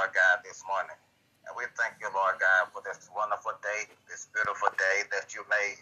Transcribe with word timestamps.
Lord 0.00 0.16
God, 0.16 0.40
this 0.48 0.64
morning. 0.64 0.96
And 1.44 1.52
we 1.60 1.68
thank 1.76 2.00
you, 2.00 2.08
Lord 2.08 2.40
God, 2.40 2.72
for 2.72 2.80
this 2.80 3.12
wonderful 3.12 3.52
day, 3.60 3.84
this 4.08 4.32
beautiful 4.32 4.72
day 4.80 5.04
that 5.12 5.36
you 5.36 5.44
made. 5.52 5.76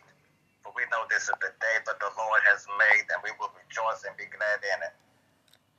For 0.66 0.74
we 0.74 0.82
know 0.90 1.06
this 1.06 1.30
is 1.30 1.38
the 1.38 1.54
day 1.62 1.76
that 1.86 2.02
the 2.02 2.10
Lord 2.18 2.42
has 2.50 2.66
made, 2.82 3.06
and 3.14 3.22
we 3.22 3.30
will 3.38 3.54
rejoice 3.54 4.02
and 4.02 4.18
be 4.18 4.26
glad 4.26 4.58
in 4.74 4.90
it. 4.90 4.94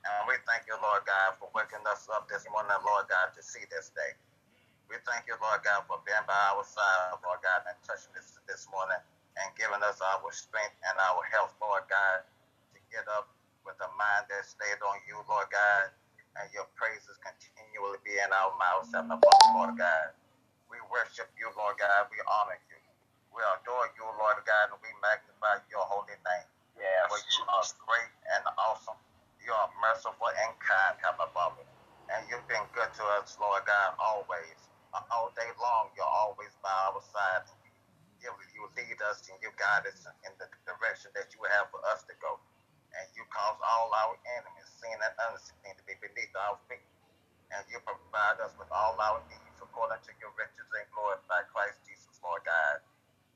And 0.08 0.24
we 0.24 0.40
thank 0.48 0.64
you, 0.64 0.72
Lord 0.80 1.04
God, 1.04 1.36
for 1.36 1.52
waking 1.52 1.84
us 1.84 2.08
up 2.08 2.32
this 2.32 2.48
morning, 2.48 2.72
Lord 2.80 3.12
God, 3.12 3.36
to 3.36 3.44
see 3.44 3.68
this 3.68 3.92
day. 3.92 4.16
We 4.88 4.96
thank 5.04 5.28
you, 5.28 5.36
Lord 5.36 5.60
God, 5.60 5.84
for 5.84 6.00
being 6.08 6.24
by 6.24 6.40
our 6.56 6.64
side, 6.64 7.20
Lord 7.20 7.44
God, 7.44 7.68
and 7.68 7.76
touching 7.84 8.16
us 8.16 8.40
this 8.48 8.64
morning 8.72 9.04
and 9.36 9.52
giving 9.60 9.84
us 9.84 10.00
our 10.00 10.32
strength 10.32 10.80
and 10.88 10.96
our 10.96 11.28
health, 11.28 11.52
Lord 11.60 11.84
God, 11.92 12.24
to 12.72 12.80
get 12.88 13.04
up 13.04 13.28
with 13.68 13.76
a 13.84 13.90
mind 14.00 14.32
that 14.32 14.48
stayed 14.48 14.80
on 14.80 14.96
you, 15.04 15.20
Lord 15.28 15.52
God, 15.52 15.92
and 16.38 16.46
your 16.54 16.68
praises 16.78 17.18
continually 17.22 17.98
be 18.06 18.14
in 18.14 18.30
our 18.30 18.52
mouths, 18.58 18.92
Heavenly 18.94 19.18
Father, 19.18 19.50
Lord 19.58 19.74
God. 19.78 20.14
We 20.70 20.78
worship 20.92 21.30
you, 21.38 21.50
Lord 21.58 21.78
God. 21.78 22.08
We 22.12 22.18
honor 22.28 22.58
you. 22.70 22.78
We 23.34 23.42
adore 23.42 23.88
you, 23.98 24.06
Lord 24.06 24.38
God, 24.46 24.66
and 24.74 24.80
we 24.82 24.90
magnify 25.02 25.64
your 25.70 25.84
holy 25.86 26.14
name. 26.14 26.48
Yes. 26.78 27.06
For 27.10 27.18
you 27.18 27.42
are 27.50 27.66
great 27.86 28.12
and 28.38 28.44
awesome. 28.58 28.98
You 29.42 29.52
are 29.52 29.70
merciful 29.82 30.30
and 30.30 30.52
kind, 30.62 30.96
Heavenly 31.02 31.30
Father. 31.34 31.66
And 32.14 32.26
you've 32.30 32.46
been 32.46 32.64
good 32.74 32.90
to 32.94 33.04
us, 33.18 33.38
Lord 33.40 33.64
God, 33.66 33.96
always. 33.98 34.58
All 35.10 35.30
day 35.36 35.50
long, 35.60 35.90
you're 35.96 36.06
always 36.08 36.54
by 36.62 36.70
our 36.90 37.02
side. 37.02 37.46
You, 38.22 38.30
you 38.54 38.68
lead 38.76 38.98
us 39.10 39.26
and 39.30 39.38
you 39.42 39.50
guide 39.58 39.86
us 39.86 40.06
in 40.26 40.32
the 40.38 40.46
direction 40.66 41.10
that 41.14 41.34
you 41.34 41.40
have 41.50 41.70
for 41.70 41.80
us 41.90 42.04
to 42.06 42.14
go 42.22 42.38
and 42.96 43.06
you 43.14 43.24
cause 43.30 43.58
all 43.62 43.90
our 43.92 44.14
enemies, 44.38 44.68
sin 44.80 44.94
and 44.94 45.14
unseen, 45.30 45.74
to 45.76 45.84
be 45.86 45.96
beneath 46.02 46.32
our 46.48 46.58
feet. 46.70 46.84
And 47.54 47.62
you 47.70 47.78
provide 47.82 48.38
us 48.42 48.54
with 48.58 48.70
all 48.70 48.94
our 48.98 49.22
needs 49.30 49.58
according 49.62 50.02
to 50.06 50.12
your 50.22 50.32
riches 50.38 50.68
and 50.74 50.86
glory 50.94 51.18
by 51.30 51.42
Christ 51.50 51.82
Jesus, 51.86 52.18
Lord 52.22 52.42
God. 52.46 52.82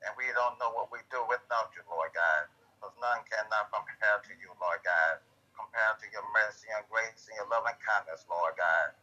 And 0.06 0.14
we 0.18 0.26
don't 0.34 0.58
know 0.62 0.70
what 0.74 0.90
we 0.94 1.02
do 1.10 1.22
without 1.26 1.74
you, 1.74 1.82
Lord 1.90 2.12
God, 2.14 2.50
because 2.78 2.94
none 3.02 3.22
cannot 3.26 3.70
compare 3.74 4.18
to 4.22 4.32
you, 4.38 4.50
Lord 4.58 4.82
God. 4.86 5.22
Compare 5.56 5.94
to 6.02 6.06
your 6.14 6.26
mercy 6.34 6.68
and 6.74 6.84
grace 6.90 7.26
and 7.30 7.38
your 7.38 7.48
loving 7.50 7.78
kindness, 7.82 8.26
Lord 8.30 8.54
God. 8.58 8.94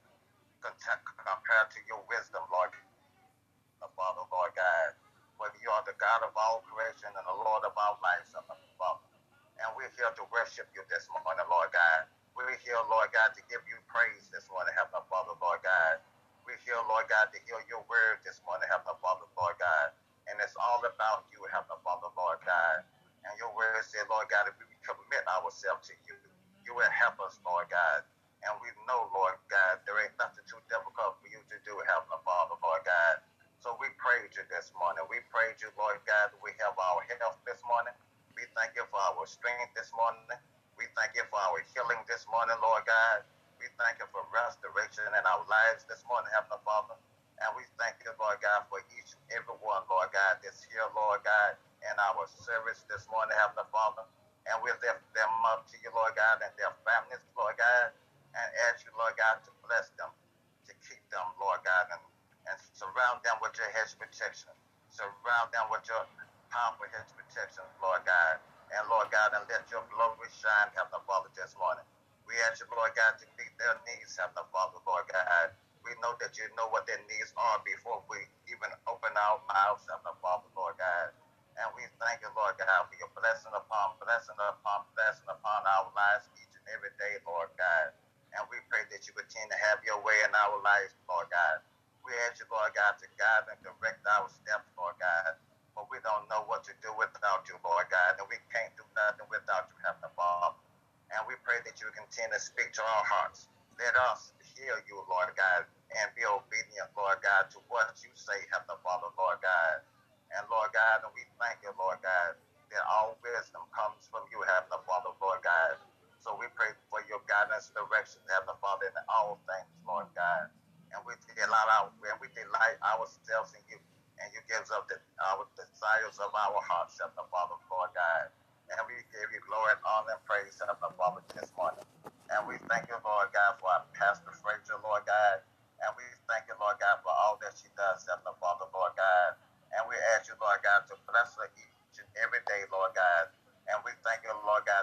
Compare 0.64 1.66
to 1.74 1.80
your 1.90 2.04
wisdom, 2.08 2.44
Lord 2.52 2.72
the 3.82 3.90
Father, 3.98 4.26
Lord 4.30 4.54
God. 4.56 4.90
For 5.38 5.50
you 5.62 5.70
are 5.74 5.86
the 5.86 5.98
God 5.98 6.22
of 6.26 6.34
all 6.38 6.62
creation 6.70 7.10
and 7.14 7.26
the 7.26 7.38
Lord 7.38 7.66
of 7.66 7.74
lives, 7.76 8.32
Father. 8.34 8.71
And 9.62 9.70
we're 9.78 9.94
here 9.94 10.10
to 10.10 10.26
worship 10.34 10.66
you 10.74 10.82
this 10.90 11.06
morning, 11.14 11.46
Lord 11.46 11.70
God. 11.70 12.10
We're 12.34 12.58
here, 12.66 12.82
Lord 12.90 13.14
God, 13.14 13.38
to 13.38 13.42
give 13.46 13.62
you 13.70 13.78
praise 13.86 14.26
this 14.34 14.50
morning, 14.50 14.74
Heavenly 14.74 15.06
Father, 15.06 15.38
Lord 15.38 15.62
God. 15.62 16.02
We're 16.42 16.58
here, 16.66 16.82
Lord 16.90 17.06
God, 17.06 17.30
to 17.30 17.38
hear 17.46 17.62
your 17.70 17.86
word 17.86 18.26
this 18.26 18.42
morning, 18.44 18.66
Heavenly 18.68 18.98
Father, 19.06 19.30
Lord 19.38 19.62
God. 19.62 19.94
And 20.26 20.42
it's 20.42 20.58
all 20.58 20.82
about 20.82 21.30
you, 21.32 21.46
Heavenly 21.48 21.78
Father, 21.86 22.10
Lord 22.18 22.42
God. 22.44 22.82
And 23.24 23.38
your 23.38 23.54
word 23.54 23.86
said, 23.88 24.10
Lord 24.12 24.28
God, 24.28 24.50
if 24.50 24.58
we 24.58 24.66
commit 24.82 25.24
ourselves 25.30 25.88
to 25.88 25.96
you, 26.10 26.18
you 26.68 26.76
will 26.76 26.92
help 26.92 27.22
us, 27.24 27.40
Lord 27.48 27.70
God. 27.72 28.04
And 28.44 28.58
we 28.60 28.74
know, 28.90 29.08
Lord 29.16 29.40
God, 29.48 29.80
there 29.86 30.02
ain't 30.04 30.18
nothing 30.20 30.44
too 30.50 30.60
difficult 30.68 31.22
for 31.24 31.30
you 31.32 31.40
to 31.40 31.58
do, 31.64 31.78
Heavenly 31.88 32.20
Father, 32.28 32.58
Lord 32.60 32.84
God. 32.84 33.24
So 33.64 33.78
we 33.80 33.88
praise 33.96 34.36
you 34.36 34.44
this 34.52 34.76
morning. 34.76 34.91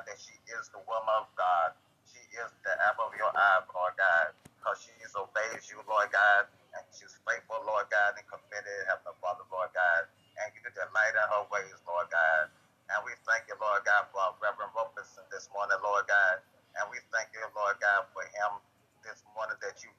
That 0.08 0.16
she 0.16 0.34
is 0.56 0.72
the 0.72 0.80
woman 0.88 1.14
of 1.20 1.28
God. 1.36 1.76
She 2.08 2.20
is 2.40 2.48
the 2.64 2.74
apple 2.88 3.12
of 3.12 3.14
your 3.20 3.28
eye, 3.30 3.60
Lord 3.76 3.94
God, 4.00 4.32
because 4.56 4.80
she 4.80 4.92
obeys 5.18 5.66
you, 5.68 5.82
Lord 5.90 6.08
God, 6.14 6.46
and 6.78 6.82
she's 6.94 7.18
faithful, 7.26 7.58
Lord 7.66 7.90
God, 7.90 8.14
and 8.14 8.26
committed, 8.30 8.86
Heavenly 8.86 9.18
Father, 9.18 9.42
Lord 9.50 9.74
God. 9.74 10.06
And 10.38 10.54
you 10.54 10.62
delight 10.70 11.14
in 11.18 11.26
her 11.34 11.44
ways, 11.50 11.74
Lord 11.84 12.06
God. 12.14 12.46
And 12.94 13.02
we 13.02 13.12
thank 13.26 13.50
you, 13.50 13.58
Lord 13.58 13.82
God, 13.82 14.06
for 14.14 14.22
Reverend 14.38 14.72
Roberson 14.78 15.26
this 15.34 15.50
morning, 15.50 15.76
Lord 15.82 16.06
God. 16.06 16.38
And 16.78 16.86
we 16.94 17.02
thank 17.10 17.34
you, 17.34 17.42
Lord 17.58 17.76
God, 17.82 18.06
for 18.14 18.22
him 18.22 18.62
this 19.02 19.20
morning 19.34 19.58
that 19.60 19.82
you 19.82 19.90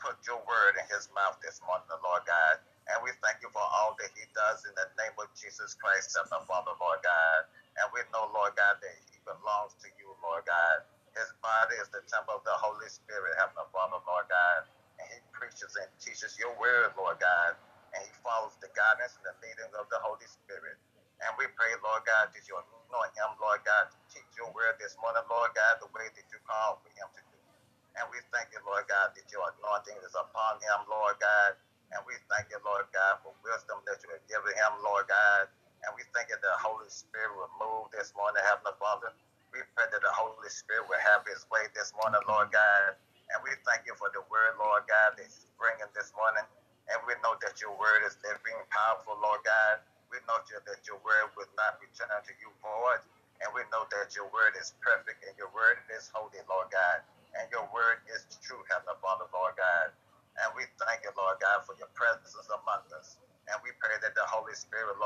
put 0.00 0.16
your 0.24 0.40
word 0.46 0.78
in 0.78 0.86
his 0.92 1.10
mouth 1.12 1.36
this 1.42 1.60
morning, 1.66 1.86
Lord 2.00 2.24
God. 2.24 2.62
And 2.92 3.02
we 3.02 3.10
thank 3.24 3.42
you 3.42 3.50
for 3.50 3.64
all 3.64 3.96
that 3.98 4.12
he 4.14 4.24
does 4.36 4.62
in 4.68 4.74
the 4.78 4.88
name 5.00 5.16
of 5.18 5.28
Jesus 5.34 5.74
Christ, 5.74 6.14
Heavenly 6.14 6.44
Father, 6.46 6.74
Lord 6.78 7.02
God. 7.02 7.40
And 7.82 7.86
we 7.92 8.04
know, 8.14 8.30
Lord 8.30 8.54
God, 8.54 8.78
that 8.80 8.94
he 9.10 9.18
belongs 9.26 9.74
to 9.82 9.88
you, 9.98 10.12
Lord 10.22 10.46
God. 10.46 10.86
His 11.16 11.30
body 11.42 11.76
is 11.82 11.90
the 11.90 12.04
temple 12.10 12.38
of 12.38 12.44
the 12.46 12.54
Holy 12.58 12.88
Spirit, 12.92 13.34
Heavenly 13.40 13.66
Father, 13.74 14.00
Lord 14.06 14.28
God 14.30 14.62
and 15.00 15.06
he 15.10 15.18
preaches 15.34 15.72
and 15.78 15.88
teaches 15.98 16.36
your 16.38 16.54
word, 16.60 16.94
Lord 16.98 17.18
God, 17.18 17.58
and 17.94 18.00
he 18.04 18.12
follows 18.22 18.54
the 18.62 18.70
guidance 18.74 19.16
and 19.18 19.26
the 19.26 19.34
leading 19.42 19.72
of 19.78 19.86
the 19.90 20.00
Holy 20.02 20.26
Spirit. 20.28 20.78
And 21.22 21.32
we 21.40 21.46
pray, 21.56 21.72
Lord 21.80 22.04
God, 22.04 22.34
that 22.34 22.44
you 22.46 22.58
anoint 22.58 23.14
him, 23.16 23.30
Lord 23.40 23.62
God, 23.64 23.88
to 23.90 23.98
teach 24.12 24.28
your 24.36 24.50
word 24.52 24.76
this 24.82 24.98
morning, 25.00 25.24
Lord 25.30 25.54
God, 25.56 25.80
the 25.80 25.90
way 25.94 26.10
that 26.12 26.26
you 26.28 26.38
call 26.44 26.82
for 26.84 26.90
him 26.92 27.08
to 27.16 27.22
do. 27.32 27.40
And 27.96 28.04
we 28.10 28.18
thank 28.34 28.50
you, 28.52 28.60
Lord 28.66 28.84
God, 28.90 29.14
that 29.14 29.26
your 29.30 29.46
anointing 29.56 29.98
is 30.04 30.14
upon 30.18 30.58
him, 30.60 30.80
Lord 30.90 31.16
God. 31.22 31.54
And 31.94 32.02
we 32.10 32.18
thank 32.28 32.50
you, 32.50 32.58
Lord 32.66 32.90
God, 32.90 33.22
for 33.22 33.32
wisdom 33.46 33.78
that 33.86 34.02
you 34.02 34.10
have 34.12 34.26
given 34.26 34.50
him, 34.52 34.72
Lord 34.82 35.06
God. 35.06 35.46
And 35.86 35.94
we 35.94 36.02
thank 36.10 36.28
you 36.34 36.36
that 36.36 36.44
the 36.44 36.58
Holy 36.60 36.90
Spirit 36.90 37.32
will 37.38 37.52
move 37.62 37.94
this 37.94 38.10
morning, 38.18 38.42
Heavenly 38.42 38.74
Father. 38.82 39.14
We 39.54 39.62
pray 39.78 39.86
that 39.94 40.02
the 40.02 40.10
Holy 40.12 40.50
Spirit 40.50 40.90
will 40.90 41.00
have 41.00 41.22
his 41.30 41.46
way 41.54 41.70
this 41.78 41.94
morning, 42.02 42.20
Lord 42.26 42.50
God. 42.50 42.98
And 43.32 43.40
we 43.42 43.50
thank 43.64 43.88
you 43.88 43.96
for 43.96 44.12
the 44.12 44.22
word, 44.28 44.54
Lord 44.60 44.84
God, 44.86 45.16
that 45.16 45.24
he's 45.24 45.48
bringing 45.56 45.88
this 45.96 46.12
morning. 46.14 46.44
And 46.92 47.00
we 47.08 47.16
know 47.24 47.34
that 47.40 47.58
your 47.58 47.72
word 47.74 48.04
is 48.06 48.14
living, 48.22 48.58
powerful, 48.70 49.16
Lord 49.18 49.42
God. 49.42 49.82
We 50.12 50.20
know 50.28 50.38
that 50.46 50.84
your 50.86 51.00
word 51.02 51.32
will 51.34 51.50
not 51.58 51.80
return 51.80 52.12
to 52.12 52.32
you 52.38 52.52
void. 52.62 53.02
And 53.42 53.50
we 53.56 53.64
know 53.72 53.88
that 53.90 54.14
your 54.14 54.28
word 54.30 54.54
is 54.60 54.76
perfect 54.84 55.24
and 55.26 55.34
your 55.40 55.50
word 55.56 55.80
is 55.96 56.12
holy, 56.12 56.38
Lord 56.46 56.70
God. 56.70 57.02
And 57.34 57.50
your 57.50 57.66
word 57.74 58.04
is 58.12 58.28
true, 58.44 58.62
Heavenly 58.70 58.94
Father, 59.02 59.26
Lord 59.34 59.56
God. 59.58 59.90
And 60.38 60.52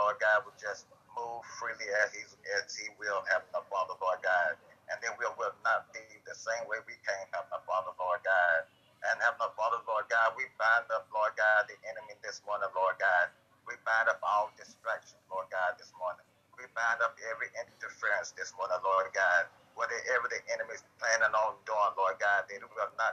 Lord 0.09 0.23
God, 0.25 0.47
will 0.49 0.57
just 0.57 0.89
move 1.13 1.43
freely 1.61 1.85
as 2.07 2.15
He, 2.17 2.23
as 2.57 2.71
he 2.73 2.89
will, 2.97 3.21
Heavenly 3.29 3.61
Father, 3.69 3.99
Lord 4.01 4.23
God. 4.25 4.57
And 4.89 4.97
then 5.05 5.13
we 5.21 5.29
will 5.37 5.53
not 5.67 5.91
be 5.93 6.01
the 6.25 6.33
same 6.33 6.65
way 6.71 6.81
we 6.89 6.97
came, 7.05 7.27
Heavenly 7.35 7.61
Father, 7.69 7.93
Lord 8.01 8.25
God. 8.25 8.61
And 9.05 9.17
Heavenly 9.21 9.53
Father, 9.59 9.85
Lord 9.85 10.09
God, 10.09 10.33
we 10.39 10.49
bind 10.57 10.89
up, 10.97 11.07
Lord 11.13 11.37
God, 11.37 11.69
the 11.69 11.77
enemy 11.91 12.17
this 12.25 12.41
morning, 12.49 12.73
Lord 12.73 12.97
God. 12.97 13.29
We 13.69 13.77
bind 13.85 14.09
up 14.09 14.23
all 14.25 14.49
distractions, 14.57 15.21
Lord 15.29 15.53
God, 15.53 15.77
this 15.77 15.93
morning. 16.01 16.25
We 16.57 16.65
bind 16.73 17.05
up 17.05 17.15
every 17.29 17.53
interference 17.53 18.33
this 18.35 18.55
morning, 18.57 18.81
Lord 18.81 19.13
God. 19.13 19.51
Whatever 19.77 20.27
the 20.33 20.41
enemy 20.51 20.75
is 20.75 20.85
planning 20.99 21.35
on 21.37 21.59
doing, 21.69 21.93
Lord 22.01 22.17
God, 22.19 22.49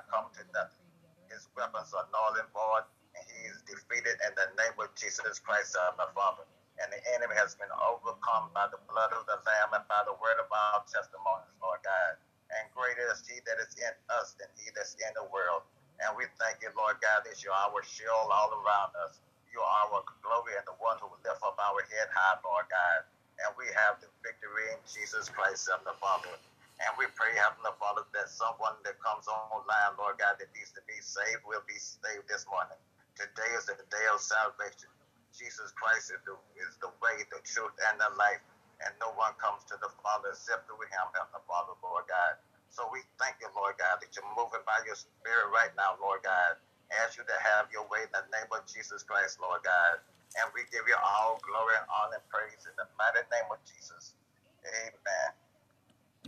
to 0.04 0.44
nothing. 0.52 0.88
His 1.32 1.48
weapons 1.56 1.96
are 1.96 2.08
null 2.12 2.36
and 2.36 2.50
void, 2.52 2.86
and 3.16 3.24
he 3.32 3.48
is 3.48 3.64
defeated 3.64 4.20
in 4.28 4.34
the 4.36 4.48
name 4.60 4.76
of 4.80 4.92
Jesus 5.00 5.40
Christ, 5.40 5.78
our 5.80 5.96
Father. 6.12 6.44
And 6.84 6.92
the 6.92 7.00
enemy 7.16 7.40
has 7.40 7.56
been 7.56 7.72
overcome 7.80 8.52
by 8.52 8.68
the 8.68 8.82
blood 8.92 9.16
of 9.16 9.24
the 9.24 9.40
Lamb 9.48 9.72
and 9.80 9.88
by 9.88 10.04
the 10.04 10.18
word 10.20 10.36
of 10.44 10.52
our 10.52 10.84
testimonies, 10.92 11.56
Lord 11.64 11.80
God. 11.88 12.20
And 12.52 12.68
greater 12.76 13.08
is 13.16 13.24
he 13.24 13.40
that 13.48 13.58
is 13.64 13.72
in 13.80 13.96
us 14.12 14.36
than 14.36 14.52
he 14.60 14.68
that's 14.76 15.00
in 15.00 15.12
the 15.16 15.24
world. 15.32 15.64
And 16.04 16.12
we 16.20 16.28
thank 16.36 16.60
you, 16.60 16.72
Lord 16.76 17.00
God, 17.00 17.24
that 17.24 17.40
you're 17.40 17.56
our 17.56 17.80
shield 17.88 18.28
all 18.28 18.52
around 18.60 18.92
us. 19.08 19.24
You 19.56 19.64
are 19.64 19.88
our 19.88 20.04
glory 20.20 20.60
and 20.60 20.68
the 20.68 20.76
one 20.84 21.00
who 21.00 21.08
lift 21.24 21.40
up 21.40 21.56
our 21.56 21.82
head 21.88 22.12
high, 22.12 22.36
Lord 22.44 22.68
God. 22.68 23.08
And 23.40 23.56
we 23.56 23.72
have 23.72 24.04
the 24.04 24.12
victory 24.20 24.76
in 24.76 24.80
Jesus 24.84 25.32
Christ, 25.32 25.72
Heavenly 25.72 25.96
Father. 26.04 26.36
And 26.84 26.92
we 27.00 27.08
pray, 27.16 27.32
Heavenly 27.40 27.72
Father, 27.80 28.04
that 28.12 28.28
someone 28.28 28.76
that 28.84 29.00
comes 29.00 29.32
online, 29.32 29.96
Lord 29.96 30.20
God, 30.20 30.36
that 30.44 30.52
needs 30.52 30.76
to 30.76 30.84
be 30.84 31.00
saved 31.00 31.48
will 31.48 31.64
be 31.64 31.80
saved 31.80 32.28
this 32.28 32.44
morning. 32.52 32.76
Today 33.16 33.48
is 33.56 33.64
the 33.72 33.80
day 33.88 34.06
of 34.12 34.20
salvation. 34.20 34.92
Jesus 35.32 35.72
Christ 35.76 36.12
is 36.12 36.20
the, 36.28 36.36
is 36.60 36.76
the 36.84 36.92
way, 37.00 37.24
the 37.32 37.40
truth, 37.48 37.76
and 37.92 37.96
the 37.96 38.12
life. 38.20 38.44
And 38.84 38.92
no 39.00 39.16
one 39.16 39.32
comes 39.40 39.64
to 39.72 39.80
the 39.80 39.88
Father 40.04 40.36
except 40.36 40.68
through 40.68 40.84
him, 40.92 41.08
Heavenly 41.16 41.44
Father, 41.48 41.80
Lord 41.80 42.12
God. 42.12 42.36
So 42.68 42.84
we 42.92 43.08
thank 43.24 43.40
you, 43.40 43.48
Lord 43.56 43.80
God, 43.80 44.04
that 44.04 44.12
you're 44.12 44.28
moving 44.36 44.64
by 44.68 44.84
your 44.84 45.00
spirit 45.00 45.48
right 45.56 45.72
now, 45.80 45.96
Lord 46.04 46.28
God. 46.28 46.60
Ask 46.92 47.16
you 47.16 47.24
to 47.24 47.38
have 47.56 47.72
your 47.72 47.88
way 47.88 48.04
in 48.04 48.12
the 48.12 48.28
name 48.36 48.52
of 48.52 48.68
Jesus 48.68 49.00
Christ, 49.00 49.40
Lord 49.40 49.64
God. 49.64 50.04
And 50.36 50.52
we 50.52 50.68
give 50.76 50.84
you 50.84 51.00
all 51.00 51.40
glory 51.40 51.80
and 51.80 51.88
honor 51.88 52.20
and 52.20 52.28
praise 52.28 52.68
in 52.68 52.76
the 52.76 52.88
mighty 53.00 53.24
name 53.32 53.48
of 53.48 53.64
Jesus. 53.64 54.20
Amen. 54.68 55.45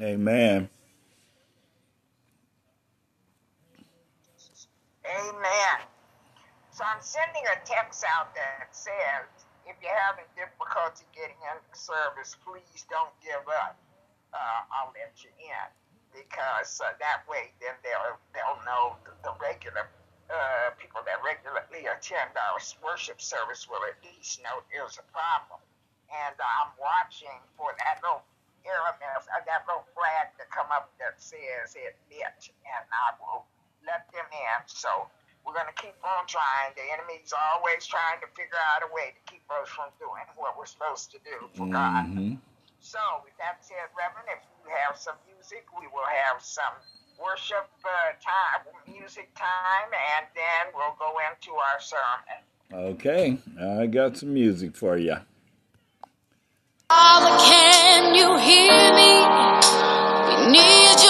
Amen. 0.01 0.69
Amen. 5.05 5.77
So 6.71 6.85
I'm 6.85 7.01
sending 7.01 7.41
a 7.49 7.57
text 7.65 8.05
out 8.05 8.35
that 8.35 8.69
says, 8.69 9.25
if 9.65 9.75
you're 9.81 9.97
having 10.05 10.29
difficulty 10.37 11.09
getting 11.15 11.39
into 11.41 11.73
service, 11.73 12.37
please 12.45 12.85
don't 12.89 13.13
give 13.25 13.41
up. 13.65 13.79
Uh, 14.33 14.61
I'll 14.69 14.93
let 14.93 15.17
you 15.25 15.33
in 15.41 15.67
because 16.13 16.77
uh, 16.83 16.93
that 17.01 17.25
way 17.25 17.49
then 17.63 17.73
they'll 17.81 18.17
they'll 18.35 18.61
know 18.67 18.97
the, 19.05 19.13
the 19.25 19.33
regular 19.41 19.89
uh, 20.29 20.69
people 20.77 21.01
that 21.07 21.17
regularly 21.23 21.87
attend 21.87 22.35
our 22.37 22.59
worship 22.83 23.17
service 23.23 23.65
will 23.65 23.81
at 23.87 23.97
least 24.03 24.43
know 24.43 24.61
there's 24.69 24.99
a 24.99 25.07
problem. 25.09 25.59
And 26.11 26.35
I'm 26.37 26.71
watching 26.77 27.33
for 27.57 27.73
that 27.79 28.03
little 28.03 28.23
RMS, 28.67 29.25
uh, 29.31 29.41
that 29.47 29.63
little 29.65 29.87
flag 29.95 30.35
to 30.37 30.45
come 30.51 30.67
up 30.75 30.91
that 30.99 31.17
says 31.17 31.73
admit, 31.73 32.51
and 32.67 32.85
I 32.91 33.15
will 33.23 33.47
let 33.87 34.05
them 34.11 34.27
in. 34.31 34.59
So 34.67 35.07
we're 35.47 35.55
going 35.55 35.71
to 35.71 35.79
keep 35.79 35.95
on 36.03 36.27
trying. 36.27 36.75
The 36.75 36.83
enemy's 36.91 37.31
always 37.31 37.87
trying 37.87 38.19
to 38.19 38.27
figure 38.35 38.59
out 38.75 38.83
a 38.83 38.91
way 38.91 39.15
to 39.15 39.21
keep 39.31 39.43
us 39.47 39.71
from 39.71 39.89
doing 39.97 40.27
what 40.35 40.59
we're 40.59 40.67
supposed 40.69 41.11
to 41.15 41.19
do 41.23 41.47
for 41.55 41.65
Mm-hmm. 41.65 41.73
God. 41.73 42.37
So, 42.79 42.99
with 43.23 43.33
that 43.39 43.63
said, 43.65 43.89
Reverend, 43.97 44.29
if 44.29 44.43
you 44.63 44.69
have 44.85 44.95
some 44.97 45.15
music, 45.25 45.65
we 45.79 45.87
will 45.87 46.05
have 46.05 46.43
some 46.43 46.75
worship 47.19 47.67
uh, 47.83 48.13
time, 48.21 48.63
music 48.87 49.33
time, 49.35 49.89
and 49.91 50.27
then 50.35 50.73
we'll 50.75 50.95
go 50.99 51.17
into 51.25 51.55
our 51.57 51.79
sermon. 51.81 52.39
Okay, 52.93 53.37
I 53.59 53.87
got 53.87 54.17
some 54.17 54.33
music 54.33 54.75
for 54.75 54.97
you. 54.97 55.17
You 58.47 58.53
hear 58.53 58.93
me? 58.95 59.11
We 60.29 60.51
need 60.51 61.03
your 61.03 61.06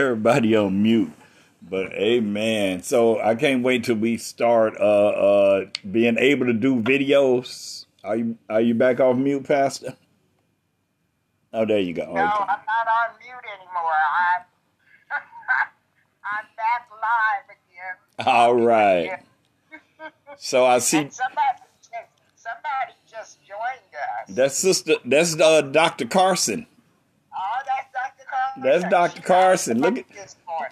Everybody 0.00 0.56
on 0.56 0.82
mute. 0.82 1.12
But 1.62 1.92
amen. 1.92 2.82
So 2.82 3.20
I 3.20 3.34
can't 3.34 3.62
wait 3.62 3.84
till 3.84 3.96
we 3.96 4.16
start 4.16 4.74
uh 4.80 5.08
uh 5.08 5.64
being 5.90 6.16
able 6.18 6.46
to 6.46 6.52
do 6.52 6.80
videos. 6.80 7.84
Are 8.02 8.16
you 8.16 8.38
are 8.48 8.60
you 8.62 8.74
back 8.74 8.98
off 9.00 9.16
mute, 9.16 9.44
Pastor? 9.44 9.94
Oh, 11.52 11.66
there 11.66 11.80
you 11.80 11.92
go. 11.92 12.04
No, 12.04 12.10
Okay. 12.10 12.16
I'm 12.22 12.46
not 12.46 12.86
on 12.86 13.16
mute 13.20 13.44
anymore. 13.56 14.00
I'm 14.20 14.42
I'm 16.24 16.46
back 16.56 16.88
live 16.90 17.56
again. 17.56 18.26
All 18.26 18.54
right. 18.54 19.20
So 20.38 20.64
I 20.64 20.78
see 20.78 20.98
And 20.98 21.12
somebody 21.12 21.58
just, 21.82 21.92
somebody 22.34 22.92
just 23.10 23.38
joined 23.46 23.92
us. 23.92 24.34
that's 24.34 24.54
sister 24.56 24.94
that's 25.04 25.38
uh 25.38 25.60
Dr. 25.60 26.06
Carson. 26.06 26.66
oh, 27.36 27.60
that's 27.66 27.92
Dr. 27.92 28.26
Carson. 28.30 28.39
That's 28.56 28.84
Dr. 28.84 29.22
Carson. 29.22 29.80
Look 29.80 29.98
at- 29.98 30.06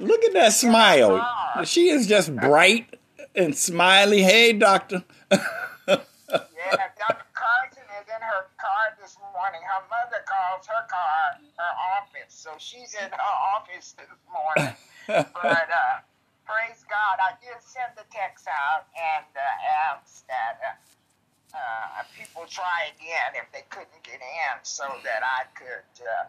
Look 0.00 0.22
at 0.24 0.32
that 0.34 0.52
smile. 0.52 1.64
She 1.64 1.88
is 1.90 2.06
just 2.06 2.34
bright 2.36 2.98
and 3.34 3.56
smiley. 3.56 4.22
Hey, 4.22 4.52
doctor. 4.52 5.04
Yeah, 5.30 6.84
Dr. 7.00 7.24
Carson 7.32 7.86
is 7.98 8.06
in 8.06 8.20
her 8.20 8.42
car 8.60 8.92
this 9.00 9.16
morning. 9.32 9.62
Her 9.64 9.82
mother 9.88 10.20
calls 10.28 10.66
her 10.68 10.84
car 10.86 11.40
her 11.56 11.74
office, 11.96 12.34
so 12.34 12.50
she's 12.58 12.94
in 12.94 13.08
her 13.10 13.32
office 13.56 13.96
this 13.96 14.12
morning. 14.28 14.76
but 15.08 15.66
uh, 15.72 16.04
praise 16.44 16.84
God, 16.86 17.16
I 17.18 17.32
did 17.40 17.56
send 17.64 17.96
the 17.96 18.04
text 18.12 18.46
out 18.46 18.84
and 18.94 19.24
uh, 19.34 19.94
asked 19.96 20.28
that 20.28 20.60
uh, 20.60 21.56
uh, 21.56 22.02
people 22.14 22.44
try 22.46 22.92
again 22.94 23.40
if 23.40 23.48
they 23.52 23.64
couldn't 23.70 24.02
get 24.04 24.20
in, 24.20 24.54
so 24.62 24.84
that 25.04 25.22
I 25.24 25.48
could 25.56 25.88
uh, 26.04 26.28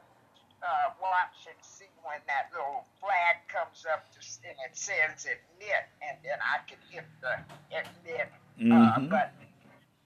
uh, 0.64 0.92
watch 1.02 1.48
and 1.48 1.58
see 1.62 1.90
when 2.04 2.20
that 2.28 2.50
little 2.52 2.86
flag 3.00 3.42
comes 3.48 3.86
up 3.88 4.08
to, 4.14 4.20
and 4.48 4.58
it 4.66 4.76
says 4.76 5.26
admit, 5.26 5.86
and 6.04 6.18
then 6.24 6.40
I 6.44 6.60
can 6.68 6.80
hit 6.90 7.06
the 7.22 7.40
admit. 7.72 8.30
Uh, 8.60 9.00
Mhm. 9.00 9.10
but 9.10 9.32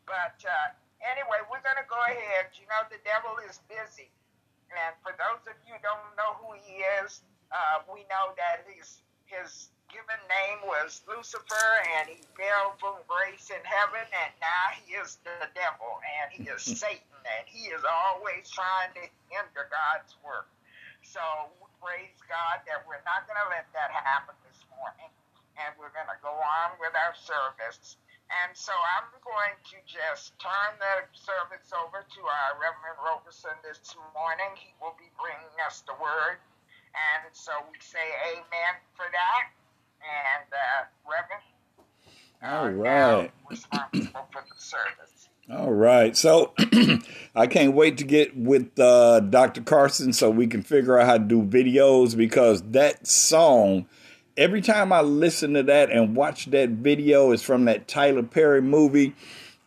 but 0.05 0.37
uh, 0.45 0.67
anyway, 1.01 1.39
we're 1.49 1.63
going 1.65 1.79
to 1.79 1.87
go 1.89 1.97
ahead. 2.05 2.51
You 2.59 2.67
know, 2.67 2.83
the 2.91 2.99
devil 3.03 3.33
is 3.49 3.59
busy. 3.69 4.11
And 4.73 4.93
for 5.01 5.13
those 5.17 5.41
of 5.47 5.55
you 5.65 5.73
who 5.73 5.81
don't 5.81 6.15
know 6.17 6.33
who 6.41 6.53
he 6.57 6.81
is, 7.01 7.21
uh, 7.51 7.81
we 7.93 8.01
know 8.09 8.33
that 8.37 8.65
his, 8.67 9.01
his 9.25 9.69
given 9.89 10.17
name 10.29 10.59
was 10.65 11.01
Lucifer, 11.07 11.69
and 11.97 12.09
he 12.09 12.17
fell 12.35 12.73
from 12.81 12.97
grace 13.07 13.49
in 13.53 13.61
heaven, 13.63 14.01
and 14.01 14.31
now 14.41 14.65
he 14.81 14.93
is 14.97 15.17
the 15.23 15.47
devil, 15.53 16.01
and 16.21 16.33
he 16.33 16.49
is 16.49 16.61
Satan, 16.81 17.05
and 17.25 17.43
he 17.47 17.71
is 17.71 17.83
always 17.87 18.49
trying 18.51 18.91
to 18.99 19.03
hinder 19.31 19.65
God's 19.71 20.15
work. 20.23 20.47
So 21.03 21.21
we 21.59 21.67
praise 21.83 22.19
God 22.27 22.63
that 22.67 22.83
we're 22.87 23.03
not 23.07 23.27
going 23.27 23.39
to 23.39 23.49
let 23.51 23.67
that 23.75 23.91
happen 23.91 24.35
this 24.47 24.61
morning, 24.75 25.11
and 25.59 25.71
we're 25.79 25.93
going 25.95 26.09
to 26.11 26.19
go 26.23 26.33
on 26.33 26.75
with 26.79 26.95
our 26.95 27.15
service. 27.15 27.97
And 28.31 28.51
so 28.57 28.73
I'm 28.73 29.09
going 29.21 29.55
to 29.73 29.77
just 29.85 30.33
turn 30.41 30.71
the 30.81 31.05
service 31.13 31.69
over 31.75 32.01
to 32.01 32.21
our 32.23 32.51
Reverend 32.57 32.97
Roberson 33.03 33.53
this 33.61 33.83
morning. 34.15 34.51
He 34.57 34.73
will 34.81 34.95
be 34.97 35.11
bringing 35.19 35.53
us 35.67 35.83
the 35.85 35.93
word. 36.01 36.41
And 36.95 37.29
so 37.33 37.53
we 37.69 37.77
say 37.81 38.05
amen 38.33 38.73
for 38.97 39.05
that. 39.11 39.45
And 40.01 40.49
uh, 40.49 40.81
Reverend, 41.05 41.45
All 42.43 42.67
uh, 42.89 43.21
right. 43.21 43.31
responsible 43.49 44.27
for 44.33 44.43
the 44.49 44.57
service. 44.57 45.12
All 45.51 45.73
right. 45.73 46.15
So 46.15 46.53
I 47.35 47.47
can't 47.47 47.73
wait 47.73 47.97
to 47.97 48.05
get 48.05 48.37
with 48.37 48.79
uh, 48.79 49.19
Dr. 49.19 49.61
Carson 49.61 50.13
so 50.13 50.29
we 50.29 50.47
can 50.47 50.63
figure 50.63 50.97
out 50.97 51.05
how 51.05 51.17
to 51.17 51.23
do 51.23 51.43
videos 51.43 52.15
because 52.15 52.61
that 52.71 53.05
song, 53.05 53.85
every 54.37 54.61
time 54.61 54.93
I 54.93 55.01
listen 55.01 55.53
to 55.55 55.63
that 55.63 55.91
and 55.91 56.15
watch 56.15 56.45
that 56.47 56.69
video, 56.69 57.31
is 57.31 57.43
from 57.43 57.65
that 57.65 57.89
Tyler 57.89 58.23
Perry 58.23 58.61
movie. 58.61 59.15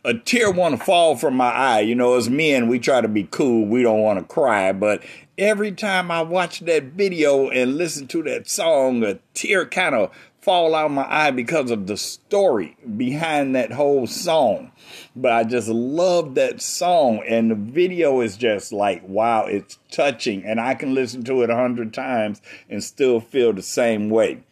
A 0.02 0.14
tear 0.14 0.50
want 0.50 0.78
to 0.78 0.82
fall 0.82 1.14
from 1.14 1.36
my 1.36 1.50
eye. 1.50 1.80
You 1.80 1.94
know, 1.94 2.14
as 2.14 2.30
men, 2.30 2.68
we 2.68 2.78
try 2.78 3.02
to 3.02 3.08
be 3.08 3.24
cool. 3.30 3.66
We 3.66 3.82
don't 3.82 4.00
want 4.00 4.18
to 4.18 4.24
cry. 4.24 4.72
But 4.72 5.02
every 5.36 5.72
time 5.72 6.10
I 6.10 6.22
watch 6.22 6.60
that 6.60 6.84
video 6.84 7.50
and 7.50 7.76
listen 7.76 8.06
to 8.08 8.22
that 8.22 8.48
song, 8.48 9.02
a 9.02 9.18
tear 9.34 9.66
kind 9.66 9.94
of 9.94 10.10
fall 10.46 10.76
out 10.76 10.86
of 10.86 10.92
my 10.92 11.04
eye 11.12 11.32
because 11.32 11.72
of 11.72 11.88
the 11.88 11.96
story 11.96 12.76
behind 12.96 13.56
that 13.56 13.72
whole 13.72 14.06
song. 14.06 14.70
But 15.16 15.32
I 15.32 15.42
just 15.42 15.66
love 15.66 16.36
that 16.36 16.62
song, 16.62 17.20
and 17.26 17.50
the 17.50 17.56
video 17.56 18.20
is 18.20 18.36
just 18.36 18.72
like 18.72 19.02
wow, 19.08 19.46
it's 19.46 19.76
touching, 19.90 20.44
and 20.44 20.60
I 20.60 20.74
can 20.74 20.94
listen 20.94 21.24
to 21.24 21.42
it 21.42 21.50
a 21.50 21.56
hundred 21.56 21.92
times 21.92 22.40
and 22.70 22.82
still 22.82 23.18
feel 23.18 23.52
the 23.52 23.62
same 23.62 24.08
way. 24.08 24.44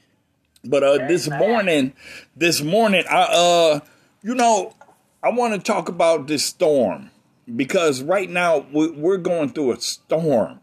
But 0.64 0.82
uh, 0.82 1.06
this 1.06 1.30
morning, 1.30 1.92
this 2.34 2.60
morning, 2.60 3.04
I 3.08 3.22
uh, 3.22 3.80
you 4.20 4.34
know, 4.34 4.74
I 5.22 5.30
want 5.30 5.54
to 5.54 5.60
talk 5.60 5.88
about 5.88 6.26
this 6.26 6.44
storm 6.44 7.12
because 7.54 8.02
right 8.02 8.28
now 8.28 8.66
we're 8.72 9.16
going 9.18 9.50
through 9.50 9.72
a 9.72 9.80
storm. 9.80 10.60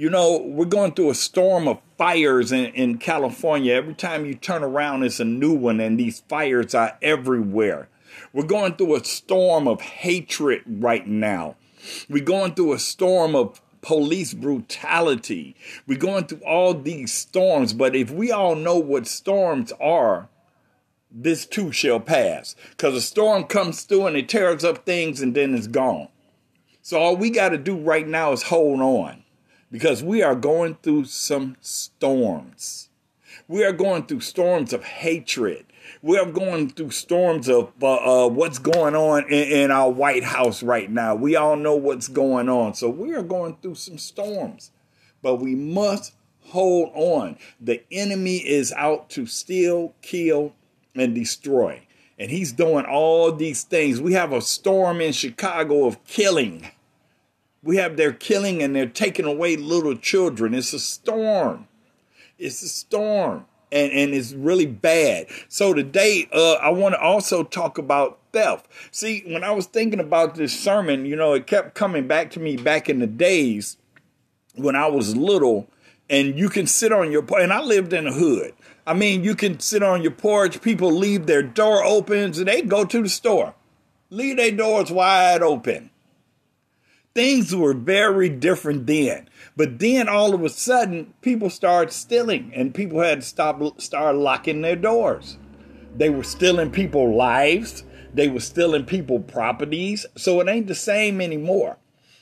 You 0.00 0.08
know, 0.08 0.38
we're 0.38 0.64
going 0.64 0.94
through 0.94 1.10
a 1.10 1.14
storm 1.14 1.68
of 1.68 1.78
fires 1.98 2.52
in, 2.52 2.72
in 2.72 2.96
California. 2.96 3.74
Every 3.74 3.92
time 3.92 4.24
you 4.24 4.34
turn 4.34 4.62
around, 4.62 5.02
it's 5.02 5.20
a 5.20 5.26
new 5.26 5.52
one, 5.52 5.78
and 5.78 6.00
these 6.00 6.20
fires 6.20 6.74
are 6.74 6.96
everywhere. 7.02 7.90
We're 8.32 8.46
going 8.46 8.76
through 8.76 8.96
a 8.96 9.04
storm 9.04 9.68
of 9.68 9.82
hatred 9.82 10.62
right 10.66 11.06
now. 11.06 11.56
We're 12.08 12.24
going 12.24 12.54
through 12.54 12.72
a 12.72 12.78
storm 12.78 13.36
of 13.36 13.60
police 13.82 14.32
brutality. 14.32 15.54
We're 15.86 15.98
going 15.98 16.28
through 16.28 16.46
all 16.46 16.72
these 16.72 17.12
storms, 17.12 17.74
but 17.74 17.94
if 17.94 18.10
we 18.10 18.32
all 18.32 18.54
know 18.54 18.78
what 18.78 19.06
storms 19.06 19.70
are, 19.82 20.30
this 21.10 21.44
too 21.44 21.72
shall 21.72 22.00
pass. 22.00 22.56
Because 22.70 22.94
a 22.94 23.02
storm 23.02 23.44
comes 23.44 23.82
through 23.82 24.06
and 24.06 24.16
it 24.16 24.30
tears 24.30 24.64
up 24.64 24.86
things 24.86 25.20
and 25.20 25.34
then 25.34 25.54
it's 25.54 25.66
gone. 25.66 26.08
So 26.80 26.98
all 26.98 27.16
we 27.18 27.28
got 27.28 27.50
to 27.50 27.58
do 27.58 27.76
right 27.76 28.08
now 28.08 28.32
is 28.32 28.44
hold 28.44 28.80
on 28.80 29.24
because 29.70 30.02
we 30.02 30.22
are 30.22 30.34
going 30.34 30.76
through 30.82 31.04
some 31.04 31.56
storms. 31.60 32.88
We 33.48 33.64
are 33.64 33.72
going 33.72 34.06
through 34.06 34.20
storms 34.20 34.72
of 34.72 34.84
hatred. 34.84 35.66
We 36.02 36.18
are 36.18 36.30
going 36.30 36.70
through 36.70 36.90
storms 36.90 37.48
of 37.48 37.72
uh, 37.82 38.26
uh, 38.26 38.28
what's 38.28 38.58
going 38.58 38.94
on 38.94 39.24
in, 39.24 39.48
in 39.48 39.70
our 39.70 39.90
White 39.90 40.24
House 40.24 40.62
right 40.62 40.90
now. 40.90 41.14
We 41.14 41.36
all 41.36 41.56
know 41.56 41.74
what's 41.74 42.08
going 42.08 42.48
on. 42.48 42.74
So 42.74 42.88
we 42.88 43.14
are 43.14 43.22
going 43.22 43.56
through 43.60 43.76
some 43.76 43.98
storms, 43.98 44.70
but 45.22 45.36
we 45.36 45.54
must 45.54 46.14
hold 46.46 46.90
on. 46.94 47.38
The 47.60 47.82
enemy 47.90 48.36
is 48.36 48.72
out 48.72 49.10
to 49.10 49.26
steal, 49.26 49.94
kill, 50.02 50.54
and 50.94 51.14
destroy. 51.14 51.86
And 52.18 52.30
he's 52.30 52.52
doing 52.52 52.84
all 52.84 53.32
these 53.32 53.62
things. 53.62 54.00
We 54.00 54.12
have 54.12 54.32
a 54.32 54.42
storm 54.42 55.00
in 55.00 55.12
Chicago 55.12 55.86
of 55.86 56.04
killing. 56.04 56.70
We 57.62 57.76
have 57.76 57.96
their 57.96 58.12
killing 58.12 58.62
and 58.62 58.74
they're 58.74 58.86
taking 58.86 59.26
away 59.26 59.56
little 59.56 59.96
children. 59.96 60.54
It's 60.54 60.72
a 60.72 60.78
storm. 60.78 61.68
It's 62.38 62.62
a 62.62 62.68
storm. 62.68 63.46
And, 63.72 63.92
and 63.92 64.14
it's 64.14 64.32
really 64.32 64.66
bad. 64.66 65.26
So 65.48 65.72
today, 65.74 66.28
uh, 66.32 66.54
I 66.54 66.70
want 66.70 66.94
to 66.94 67.00
also 67.00 67.44
talk 67.44 67.78
about 67.78 68.18
theft. 68.32 68.66
See, 68.90 69.22
when 69.26 69.44
I 69.44 69.52
was 69.52 69.66
thinking 69.66 70.00
about 70.00 70.34
this 70.34 70.58
sermon, 70.58 71.06
you 71.06 71.14
know, 71.14 71.34
it 71.34 71.46
kept 71.46 71.74
coming 71.74 72.08
back 72.08 72.30
to 72.32 72.40
me 72.40 72.56
back 72.56 72.88
in 72.88 72.98
the 72.98 73.06
days 73.06 73.76
when 74.56 74.74
I 74.74 74.88
was 74.88 75.16
little, 75.16 75.68
and 76.08 76.36
you 76.36 76.48
can 76.48 76.66
sit 76.66 76.92
on 76.92 77.12
your 77.12 77.22
porch. 77.22 77.42
And 77.42 77.52
I 77.52 77.60
lived 77.60 77.92
in 77.92 78.06
a 78.06 78.12
hood. 78.12 78.54
I 78.86 78.94
mean, 78.94 79.22
you 79.22 79.36
can 79.36 79.60
sit 79.60 79.82
on 79.82 80.02
your 80.02 80.10
porch. 80.10 80.60
People 80.60 80.90
leave 80.90 81.26
their 81.26 81.42
door 81.42 81.84
open, 81.84 82.18
and 82.18 82.34
they 82.34 82.62
go 82.62 82.84
to 82.84 83.02
the 83.02 83.08
store, 83.08 83.54
leave 84.10 84.36
their 84.36 84.50
doors 84.50 84.90
wide 84.90 85.42
open. 85.42 85.90
Things 87.14 87.54
were 87.54 87.74
very 87.74 88.28
different 88.28 88.86
then. 88.86 89.28
But 89.56 89.78
then 89.78 90.08
all 90.08 90.34
of 90.34 90.42
a 90.42 90.48
sudden, 90.48 91.12
people 91.22 91.50
started 91.50 91.92
stealing, 91.92 92.52
and 92.54 92.74
people 92.74 93.00
had 93.00 93.20
to 93.20 93.26
stop, 93.26 93.80
start 93.80 94.16
locking 94.16 94.62
their 94.62 94.76
doors. 94.76 95.36
They 95.96 96.08
were 96.08 96.22
stealing 96.22 96.70
people's 96.70 97.16
lives. 97.16 97.84
They 98.14 98.28
were 98.28 98.40
stealing 98.40 98.84
people 98.84 99.20
properties. 99.20 100.06
So 100.16 100.40
it 100.40 100.48
ain't 100.48 100.66
the 100.66 100.74
same 100.74 101.20
anymore. 101.20 101.78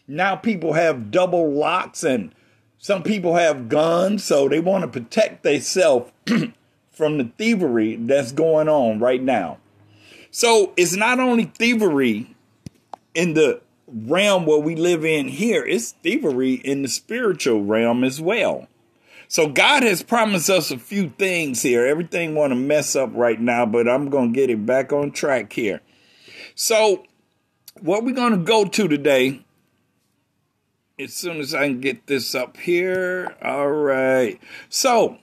Now 0.07 0.37
people 0.37 0.73
have 0.73 1.11
double 1.11 1.53
locks 1.53 2.03
and 2.03 2.35
some 2.79 3.03
people 3.03 3.35
have 3.35 3.69
guns, 3.69 4.23
so 4.23 4.49
they 4.49 4.61
want 4.61 4.83
to 4.83 5.01
protect 5.01 5.43
themselves 5.43 6.13
from 6.93 7.19
the 7.19 7.31
thievery 7.37 7.97
that's 7.97 8.31
going 8.31 8.69
on 8.69 9.01
right 9.01 9.23
now. 9.23 9.59
So 10.31 10.73
it's 10.77 10.95
not 10.95 11.19
only 11.19 11.45
thievery 11.45 12.37
in 13.15 13.35
the 13.35 13.61
realm 13.91 14.47
where 14.47 14.59
we 14.59 14.77
live 14.77 15.05
in 15.05 15.29
here, 15.29 15.65
it's 15.65 15.93
thievery 15.93 16.55
in 16.55 16.83
the 16.83 16.89
spiritual 16.89 17.65
realm 17.65 18.05
as 18.05 18.21
well. 18.21 18.69
So 19.29 19.49
God 19.49 19.83
has 19.83 20.03
promised 20.03 20.49
us 20.49 20.71
a 20.71 20.79
few 20.79 21.11
things 21.11 21.63
here. 21.63 21.87
Everything 21.87 22.35
want 22.35 22.53
to 22.53 22.57
mess 22.57 22.97
up 22.97 23.11
right 23.13 23.41
now, 23.41 23.67
but 23.67 23.89
I'm 23.89 24.09
going 24.09 24.33
to 24.33 24.41
get 24.41 24.51
it 24.51 24.65
back 24.65 24.93
on 24.93 25.11
track 25.11 25.53
here. 25.53 25.81
So 26.55 27.05
what 27.81 28.05
we're 28.05 28.15
going 28.15 28.33
to 28.33 28.39
go 28.39 28.65
to 28.65 28.89
today 28.89 29.45
as 30.99 31.15
soon 31.15 31.39
as 31.39 31.55
I 31.55 31.69
can 31.69 31.81
get 31.81 32.07
this 32.07 32.35
up 32.35 32.57
here. 32.57 33.37
All 33.43 33.71
right. 33.71 34.41
So, 34.69 35.19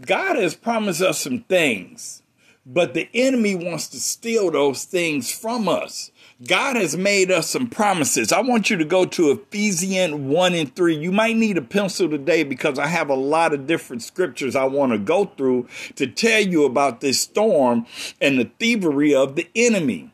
God 0.00 0.36
has 0.36 0.54
promised 0.54 1.00
us 1.00 1.20
some 1.20 1.40
things, 1.40 2.22
but 2.66 2.94
the 2.94 3.08
enemy 3.14 3.54
wants 3.54 3.86
to 3.88 4.00
steal 4.00 4.50
those 4.50 4.84
things 4.84 5.30
from 5.30 5.68
us. 5.68 6.10
God 6.44 6.74
has 6.76 6.96
made 6.96 7.30
us 7.30 7.48
some 7.48 7.68
promises. 7.68 8.32
I 8.32 8.40
want 8.40 8.68
you 8.68 8.76
to 8.76 8.84
go 8.84 9.06
to 9.06 9.30
Ephesians 9.30 10.14
1 10.14 10.54
and 10.54 10.74
3. 10.74 10.96
You 10.96 11.12
might 11.12 11.36
need 11.36 11.56
a 11.56 11.62
pencil 11.62 12.10
today 12.10 12.42
because 12.42 12.78
I 12.78 12.88
have 12.88 13.08
a 13.08 13.14
lot 13.14 13.54
of 13.54 13.68
different 13.68 14.02
scriptures 14.02 14.56
I 14.56 14.64
want 14.64 14.92
to 14.92 14.98
go 14.98 15.26
through 15.26 15.68
to 15.94 16.08
tell 16.08 16.40
you 16.40 16.64
about 16.64 17.00
this 17.00 17.20
storm 17.20 17.86
and 18.20 18.38
the 18.38 18.50
thievery 18.58 19.14
of 19.14 19.36
the 19.36 19.48
enemy. 19.54 20.12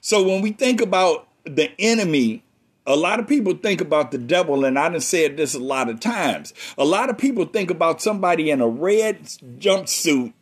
So 0.00 0.22
when 0.26 0.40
we 0.40 0.52
think 0.52 0.80
about 0.80 1.28
the 1.44 1.70
enemy, 1.78 2.42
a 2.86 2.96
lot 2.96 3.20
of 3.20 3.28
people 3.28 3.54
think 3.54 3.80
about 3.80 4.10
the 4.10 4.18
devil, 4.18 4.64
and 4.64 4.78
I've 4.78 5.04
said 5.04 5.36
this 5.36 5.54
a 5.54 5.60
lot 5.60 5.88
of 5.88 6.00
times. 6.00 6.54
A 6.76 6.84
lot 6.84 7.10
of 7.10 7.18
people 7.18 7.44
think 7.44 7.70
about 7.70 8.02
somebody 8.02 8.50
in 8.50 8.60
a 8.60 8.66
red 8.66 9.24
jumpsuit 9.58 10.32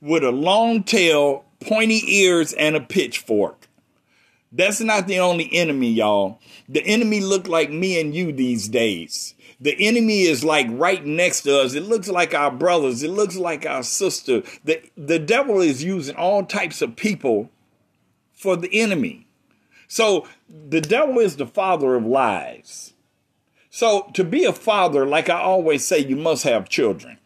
with 0.00 0.24
a 0.24 0.30
long 0.30 0.82
tail, 0.82 1.44
pointy 1.60 2.02
ears, 2.06 2.52
and 2.52 2.76
a 2.76 2.80
pitchfork. 2.80 3.68
That's 4.52 4.80
not 4.80 5.06
the 5.06 5.20
only 5.20 5.48
enemy, 5.52 5.92
y'all. 5.92 6.40
The 6.68 6.84
enemy 6.84 7.20
look 7.20 7.46
like 7.46 7.70
me 7.70 8.00
and 8.00 8.14
you 8.14 8.32
these 8.32 8.68
days. 8.68 9.34
The 9.60 9.76
enemy 9.78 10.22
is 10.22 10.42
like 10.42 10.66
right 10.70 11.04
next 11.04 11.42
to 11.42 11.60
us. 11.60 11.74
It 11.74 11.84
looks 11.84 12.08
like 12.08 12.34
our 12.34 12.50
brothers. 12.50 13.02
It 13.02 13.10
looks 13.10 13.36
like 13.36 13.66
our 13.66 13.82
sister. 13.82 14.42
The, 14.64 14.82
the 14.96 15.18
devil 15.18 15.60
is 15.60 15.84
using 15.84 16.16
all 16.16 16.44
types 16.44 16.82
of 16.82 16.96
people 16.96 17.50
for 18.32 18.56
the 18.56 18.80
enemy. 18.80 19.26
So 19.86 20.26
the 20.48 20.80
devil 20.80 21.18
is 21.18 21.36
the 21.36 21.46
father 21.46 21.94
of 21.94 22.06
lies. 22.06 22.94
So 23.68 24.10
to 24.14 24.24
be 24.24 24.44
a 24.44 24.52
father, 24.52 25.06
like 25.06 25.28
I 25.28 25.40
always 25.40 25.86
say, 25.86 25.98
you 25.98 26.16
must 26.16 26.42
have 26.44 26.68
children. 26.68 27.18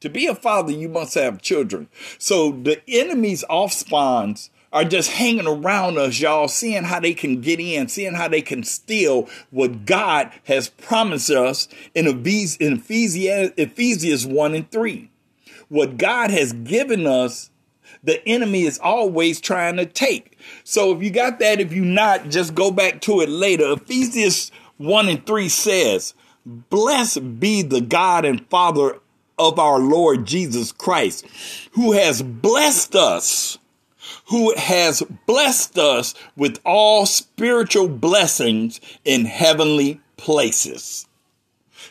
To 0.00 0.08
be 0.08 0.26
a 0.26 0.34
father, 0.34 0.72
you 0.72 0.88
must 0.88 1.14
have 1.14 1.42
children. 1.42 1.88
So 2.18 2.52
the 2.52 2.80
enemy's 2.88 3.44
offspawns 3.44 4.50
are 4.72 4.84
just 4.84 5.10
hanging 5.10 5.46
around 5.46 5.98
us, 5.98 6.20
y'all, 6.20 6.46
seeing 6.46 6.84
how 6.84 7.00
they 7.00 7.14
can 7.14 7.40
get 7.40 7.58
in, 7.58 7.88
seeing 7.88 8.14
how 8.14 8.28
they 8.28 8.42
can 8.42 8.62
steal 8.62 9.28
what 9.50 9.86
God 9.86 10.30
has 10.44 10.68
promised 10.68 11.30
us 11.30 11.68
in 11.94 12.06
Ephesians, 12.06 12.82
Ephesians 13.56 14.26
1 14.26 14.54
and 14.54 14.70
3. 14.70 15.10
What 15.68 15.96
God 15.96 16.30
has 16.30 16.52
given 16.52 17.06
us, 17.06 17.50
the 18.04 18.24
enemy 18.26 18.64
is 18.64 18.78
always 18.78 19.40
trying 19.40 19.76
to 19.76 19.86
take. 19.86 20.38
So 20.64 20.94
if 20.94 21.02
you 21.02 21.10
got 21.10 21.40
that, 21.40 21.60
if 21.60 21.72
you 21.72 21.84
not, 21.84 22.28
just 22.28 22.54
go 22.54 22.70
back 22.70 23.00
to 23.02 23.20
it 23.20 23.28
later. 23.28 23.72
Ephesians 23.72 24.52
1 24.76 25.08
and 25.08 25.26
3 25.26 25.48
says, 25.48 26.14
Blessed 26.46 27.40
be 27.40 27.62
the 27.62 27.80
God 27.80 28.24
and 28.24 28.48
Father 28.48 29.00
of 29.38 29.58
our 29.58 29.78
Lord 29.78 30.26
Jesus 30.26 30.72
Christ, 30.72 31.26
who 31.72 31.92
has 31.92 32.22
blessed 32.22 32.94
us 32.94 33.58
who 34.26 34.54
has 34.56 35.02
blessed 35.26 35.78
us 35.78 36.14
with 36.36 36.60
all 36.64 37.06
spiritual 37.06 37.88
blessings 37.88 38.80
in 39.04 39.24
heavenly 39.24 40.00
places. 40.16 41.06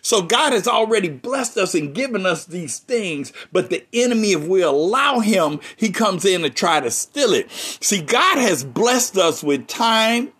So 0.02 0.22
God 0.22 0.54
has 0.54 0.68
already 0.68 1.10
blessed 1.10 1.58
us 1.58 1.74
and 1.74 1.96
given 1.96 2.26
us 2.26 2.46
these 2.46 2.80
things, 2.80 3.34
but 3.52 3.70
the 3.70 3.86
enemy, 3.92 4.34
if 4.34 4.48
we 4.48 4.62
allow 4.62 5.20
him, 5.20 5.60
he 5.76 5.90
comes 5.90 6.26
in 6.26 6.44
to 6.44 6.50
try 6.50 6.80
to 6.80 6.92
steal 6.92 7.34
it. 7.34 7.50
See, 7.52 8.02
God 8.02 8.38
has 8.38 8.64
blessed 8.64 9.18
us 9.18 9.44
with 9.44 9.68
time, 9.68 10.32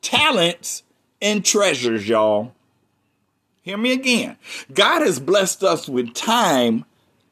talents, 0.00 0.82
and 1.20 1.44
treasures, 1.44 2.08
y'all. 2.08 2.54
Hear 3.62 3.76
me 3.76 3.92
again. 3.92 4.36
God 4.72 5.02
has 5.02 5.20
blessed 5.20 5.62
us 5.62 5.88
with 5.88 6.14
time, 6.14 6.86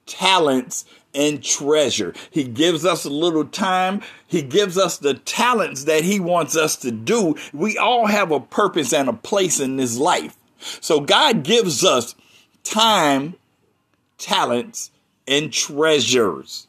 talents, 0.04 0.84
and 1.14 1.42
treasure. 1.42 2.12
He 2.30 2.44
gives 2.44 2.84
us 2.84 3.04
a 3.06 3.10
little 3.10 3.46
time. 3.46 4.02
He 4.26 4.42
gives 4.42 4.76
us 4.76 4.98
the 4.98 5.14
talents 5.14 5.84
that 5.84 6.04
he 6.04 6.20
wants 6.20 6.54
us 6.54 6.76
to 6.76 6.90
do. 6.90 7.34
We 7.54 7.78
all 7.78 8.06
have 8.06 8.30
a 8.30 8.40
purpose 8.40 8.92
and 8.92 9.08
a 9.08 9.14
place 9.14 9.58
in 9.58 9.76
this 9.76 9.96
life. 9.96 10.36
So 10.58 11.00
God 11.00 11.44
gives 11.44 11.82
us 11.82 12.14
time, 12.62 13.34
talents, 14.18 14.90
and 15.26 15.50
treasures. 15.50 16.66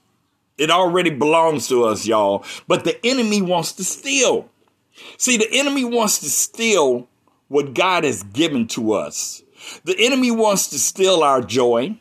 It 0.57 0.71
already 0.71 1.09
belongs 1.09 1.67
to 1.67 1.83
us, 1.83 2.05
y'all. 2.05 2.45
But 2.67 2.85
the 2.85 3.05
enemy 3.05 3.41
wants 3.41 3.73
to 3.73 3.83
steal. 3.83 4.49
See, 5.17 5.37
the 5.37 5.49
enemy 5.51 5.83
wants 5.83 6.19
to 6.19 6.29
steal 6.29 7.07
what 7.49 7.73
God 7.73 8.03
has 8.03 8.23
given 8.23 8.67
to 8.67 8.93
us. 8.93 9.43
The 9.83 9.95
enemy 9.97 10.31
wants 10.31 10.67
to 10.67 10.79
steal 10.79 11.23
our 11.23 11.41
joy 11.41 11.97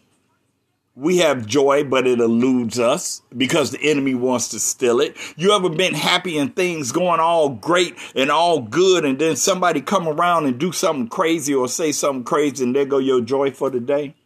we 0.98 1.18
have 1.18 1.46
joy, 1.46 1.84
but 1.84 2.08
it 2.08 2.18
eludes 2.18 2.80
us 2.80 3.22
because 3.36 3.70
the 3.70 3.80
enemy 3.80 4.16
wants 4.16 4.48
to 4.48 4.58
steal 4.58 5.00
it. 5.00 5.16
You 5.36 5.52
ever 5.52 5.70
been 5.70 5.94
happy 5.94 6.36
and 6.38 6.54
things 6.54 6.90
going 6.90 7.20
all 7.20 7.50
great 7.50 7.96
and 8.16 8.32
all 8.32 8.60
good, 8.60 9.04
and 9.04 9.16
then 9.16 9.36
somebody 9.36 9.80
come 9.80 10.08
around 10.08 10.46
and 10.46 10.58
do 10.58 10.72
something 10.72 11.06
crazy 11.06 11.54
or 11.54 11.68
say 11.68 11.92
something 11.92 12.24
crazy, 12.24 12.64
and 12.64 12.74
there 12.74 12.84
go 12.84 12.98
your 12.98 13.20
joy 13.20 13.52
for 13.52 13.70
the 13.70 13.78
day? 13.78 14.16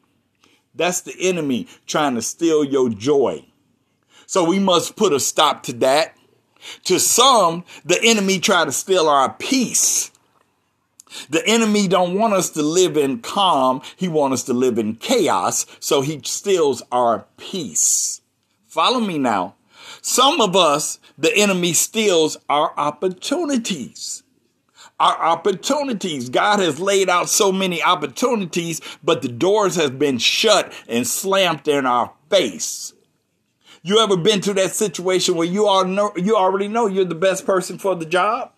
That's 0.75 1.03
the 1.03 1.15
enemy 1.21 1.69
trying 1.87 2.15
to 2.15 2.23
steal 2.23 2.65
your 2.65 2.89
joy. 2.89 3.45
So 4.25 4.43
we 4.43 4.59
must 4.59 4.97
put 4.97 5.13
a 5.13 5.21
stop 5.21 5.65
to 5.65 5.75
that. 5.75 6.17
To 6.85 6.99
some, 6.99 7.65
the 7.85 8.01
enemy 8.03 8.39
try 8.39 8.65
to 8.65 8.73
steal 8.73 9.09
our 9.09 9.35
peace. 9.35 10.12
The 11.31 11.47
enemy 11.47 11.89
don't 11.89 12.15
want 12.15 12.35
us 12.35 12.51
to 12.51 12.63
live 12.63 12.97
in 12.97 13.21
calm. 13.21 13.83
He 13.97 14.09
wants 14.09 14.35
us 14.35 14.43
to 14.45 14.53
live 14.53 14.79
in 14.79 14.97
chaos. 14.97 15.67
So 15.81 16.01
he 16.01 16.21
steals 16.25 16.83
our 16.91 17.27
peace. 17.37 18.21
Follow 18.67 19.01
me 19.01 19.19
now. 19.19 19.55
Some 20.01 20.41
of 20.41 20.57
us, 20.57 20.99
the 21.17 21.35
enemy 21.37 21.73
steals 21.75 22.37
our 22.49 22.73
opportunities. 22.77 24.23
Our 24.99 25.17
opportunities. 25.17 26.29
God 26.29 26.61
has 26.61 26.81
laid 26.81 27.09
out 27.09 27.29
so 27.29 27.53
many 27.53 27.83
opportunities, 27.83 28.81
but 29.03 29.23
the 29.23 29.29
doors 29.29 29.77
have 29.77 29.99
been 29.99 30.19
shut 30.19 30.73
and 30.89 31.07
slammed 31.07 31.69
in 31.69 31.87
our 31.87 32.13
face. 32.31 32.93
You 33.83 33.99
ever 33.99 34.17
been 34.17 34.41
to 34.43 34.55
that 34.55 34.73
situation 34.73 35.35
where 35.35 35.47
you 35.47 35.67
all 35.67 35.85
know 35.85 36.13
you 36.17 36.37
already 36.37 36.69
know 36.69 36.87
you're 36.87 37.05
the 37.05 37.17
best 37.17 37.45
person 37.45 37.79
for 37.79 37.97
the 37.97 38.07
job? 38.07 38.53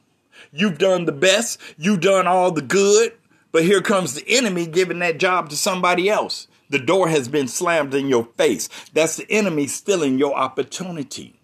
You've 0.55 0.79
done 0.79 1.05
the 1.05 1.13
best. 1.13 1.61
You've 1.77 2.01
done 2.01 2.27
all 2.27 2.53
the 2.53 2.63
good. 2.63 3.13
But 3.51 3.65
here 3.65 3.83
comes 3.83 4.15
the 4.15 4.25
enemy 4.29 4.67
giving 4.67 5.01
that 5.01 5.19
job 5.19 5.49
to 5.51 5.57
somebody 5.57 6.09
else. 6.09 6.49
The 6.71 6.79
door 6.79 7.09
has 7.09 7.29
been 7.29 7.49
slammed 7.49 7.95
in 7.95 8.09
your 8.09 8.29
face. 8.37 8.69
That's 8.93 9.17
the 9.17 9.31
enemy 9.31 9.67
stealing 9.67 10.19
your 10.19 10.35
opportunity. 10.35 11.41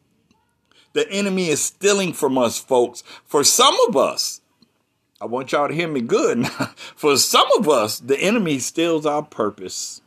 The 0.92 1.08
enemy 1.10 1.48
is 1.48 1.62
stealing 1.62 2.12
from 2.12 2.36
us, 2.36 2.58
folks. 2.58 3.02
For 3.24 3.44
some 3.44 3.76
of 3.88 3.96
us, 3.96 4.40
I 5.20 5.26
want 5.26 5.52
y'all 5.52 5.68
to 5.68 5.74
hear 5.74 5.88
me 5.88 6.00
good. 6.00 6.48
For 6.96 7.16
some 7.16 7.46
of 7.58 7.68
us, 7.68 8.00
the 8.00 8.18
enemy 8.18 8.58
steals 8.58 9.06
our 9.06 9.22
purpose. 9.22 10.00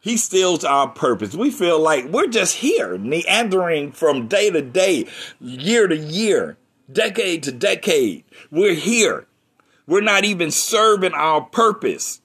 He 0.00 0.18
steals 0.18 0.64
our 0.64 0.88
purpose. 0.88 1.34
We 1.34 1.50
feel 1.50 1.80
like 1.80 2.06
we're 2.06 2.26
just 2.26 2.56
here, 2.56 2.98
meandering 2.98 3.92
from 3.92 4.28
day 4.28 4.50
to 4.50 4.60
day, 4.60 5.06
year 5.40 5.86
to 5.86 5.96
year, 5.96 6.58
decade 6.92 7.42
to 7.44 7.52
decade. 7.52 8.24
We're 8.50 8.74
here. 8.74 9.26
We're 9.86 10.00
not 10.00 10.24
even 10.24 10.50
serving 10.50 11.12
our 11.12 11.42
purpose. 11.42 12.20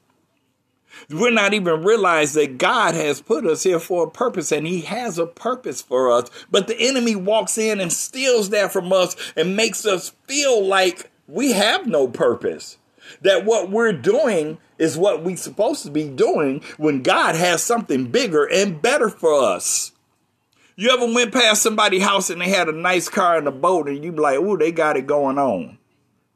We're 1.09 1.31
not 1.31 1.53
even 1.53 1.83
realize 1.83 2.33
that 2.33 2.57
God 2.57 2.93
has 2.93 3.21
put 3.21 3.45
us 3.45 3.63
here 3.63 3.79
for 3.79 4.05
a 4.05 4.11
purpose 4.11 4.51
and 4.51 4.67
he 4.67 4.81
has 4.81 5.17
a 5.17 5.25
purpose 5.25 5.81
for 5.81 6.11
us. 6.11 6.29
But 6.51 6.67
the 6.67 6.79
enemy 6.79 7.15
walks 7.15 7.57
in 7.57 7.79
and 7.79 7.91
steals 7.91 8.49
that 8.49 8.71
from 8.71 8.91
us 8.91 9.15
and 9.35 9.55
makes 9.55 9.85
us 9.85 10.13
feel 10.27 10.65
like 10.65 11.09
we 11.27 11.53
have 11.53 11.87
no 11.87 12.07
purpose. 12.07 12.77
That 13.21 13.45
what 13.45 13.71
we're 13.71 13.93
doing 13.93 14.59
is 14.77 14.97
what 14.97 15.23
we're 15.23 15.37
supposed 15.37 15.83
to 15.83 15.91
be 15.91 16.07
doing 16.07 16.61
when 16.77 17.01
God 17.01 17.35
has 17.35 17.63
something 17.63 18.11
bigger 18.11 18.45
and 18.45 18.81
better 18.81 19.09
for 19.09 19.33
us. 19.33 19.91
You 20.79 20.91
ever 20.91 21.13
went 21.13 21.33
past 21.33 21.61
somebody's 21.61 22.03
house 22.03 22.29
and 22.29 22.39
they 22.39 22.47
had 22.47 22.69
a 22.69 22.71
nice 22.71 23.09
car 23.09 23.37
and 23.37 23.49
a 23.49 23.51
boat 23.51 23.89
and 23.89 24.01
you 24.01 24.13
be 24.13 24.19
like, 24.21 24.39
ooh, 24.39 24.57
they 24.57 24.71
got 24.71 24.95
it 24.95 25.07
going 25.07 25.37
on. 25.37 25.77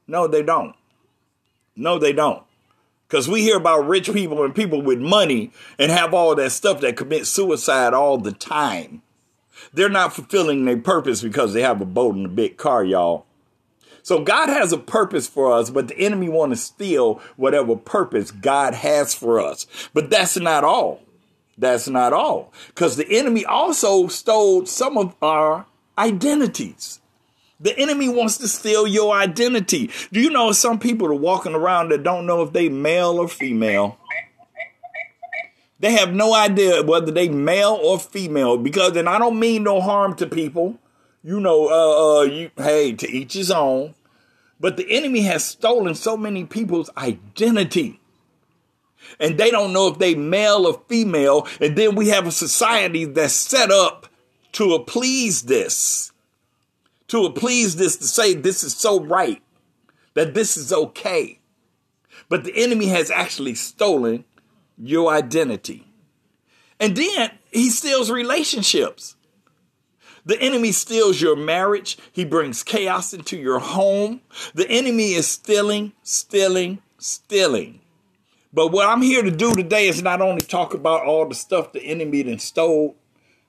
No, 0.05 0.27
they 0.27 0.43
don't. 0.43 0.75
No, 1.77 1.97
they 1.97 2.11
don't. 2.11 2.43
Because 3.07 3.29
we 3.29 3.41
hear 3.41 3.55
about 3.55 3.87
rich 3.87 4.11
people 4.11 4.43
and 4.43 4.53
people 4.53 4.81
with 4.81 4.99
money 4.99 5.53
and 5.79 5.93
have 5.93 6.13
all 6.13 6.35
that 6.35 6.51
stuff 6.51 6.81
that 6.81 6.97
commit 6.97 7.25
suicide 7.25 7.93
all 7.93 8.17
the 8.17 8.33
time. 8.33 9.01
They're 9.73 9.87
not 9.87 10.11
fulfilling 10.11 10.65
their 10.65 10.75
purpose 10.75 11.21
because 11.21 11.53
they 11.53 11.61
have 11.61 11.79
a 11.79 11.85
boat 11.85 12.15
and 12.15 12.25
a 12.25 12.29
big 12.29 12.57
car, 12.57 12.83
y'all. 12.83 13.25
So 14.01 14.25
God 14.25 14.49
has 14.49 14.73
a 14.73 14.77
purpose 14.77 15.25
for 15.25 15.53
us, 15.53 15.69
but 15.69 15.87
the 15.87 15.97
enemy 15.97 16.27
want 16.27 16.51
to 16.51 16.57
steal 16.57 17.21
whatever 17.37 17.77
purpose 17.77 18.29
God 18.29 18.73
has 18.73 19.13
for 19.13 19.39
us. 19.39 19.67
But 19.93 20.09
that's 20.09 20.35
not 20.35 20.65
all. 20.65 20.99
That's 21.57 21.87
not 21.87 22.13
all. 22.13 22.51
Because 22.67 22.97
the 22.97 23.07
enemy 23.09 23.45
also 23.45 24.07
stole 24.07 24.65
some 24.65 24.97
of 24.97 25.15
our 25.21 25.65
identities. 25.97 26.99
The 27.59 27.77
enemy 27.77 28.09
wants 28.09 28.37
to 28.39 28.47
steal 28.47 28.87
your 28.87 29.15
identity. 29.15 29.89
Do 30.11 30.19
you 30.19 30.29
know 30.29 30.51
some 30.51 30.79
people 30.79 31.07
are 31.07 31.13
walking 31.13 31.53
around 31.53 31.89
that 31.89 32.03
don't 32.03 32.25
know 32.25 32.41
if 32.41 32.51
they 32.51 32.67
male 32.69 33.19
or 33.19 33.27
female? 33.27 33.97
They 35.79 35.91
have 35.93 36.13
no 36.13 36.33
idea 36.33 36.81
whether 36.81 37.11
they 37.11 37.29
male 37.29 37.79
or 37.81 37.99
female 37.99 38.57
because, 38.57 38.95
and 38.95 39.07
I 39.07 39.19
don't 39.19 39.39
mean 39.39 39.63
no 39.63 39.81
harm 39.81 40.15
to 40.15 40.25
people. 40.25 40.79
You 41.23 41.39
know, 41.39 41.67
uh, 41.67 42.19
uh, 42.19 42.21
you, 42.23 42.51
hey, 42.57 42.93
to 42.93 43.09
each 43.09 43.33
his 43.33 43.51
own. 43.51 43.93
But 44.59 44.77
the 44.77 44.89
enemy 44.89 45.21
has 45.21 45.43
stolen 45.43 45.95
so 45.95 46.15
many 46.15 46.45
people's 46.45 46.89
identity. 46.97 47.99
And 49.23 49.37
they 49.37 49.49
don't 49.49 49.71
know 49.71 49.87
if 49.87 49.99
they 49.99 50.15
male 50.15 50.67
or 50.67 50.81
female. 50.89 51.47
And 51.61 51.77
then 51.77 51.95
we 51.95 52.09
have 52.09 52.27
a 52.27 52.31
society 52.31 53.05
that's 53.05 53.33
set 53.33 53.71
up 53.71 54.07
to 54.51 54.77
please 54.85 55.43
this, 55.43 56.11
to 57.07 57.29
please 57.31 57.77
this, 57.77 57.95
to 57.97 58.03
say 58.03 58.33
this 58.33 58.65
is 58.65 58.75
so 58.75 58.99
right, 58.99 59.41
that 60.13 60.33
this 60.33 60.57
is 60.57 60.73
okay. 60.73 61.39
But 62.27 62.43
the 62.43 62.53
enemy 62.53 62.87
has 62.87 63.09
actually 63.09 63.55
stolen 63.55 64.25
your 64.77 65.13
identity. 65.13 65.87
And 66.77 66.97
then 66.97 67.31
he 67.49 67.69
steals 67.69 68.11
relationships. 68.11 69.15
The 70.25 70.39
enemy 70.41 70.73
steals 70.73 71.21
your 71.21 71.37
marriage. 71.37 71.97
He 72.11 72.25
brings 72.25 72.61
chaos 72.61 73.13
into 73.13 73.37
your 73.37 73.59
home. 73.59 74.19
The 74.53 74.69
enemy 74.69 75.13
is 75.13 75.27
stealing, 75.27 75.93
stealing, 76.03 76.81
stealing. 76.97 77.79
But 78.53 78.71
what 78.71 78.87
I'm 78.87 79.01
here 79.01 79.23
to 79.23 79.31
do 79.31 79.53
today 79.53 79.87
is 79.87 80.03
not 80.03 80.21
only 80.21 80.41
talk 80.41 80.73
about 80.73 81.05
all 81.05 81.27
the 81.27 81.33
stuff 81.33 81.73
the 81.73 81.81
enemy 81.81 82.21
then 82.21 82.37
stole, 82.39 82.95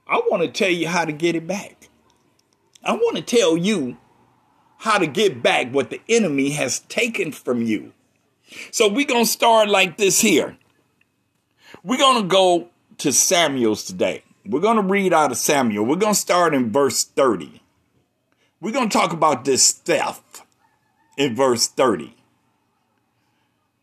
I 0.09 0.17
want 0.17 0.43
to 0.43 0.49
tell 0.49 0.71
you 0.71 0.88
how 0.88 1.05
to 1.05 1.12
get 1.12 1.37
it 1.37 1.47
back. 1.47 1.88
I 2.83 2.93
want 2.93 3.17
to 3.17 3.23
tell 3.23 3.57
you 3.57 3.99
how 4.79 4.99
to 4.99 5.07
get 5.07 5.43
back 5.43 5.73
what 5.73 5.90
the 5.90 6.01
enemy 6.09 6.51
has 6.51 6.81
taken 6.81 7.33
from 7.33 7.62
you. 7.62 7.93
So 8.71 8.88
we're 8.88 9.07
going 9.07 9.25
to 9.25 9.31
start 9.31 9.69
like 9.69 9.97
this 9.97 10.21
here. 10.21 10.57
We're 11.83 11.99
going 11.99 12.23
to 12.23 12.29
go 12.29 12.69
to 12.99 13.12
Samuel's 13.12 13.85
today. 13.85 14.23
We're 14.47 14.61
going 14.61 14.77
to 14.77 14.83
read 14.83 15.12
out 15.12 15.33
of 15.33 15.38
Samuel. 15.38 15.85
We're 15.85 15.97
going 15.97 16.14
to 16.14 16.21
start 16.21 16.55
in 16.55 16.71
verse 16.71 17.05
30. 17.05 17.62
We're 18.61 18.73
going 18.73 18.88
to 18.88 18.99
talk 18.99 19.12
about 19.12 19.45
this 19.45 19.73
theft 19.73 20.43
in 21.17 21.35
verse 21.35 21.67
30. 21.67 22.14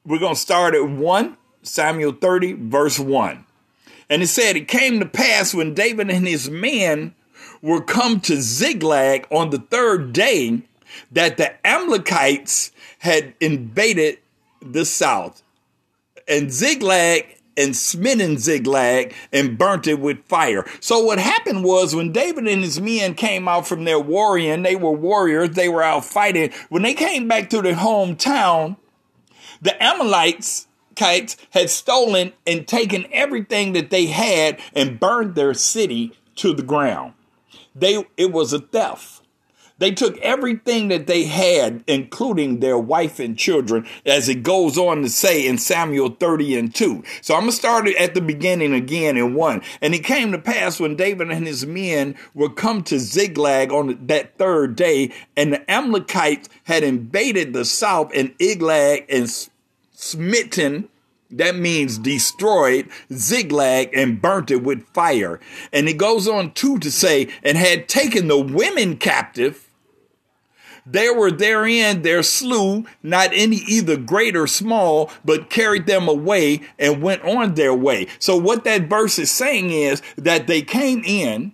We're 0.03 0.19
going 0.19 0.33
to 0.33 0.39
start 0.39 0.73
at 0.73 0.89
1, 0.89 1.37
Samuel 1.61 2.13
30, 2.13 2.53
verse 2.53 2.97
1. 2.97 3.45
And 4.09 4.23
it 4.23 4.27
said, 4.27 4.55
It 4.55 4.67
came 4.67 4.99
to 4.99 5.05
pass 5.05 5.53
when 5.53 5.75
David 5.75 6.09
and 6.09 6.27
his 6.27 6.49
men 6.49 7.13
were 7.61 7.81
come 7.81 8.19
to 8.21 8.41
Ziklag 8.41 9.27
on 9.29 9.51
the 9.51 9.59
third 9.59 10.11
day 10.11 10.63
that 11.11 11.37
the 11.37 11.53
Amalekites 11.65 12.71
had 12.99 13.35
invaded 13.39 14.17
the 14.59 14.85
south. 14.85 15.43
And 16.27 16.51
Ziklag 16.51 17.37
and 17.55 17.75
smitten 17.75 18.39
Ziklag 18.39 19.13
and 19.31 19.55
burnt 19.55 19.85
it 19.85 19.99
with 19.99 20.25
fire. 20.25 20.65
So 20.79 21.03
what 21.03 21.19
happened 21.19 21.63
was 21.63 21.95
when 21.95 22.11
David 22.11 22.47
and 22.47 22.63
his 22.63 22.81
men 22.81 23.13
came 23.13 23.47
out 23.47 23.67
from 23.67 23.83
their 23.83 23.99
warrior, 23.99 24.53
and 24.53 24.65
they 24.65 24.75
were 24.75 24.91
warriors, 24.91 25.51
they 25.51 25.69
were 25.69 25.83
out 25.83 26.05
fighting. 26.05 26.51
When 26.69 26.81
they 26.81 26.95
came 26.95 27.27
back 27.27 27.51
to 27.51 27.61
their 27.61 27.75
hometown, 27.75 28.77
the 29.61 29.81
Amalekites 29.81 30.67
had 31.51 31.69
stolen 31.69 32.33
and 32.45 32.67
taken 32.67 33.05
everything 33.11 33.73
that 33.73 33.89
they 33.89 34.07
had 34.07 34.59
and 34.73 34.99
burned 34.99 35.35
their 35.35 35.53
city 35.53 36.13
to 36.35 36.53
the 36.53 36.63
ground. 36.63 37.13
They 37.75 38.05
it 38.17 38.31
was 38.31 38.53
a 38.53 38.59
theft. 38.59 39.21
They 39.81 39.89
took 39.89 40.15
everything 40.19 40.89
that 40.89 41.07
they 41.07 41.23
had, 41.23 41.83
including 41.87 42.59
their 42.59 42.77
wife 42.77 43.19
and 43.19 43.35
children, 43.35 43.87
as 44.05 44.29
it 44.29 44.43
goes 44.43 44.77
on 44.77 45.01
to 45.01 45.09
say 45.09 45.47
in 45.47 45.57
Samuel 45.57 46.09
30 46.19 46.55
and 46.55 46.75
2. 46.75 47.03
So 47.21 47.33
I'm 47.33 47.41
going 47.41 47.49
to 47.49 47.57
start 47.57 47.87
at 47.87 48.13
the 48.13 48.21
beginning 48.21 48.75
again 48.75 49.17
in 49.17 49.33
1. 49.33 49.61
And 49.81 49.95
it 49.95 50.03
came 50.03 50.33
to 50.33 50.37
pass 50.37 50.79
when 50.79 50.95
David 50.95 51.31
and 51.31 51.47
his 51.47 51.65
men 51.65 52.13
were 52.35 52.47
come 52.47 52.83
to 52.83 52.99
Ziklag 52.99 53.71
on 53.71 53.97
that 54.05 54.37
third 54.37 54.75
day, 54.75 55.11
and 55.35 55.51
the 55.51 55.71
Amalekites 55.71 56.47
had 56.65 56.83
invaded 56.83 57.53
the 57.53 57.65
south 57.65 58.11
and 58.13 58.35
Ziklag 58.39 59.07
and 59.09 59.27
smitten 60.01 60.89
that 61.33 61.55
means 61.55 61.97
destroyed 61.97 62.89
Ziklag 63.13 63.91
and 63.93 64.21
burnt 64.21 64.51
it 64.51 64.63
with 64.63 64.85
fire. 64.87 65.39
And 65.71 65.87
it 65.87 65.97
goes 65.97 66.27
on 66.27 66.51
too 66.51 66.77
to 66.79 66.91
say, 66.91 67.29
and 67.41 67.57
had 67.57 67.87
taken 67.87 68.27
the 68.27 68.37
women 68.37 68.97
captive 68.97 69.69
they 70.85 71.09
were 71.09 71.31
therein 71.31 72.01
their 72.01 72.23
slew, 72.23 72.85
not 73.03 73.29
any 73.33 73.57
either 73.67 73.97
great 73.97 74.35
or 74.35 74.47
small, 74.47 75.11
but 75.23 75.49
carried 75.49 75.85
them 75.85 76.07
away 76.07 76.61
and 76.79 77.03
went 77.03 77.23
on 77.23 77.53
their 77.53 77.73
way. 77.73 78.07
So 78.19 78.35
what 78.35 78.63
that 78.63 78.89
verse 78.89 79.19
is 79.19 79.31
saying 79.31 79.69
is 79.69 80.01
that 80.17 80.47
they 80.47 80.63
came 80.63 81.03
in, 81.05 81.53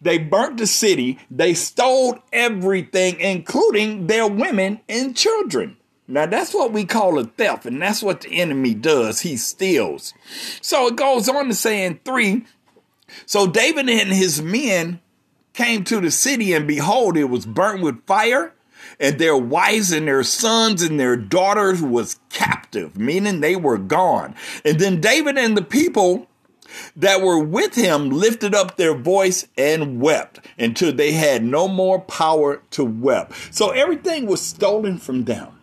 they 0.00 0.18
burnt 0.18 0.58
the 0.58 0.66
city, 0.66 1.18
they 1.30 1.54
stole 1.54 2.18
everything, 2.32 3.20
including 3.20 4.08
their 4.08 4.26
women 4.26 4.80
and 4.88 5.16
children. 5.16 5.76
Now 6.08 6.26
that's 6.26 6.54
what 6.54 6.72
we 6.72 6.84
call 6.84 7.18
a 7.18 7.24
theft, 7.24 7.66
and 7.66 7.82
that's 7.82 8.02
what 8.02 8.20
the 8.20 8.40
enemy 8.40 8.74
does. 8.74 9.20
He 9.20 9.36
steals. 9.36 10.14
So 10.60 10.86
it 10.88 10.96
goes 10.96 11.28
on 11.28 11.48
to 11.48 11.54
say 11.54 11.84
in 11.84 12.00
three. 12.04 12.44
So 13.24 13.46
David 13.46 13.88
and 13.88 14.12
his 14.12 14.40
men 14.40 15.00
came 15.52 15.84
to 15.84 16.00
the 16.00 16.10
city, 16.10 16.52
and 16.52 16.66
behold, 16.66 17.16
it 17.16 17.24
was 17.24 17.46
burnt 17.46 17.82
with 17.82 18.06
fire, 18.06 18.52
and 19.00 19.18
their 19.18 19.36
wives 19.36 19.90
and 19.90 20.06
their 20.06 20.22
sons 20.22 20.82
and 20.82 21.00
their 21.00 21.16
daughters 21.16 21.82
was 21.82 22.20
captive, 22.28 22.96
meaning 22.96 23.40
they 23.40 23.56
were 23.56 23.78
gone. 23.78 24.34
And 24.64 24.78
then 24.78 25.00
David 25.00 25.38
and 25.38 25.56
the 25.56 25.62
people 25.62 26.28
that 26.94 27.22
were 27.22 27.38
with 27.38 27.74
him 27.74 28.10
lifted 28.10 28.54
up 28.54 28.76
their 28.76 28.94
voice 28.94 29.46
and 29.56 30.00
wept 30.00 30.40
until 30.58 30.92
they 30.92 31.12
had 31.12 31.42
no 31.44 31.68
more 31.68 32.00
power 32.00 32.62
to 32.72 32.84
weep. 32.84 33.32
So 33.50 33.70
everything 33.70 34.26
was 34.26 34.42
stolen 34.42 34.98
from 34.98 35.24
them. 35.24 35.55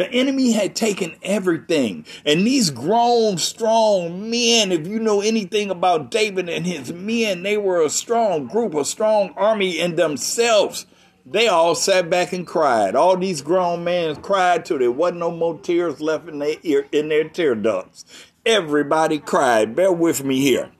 The 0.00 0.10
enemy 0.12 0.52
had 0.52 0.74
taken 0.74 1.14
everything. 1.22 2.06
And 2.24 2.46
these 2.46 2.70
grown, 2.70 3.36
strong 3.36 4.30
men, 4.30 4.72
if 4.72 4.86
you 4.86 4.98
know 4.98 5.20
anything 5.20 5.70
about 5.70 6.10
David 6.10 6.48
and 6.48 6.64
his 6.64 6.90
men, 6.90 7.42
they 7.42 7.58
were 7.58 7.82
a 7.82 7.90
strong 7.90 8.46
group, 8.46 8.72
a 8.72 8.86
strong 8.86 9.34
army 9.36 9.78
in 9.78 9.96
themselves. 9.96 10.86
They 11.26 11.48
all 11.48 11.74
sat 11.74 12.08
back 12.08 12.32
and 12.32 12.46
cried. 12.46 12.96
All 12.96 13.14
these 13.18 13.42
grown 13.42 13.84
men 13.84 14.16
cried 14.16 14.64
till 14.64 14.78
there 14.78 14.90
wasn't 14.90 15.20
no 15.20 15.32
more 15.32 15.58
tears 15.58 16.00
left 16.00 16.30
in 16.30 16.38
their 16.38 16.56
ear, 16.62 16.86
in 16.92 17.10
their 17.10 17.28
tear 17.28 17.54
ducts. 17.54 18.06
Everybody 18.46 19.18
cried. 19.18 19.76
Bear 19.76 19.92
with 19.92 20.24
me 20.24 20.40
here. 20.40 20.70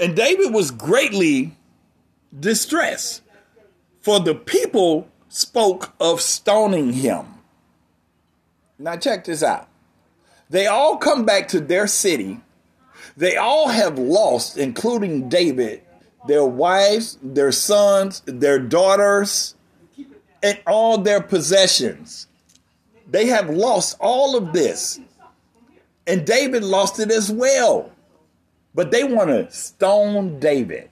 And 0.00 0.16
David 0.16 0.52
was 0.52 0.72
greatly 0.72 1.56
distressed, 2.36 3.22
for 4.00 4.18
the 4.18 4.34
people 4.34 5.06
spoke 5.32 5.94
of 5.98 6.20
stoning 6.20 6.92
him. 6.92 7.24
Now, 8.78 8.96
check 8.96 9.24
this 9.24 9.42
out. 9.42 9.66
They 10.50 10.66
all 10.66 10.98
come 10.98 11.24
back 11.24 11.48
to 11.48 11.60
their 11.60 11.86
city. 11.86 12.40
They 13.16 13.36
all 13.36 13.68
have 13.68 13.98
lost, 13.98 14.58
including 14.58 15.30
David, 15.30 15.82
their 16.28 16.44
wives, 16.44 17.18
their 17.22 17.50
sons, 17.50 18.22
their 18.26 18.58
daughters, 18.58 19.54
and 20.42 20.60
all 20.66 20.98
their 20.98 21.22
possessions. 21.22 22.26
They 23.08 23.26
have 23.26 23.48
lost 23.48 23.96
all 24.00 24.36
of 24.36 24.52
this. 24.52 25.00
And 26.06 26.26
David 26.26 26.62
lost 26.62 26.98
it 27.00 27.10
as 27.10 27.32
well. 27.32 27.90
But 28.74 28.90
they 28.90 29.04
want 29.04 29.30
to 29.30 29.50
stone 29.50 30.40
David. 30.40 30.90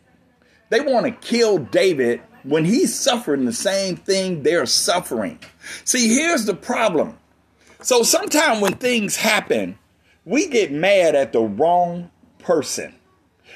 They 0.71 0.81
want 0.81 1.05
to 1.05 1.13
kill 1.13 1.59
David 1.59 2.23
when 2.43 2.65
he's 2.65 2.95
suffering 2.95 3.45
the 3.45 3.53
same 3.53 3.97
thing 3.97 4.43
they're 4.43 4.67
suffering. 4.67 5.39
See, 5.85 6.15
here's 6.15 6.47
the 6.47 6.55
problem. 6.55 7.19
So 7.83 8.03
sometimes 8.03 8.61
when 8.61 8.75
things 8.75 9.17
happen, 9.17 9.79
we 10.25 10.49
get 10.49 10.71
mad 10.71 11.15
at 11.15 11.33
the 11.33 11.41
wrong 11.41 12.11
person. 12.39 12.95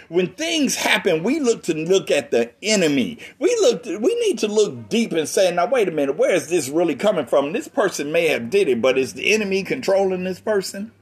When 0.08 0.34
things 0.34 0.76
happen, 0.76 1.22
we 1.22 1.40
look 1.40 1.62
to 1.64 1.74
look 1.74 2.10
at 2.10 2.30
the 2.30 2.52
enemy. 2.62 3.18
We 3.38 3.48
look 3.60 3.84
to, 3.84 3.98
we 3.98 4.14
need 4.20 4.38
to 4.40 4.48
look 4.48 4.88
deep 4.88 5.12
and 5.12 5.28
say, 5.28 5.50
now 5.50 5.66
wait 5.66 5.88
a 5.88 5.92
minute, 5.92 6.16
where 6.16 6.34
is 6.34 6.48
this 6.48 6.68
really 6.68 6.94
coming 6.94 7.26
from? 7.26 7.52
This 7.52 7.68
person 7.68 8.12
may 8.12 8.28
have 8.28 8.50
did 8.50 8.68
it, 8.68 8.82
but 8.82 8.98
is 8.98 9.14
the 9.14 9.32
enemy 9.32 9.62
controlling 9.62 10.24
this 10.24 10.40
person? 10.40 10.92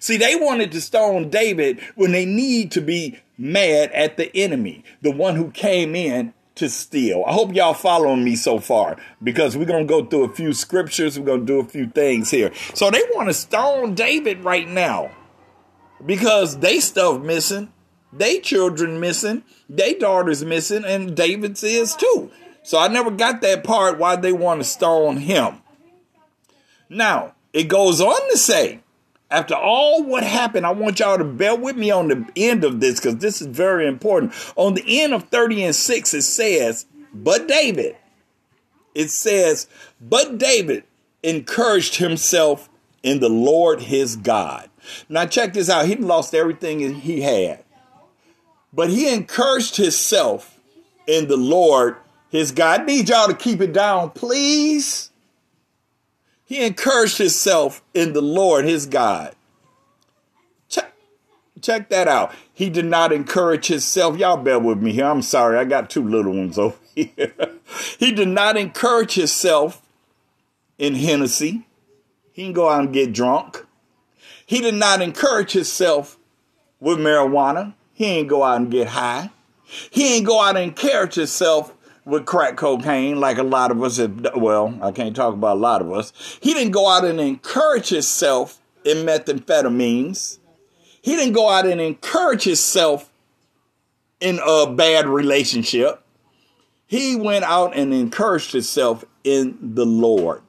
See, 0.00 0.16
they 0.16 0.36
wanted 0.36 0.72
to 0.72 0.80
stone 0.80 1.30
David 1.30 1.80
when 1.94 2.12
they 2.12 2.24
need 2.24 2.72
to 2.72 2.80
be 2.80 3.20
mad 3.38 3.92
at 3.92 4.16
the 4.16 4.34
enemy, 4.36 4.84
the 5.02 5.10
one 5.10 5.36
who 5.36 5.50
came 5.50 5.94
in 5.94 6.34
to 6.56 6.68
steal. 6.68 7.22
I 7.26 7.32
hope 7.32 7.54
y'all 7.54 7.74
following 7.74 8.24
me 8.24 8.34
so 8.36 8.58
far 8.58 8.96
because 9.22 9.56
we're 9.56 9.66
going 9.66 9.86
to 9.86 9.88
go 9.88 10.04
through 10.04 10.24
a 10.24 10.32
few 10.32 10.52
scriptures. 10.52 11.18
We're 11.18 11.26
going 11.26 11.40
to 11.40 11.46
do 11.46 11.60
a 11.60 11.64
few 11.64 11.86
things 11.88 12.30
here. 12.30 12.52
So 12.74 12.90
they 12.90 13.02
want 13.14 13.28
to 13.28 13.34
stone 13.34 13.94
David 13.94 14.42
right 14.42 14.68
now 14.68 15.10
because 16.04 16.58
they 16.58 16.80
stuff 16.80 17.22
missing, 17.22 17.72
they 18.12 18.40
children 18.40 19.00
missing, 19.00 19.44
they 19.68 19.94
daughters 19.94 20.44
missing, 20.44 20.84
and 20.84 21.16
David's 21.16 21.62
is 21.62 21.94
too. 21.94 22.30
So 22.62 22.78
I 22.78 22.88
never 22.88 23.10
got 23.10 23.42
that 23.42 23.62
part 23.62 23.98
why 23.98 24.16
they 24.16 24.32
want 24.32 24.60
to 24.60 24.64
stone 24.64 25.18
him. 25.18 25.62
Now, 26.88 27.34
it 27.52 27.64
goes 27.64 28.00
on 28.00 28.30
to 28.30 28.36
say, 28.36 28.80
after 29.30 29.54
all 29.54 30.04
what 30.04 30.22
happened, 30.22 30.66
I 30.66 30.70
want 30.70 31.00
y'all 31.00 31.18
to 31.18 31.24
bear 31.24 31.56
with 31.56 31.76
me 31.76 31.90
on 31.90 32.08
the 32.08 32.26
end 32.36 32.64
of 32.64 32.80
this 32.80 33.00
because 33.00 33.16
this 33.16 33.40
is 33.40 33.48
very 33.48 33.86
important. 33.86 34.32
On 34.54 34.74
the 34.74 35.02
end 35.02 35.12
of 35.12 35.24
30 35.24 35.64
and 35.64 35.74
6, 35.74 36.14
it 36.14 36.22
says, 36.22 36.86
But 37.12 37.48
David, 37.48 37.96
it 38.94 39.10
says, 39.10 39.66
But 40.00 40.38
David 40.38 40.84
encouraged 41.22 41.96
himself 41.96 42.68
in 43.02 43.20
the 43.20 43.28
Lord 43.28 43.82
his 43.82 44.16
God. 44.16 44.70
Now, 45.08 45.26
check 45.26 45.52
this 45.52 45.68
out. 45.68 45.86
He 45.86 45.96
lost 45.96 46.32
everything 46.32 46.94
he 46.94 47.20
had, 47.22 47.64
but 48.72 48.90
he 48.90 49.12
encouraged 49.12 49.76
himself 49.76 50.60
in 51.08 51.26
the 51.26 51.36
Lord 51.36 51.96
his 52.28 52.52
God. 52.52 52.82
I 52.82 52.84
need 52.84 53.08
y'all 53.08 53.26
to 53.26 53.34
keep 53.34 53.60
it 53.60 53.72
down, 53.72 54.10
please. 54.10 55.10
He 56.46 56.64
encouraged 56.64 57.18
himself 57.18 57.82
in 57.92 58.12
the 58.12 58.22
Lord 58.22 58.64
his 58.64 58.86
God. 58.86 59.34
Check, 60.68 60.92
check 61.60 61.88
that 61.90 62.06
out. 62.06 62.32
He 62.52 62.70
did 62.70 62.84
not 62.84 63.12
encourage 63.12 63.66
himself. 63.66 64.16
Y'all 64.16 64.36
bear 64.36 64.60
with 64.60 64.78
me 64.78 64.92
here. 64.92 65.06
I'm 65.06 65.22
sorry. 65.22 65.58
I 65.58 65.64
got 65.64 65.90
two 65.90 66.08
little 66.08 66.32
ones 66.32 66.56
over 66.58 66.76
here. 66.94 67.32
he 67.98 68.12
did 68.12 68.28
not 68.28 68.56
encourage 68.56 69.14
himself 69.14 69.82
in 70.78 70.94
Hennessy. 70.94 71.66
He 72.32 72.42
didn't 72.42 72.54
go 72.54 72.68
out 72.68 72.80
and 72.80 72.92
get 72.92 73.12
drunk. 73.12 73.66
He 74.46 74.60
did 74.60 74.74
not 74.74 75.02
encourage 75.02 75.50
himself 75.50 76.16
with 76.78 76.98
marijuana. 76.98 77.74
He 77.92 78.04
didn't 78.04 78.28
go 78.28 78.44
out 78.44 78.60
and 78.60 78.70
get 78.70 78.88
high. 78.88 79.30
He 79.90 80.02
didn't 80.02 80.26
go 80.26 80.40
out 80.40 80.56
and 80.56 80.64
encourage 80.70 81.14
himself 81.14 81.72
with 82.06 82.24
crack 82.24 82.56
cocaine, 82.56 83.20
like 83.20 83.36
a 83.36 83.42
lot 83.42 83.70
of 83.70 83.82
us 83.82 83.98
have, 83.98 84.28
well, 84.36 84.78
I 84.80 84.92
can't 84.92 85.14
talk 85.14 85.34
about 85.34 85.56
a 85.56 85.60
lot 85.60 85.82
of 85.82 85.92
us. 85.92 86.12
He 86.40 86.54
didn't 86.54 86.72
go 86.72 86.88
out 86.88 87.04
and 87.04 87.20
encourage 87.20 87.88
himself 87.88 88.62
in 88.84 88.98
methamphetamines. 88.98 90.38
He 91.02 91.16
didn't 91.16 91.34
go 91.34 91.50
out 91.50 91.66
and 91.66 91.80
encourage 91.80 92.44
himself 92.44 93.12
in 94.20 94.38
a 94.44 94.72
bad 94.72 95.06
relationship. 95.06 96.02
He 96.86 97.16
went 97.16 97.44
out 97.44 97.76
and 97.76 97.92
encouraged 97.92 98.52
himself 98.52 99.04
in 99.24 99.58
the 99.60 99.84
Lord. 99.84 100.42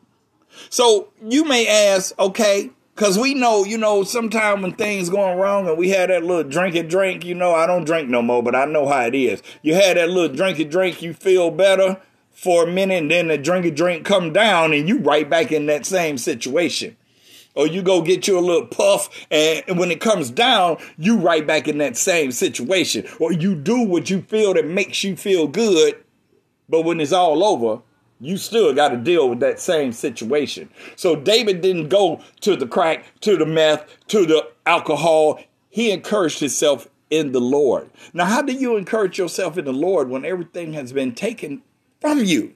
So 0.70 1.10
you 1.22 1.44
may 1.44 1.68
ask, 1.68 2.18
okay, 2.20 2.70
Cause 2.98 3.16
we 3.16 3.36
know, 3.36 3.64
you 3.64 3.78
know, 3.78 4.04
sometime 4.04 4.64
when 4.64 4.74
things 4.74 5.12
going 5.12 5.38
wrong 5.38 5.68
and 5.68 5.78
we 5.78 5.90
had 5.90 6.10
that 6.10 6.24
little 6.24 6.44
drink 6.44 6.74
and 6.74 6.90
drink, 6.90 7.24
you 7.24 7.36
know, 7.36 7.54
I 7.54 7.68
don't 7.68 7.86
drink 7.86 8.10
no 8.10 8.24
more, 8.24 8.42
but 8.42 8.56
I 8.56 8.66
know 8.66 8.88
how 8.88 9.02
it 9.06 9.14
is. 9.14 9.44
You 9.62 9.76
had 9.76 9.98
that 9.98 10.10
little 10.10 10.36
drink 10.36 10.58
and 10.58 10.72
drink, 10.72 11.04
you 11.04 11.14
feel 11.14 11.52
better 11.52 12.02
for 12.32 12.64
a 12.64 12.72
minute, 12.72 13.04
and 13.04 13.12
then 13.12 13.28
the 13.28 13.38
drink 13.38 13.68
and 13.68 13.78
drink 13.78 14.04
come 14.04 14.34
down 14.34 14.74
and 14.74 14.90
you 14.90 14.98
right 14.98 15.30
back 15.30 15.52
in 15.52 15.68
that 15.68 15.86
same 15.86 16.18
situation. 16.18 16.98
Or 17.54 17.68
you 17.68 17.84
go 17.84 18.02
get 18.02 18.28
you 18.28 18.40
a 18.40 18.42
little 18.42 18.66
puff 18.66 19.28
and 19.30 19.78
when 19.78 19.92
it 19.92 20.02
comes 20.02 20.32
down, 20.32 20.78
you 20.98 21.18
right 21.18 21.46
back 21.46 21.68
in 21.68 21.78
that 21.78 21.98
same 21.98 22.32
situation. 22.32 23.08
Or 23.20 23.32
you 23.32 23.54
do 23.54 23.84
what 23.84 24.10
you 24.10 24.24
feel 24.24 24.56
that 24.56 24.66
makes 24.66 25.04
you 25.04 25.16
feel 25.16 25.48
good, 25.48 26.04
but 26.68 26.82
when 26.82 27.00
it's 27.00 27.14
all 27.14 27.44
over, 27.44 27.84
you 28.20 28.38
still 28.38 28.74
got 28.74 28.90
to 28.90 28.98
deal 28.98 29.30
with 29.30 29.40
that 29.40 29.60
same 29.60 29.92
situation. 29.92 30.70
So 30.96 31.16
David 31.16 31.62
didn't 31.62 31.90
go 31.90 32.22
to 32.42 32.56
the 32.56 32.68
crack, 32.68 33.06
to 33.22 33.38
the 33.38 33.46
meth, 33.46 33.86
to 34.08 34.26
the 34.26 34.50
alcohol. 34.66 35.40
He 35.70 35.92
encouraged 35.92 36.40
himself 36.40 36.88
in 37.10 37.32
the 37.32 37.42
Lord. 37.42 37.90
Now, 38.14 38.26
how 38.26 38.42
do 38.42 38.54
you 38.54 38.76
encourage 38.76 39.18
yourself 39.18 39.58
in 39.58 39.66
the 39.66 39.74
Lord 39.74 40.10
when 40.10 40.26
everything 40.26 40.74
has 40.74 40.92
been 40.92 41.14
taken 41.14 41.62
from 42.02 42.24
you? 42.24 42.56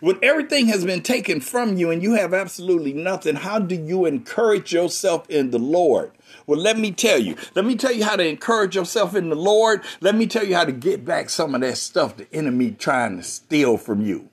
When 0.00 0.18
everything 0.22 0.66
has 0.66 0.84
been 0.84 1.02
taken 1.02 1.40
from 1.40 1.76
you 1.76 1.90
and 1.90 2.02
you 2.02 2.14
have 2.14 2.34
absolutely 2.34 2.92
nothing, 2.92 3.36
how 3.36 3.58
do 3.58 3.74
you 3.74 4.06
encourage 4.06 4.72
yourself 4.72 5.28
in 5.30 5.50
the 5.50 5.58
Lord? 5.58 6.12
Well, 6.46 6.60
let 6.60 6.78
me 6.78 6.92
tell 6.92 7.18
you. 7.18 7.36
Let 7.54 7.64
me 7.64 7.76
tell 7.76 7.92
you 7.92 8.04
how 8.04 8.16
to 8.16 8.26
encourage 8.26 8.74
yourself 8.74 9.14
in 9.14 9.28
the 9.28 9.36
Lord. 9.36 9.82
Let 10.00 10.14
me 10.14 10.26
tell 10.26 10.44
you 10.44 10.54
how 10.54 10.64
to 10.64 10.72
get 10.72 11.04
back 11.04 11.30
some 11.30 11.54
of 11.54 11.60
that 11.60 11.78
stuff 11.78 12.16
the 12.16 12.32
enemy 12.32 12.72
trying 12.72 13.18
to 13.18 13.22
steal 13.22 13.76
from 13.76 14.02
you. 14.02 14.28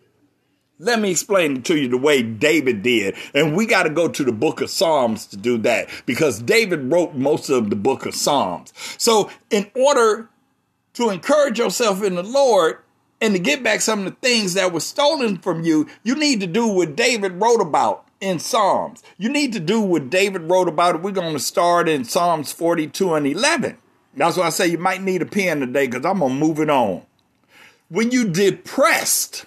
Let 0.82 1.02
me 1.02 1.12
explain 1.12 1.62
to 1.64 1.78
you 1.78 1.90
the 1.90 1.98
way 1.98 2.24
David 2.24 2.82
did. 2.84 3.16
And 3.34 3.56
we 3.56 3.66
got 3.66 3.84
to 3.84 3.90
go 3.90 4.08
to 4.08 4.24
the 4.24 4.32
book 4.32 4.62
of 4.62 4.70
Psalms 4.70 5.28
to 5.28 5.38
do 5.38 5.58
that 5.60 5.90
because 6.06 6.42
David 6.42 6.90
wrote 6.90 7.16
most 7.16 7.50
of 7.50 7.70
the 7.70 7.76
book 7.76 8.06
of 8.06 8.16
Psalms. 8.16 8.72
So, 8.98 9.30
in 9.50 9.70
order 9.76 10.30
to 10.94 11.10
encourage 11.10 11.60
yourself 11.60 12.02
in 12.02 12.16
the 12.16 12.24
Lord 12.24 12.80
and 13.22 13.34
to 13.34 13.40
get 13.40 13.64
back 13.64 13.82
some 13.82 14.00
of 14.00 14.06
the 14.06 14.28
things 14.28 14.54
that 14.54 14.72
were 14.72 14.80
stolen 14.80 15.38
from 15.38 15.64
you, 15.64 15.88
you 16.04 16.16
need 16.16 16.40
to 16.40 16.48
do 16.48 16.68
what 16.68 16.96
David 16.96 17.34
wrote 17.34 17.62
about 17.62 18.06
in 18.22 18.40
Psalms. 18.40 19.04
You 19.18 19.30
need 19.30 19.54
to 19.54 19.60
do 19.60 19.82
what 19.82 20.10
David 20.10 20.44
wrote 20.44 20.68
about. 20.68 21.02
We're 21.02 21.12
going 21.12 21.34
to 21.34 21.40
start 21.40 21.90
in 21.90 22.04
Psalms 22.04 22.52
42 22.52 23.14
and 23.14 23.28
11. 23.28 23.78
That's 24.16 24.38
why 24.38 24.48
I 24.48 24.50
say 24.50 24.68
you 24.68 24.78
might 24.78 25.02
need 25.02 25.22
a 25.22 25.26
pen 25.26 25.60
today 25.60 25.88
because 25.88 26.06
I'm 26.06 26.20
going 26.20 26.34
to 26.34 26.40
move 26.40 26.60
it 26.60 26.70
on. 26.70 27.04
When 27.90 28.12
you 28.12 28.30
depressed, 28.30 29.46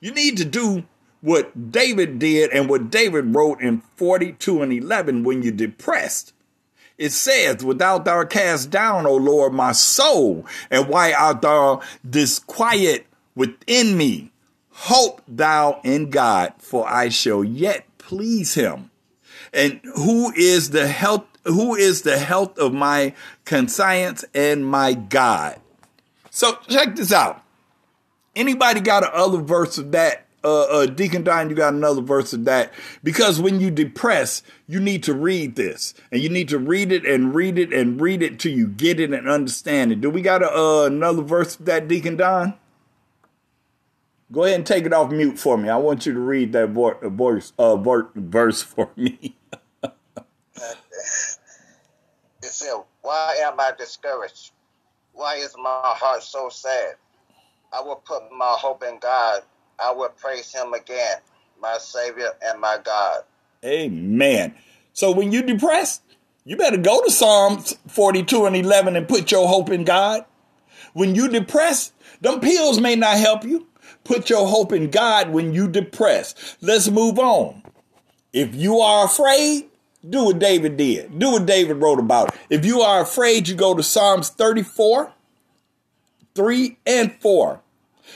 you 0.00 0.12
need 0.12 0.36
to 0.38 0.44
do 0.44 0.84
what 1.20 1.72
David 1.72 2.18
did 2.18 2.50
and 2.50 2.68
what 2.68 2.90
David 2.90 3.34
wrote 3.34 3.60
in 3.60 3.80
42 3.96 4.62
and 4.62 4.72
11 4.72 5.24
when 5.24 5.42
you're 5.42 5.52
depressed. 5.52 6.32
It 6.98 7.12
says, 7.12 7.64
Without 7.64 8.04
thou 8.04 8.24
cast 8.24 8.70
down, 8.70 9.06
O 9.06 9.16
Lord, 9.16 9.52
my 9.52 9.72
soul, 9.72 10.46
and 10.70 10.88
why 10.88 11.12
art 11.12 11.42
thou 11.42 11.82
disquiet 12.08 13.06
within 13.34 13.96
me? 13.96 14.30
Hope 14.70 15.22
thou 15.26 15.80
in 15.84 16.10
God, 16.10 16.54
for 16.58 16.88
I 16.88 17.08
shall 17.08 17.42
yet 17.44 17.86
please 17.98 18.54
him. 18.54 18.90
And 19.52 19.80
who 19.94 20.32
is 20.32 20.70
the 20.70 20.86
health 20.86 21.24
who 21.44 21.76
is 21.76 22.02
the 22.02 22.18
health 22.18 22.58
of 22.58 22.74
my 22.74 23.14
conscience 23.44 24.24
and 24.34 24.66
my 24.66 24.94
God? 24.94 25.60
So 26.30 26.58
check 26.68 26.96
this 26.96 27.12
out. 27.12 27.42
Anybody 28.34 28.80
got 28.80 29.08
another 29.08 29.38
verse 29.38 29.78
of 29.78 29.92
that? 29.92 30.25
Uh, 30.46 30.62
uh, 30.70 30.86
Deacon 30.86 31.24
Don, 31.24 31.50
you 31.50 31.56
got 31.56 31.74
another 31.74 32.00
verse 32.00 32.32
of 32.32 32.44
that 32.44 32.72
because 33.02 33.40
when 33.40 33.58
you 33.58 33.68
depress, 33.68 34.44
you 34.68 34.78
need 34.78 35.02
to 35.02 35.12
read 35.12 35.56
this 35.56 35.92
and 36.12 36.22
you 36.22 36.28
need 36.28 36.48
to 36.50 36.58
read 36.58 36.92
it 36.92 37.04
and 37.04 37.34
read 37.34 37.58
it 37.58 37.72
and 37.72 38.00
read 38.00 38.22
it 38.22 38.38
till 38.38 38.52
you 38.52 38.68
get 38.68 39.00
it 39.00 39.12
and 39.12 39.28
understand 39.28 39.90
it. 39.90 40.00
Do 40.00 40.08
we 40.08 40.22
got 40.22 40.44
a, 40.44 40.56
uh, 40.56 40.84
another 40.84 41.22
verse 41.22 41.58
of 41.58 41.66
that, 41.66 41.88
Deacon 41.88 42.16
Don? 42.16 42.54
Go 44.30 44.44
ahead 44.44 44.54
and 44.54 44.64
take 44.64 44.86
it 44.86 44.92
off 44.92 45.10
mute 45.10 45.36
for 45.36 45.58
me. 45.58 45.68
I 45.68 45.78
want 45.78 46.06
you 46.06 46.12
to 46.12 46.20
read 46.20 46.52
that 46.52 46.68
voice, 46.68 47.52
uh, 47.58 47.74
verse 48.14 48.62
for 48.62 48.88
me. 48.94 49.34
it 49.82 49.90
said, 52.40 52.74
Why 53.02 53.36
am 53.42 53.58
I 53.58 53.72
discouraged? 53.76 54.52
Why 55.12 55.38
is 55.38 55.56
my 55.58 55.80
heart 55.82 56.22
so 56.22 56.48
sad? 56.50 56.94
I 57.72 57.80
will 57.80 57.96
put 57.96 58.30
my 58.30 58.54
hope 58.56 58.84
in 58.84 59.00
God. 59.00 59.42
I 59.78 59.92
will 59.92 60.08
praise 60.10 60.52
him 60.54 60.72
again, 60.72 61.16
my 61.60 61.76
Savior 61.78 62.30
and 62.42 62.60
my 62.60 62.78
God. 62.84 63.22
Amen. 63.64 64.54
So 64.92 65.10
when 65.10 65.32
you're 65.32 65.42
depressed, 65.42 66.02
you 66.44 66.56
better 66.56 66.76
go 66.76 67.02
to 67.02 67.10
Psalms 67.10 67.76
42 67.88 68.46
and 68.46 68.56
11 68.56 68.96
and 68.96 69.08
put 69.08 69.30
your 69.30 69.48
hope 69.48 69.70
in 69.70 69.84
God. 69.84 70.24
When 70.92 71.14
you're 71.14 71.28
depressed, 71.28 71.92
them 72.20 72.40
pills 72.40 72.80
may 72.80 72.96
not 72.96 73.18
help 73.18 73.44
you. 73.44 73.66
Put 74.04 74.30
your 74.30 74.46
hope 74.46 74.72
in 74.72 74.90
God 74.90 75.30
when 75.30 75.52
you 75.52 75.68
depressed. 75.68 76.56
Let's 76.60 76.88
move 76.88 77.18
on. 77.18 77.62
If 78.32 78.54
you 78.54 78.78
are 78.78 79.06
afraid, 79.06 79.68
do 80.08 80.26
what 80.26 80.38
David 80.38 80.76
did. 80.76 81.18
Do 81.18 81.32
what 81.32 81.46
David 81.46 81.78
wrote 81.78 81.98
about. 81.98 82.34
If 82.48 82.64
you 82.64 82.80
are 82.82 83.00
afraid, 83.02 83.48
you 83.48 83.54
go 83.54 83.74
to 83.74 83.82
Psalms 83.82 84.28
34, 84.28 85.12
3 86.34 86.78
and 86.86 87.12
4. 87.20 87.60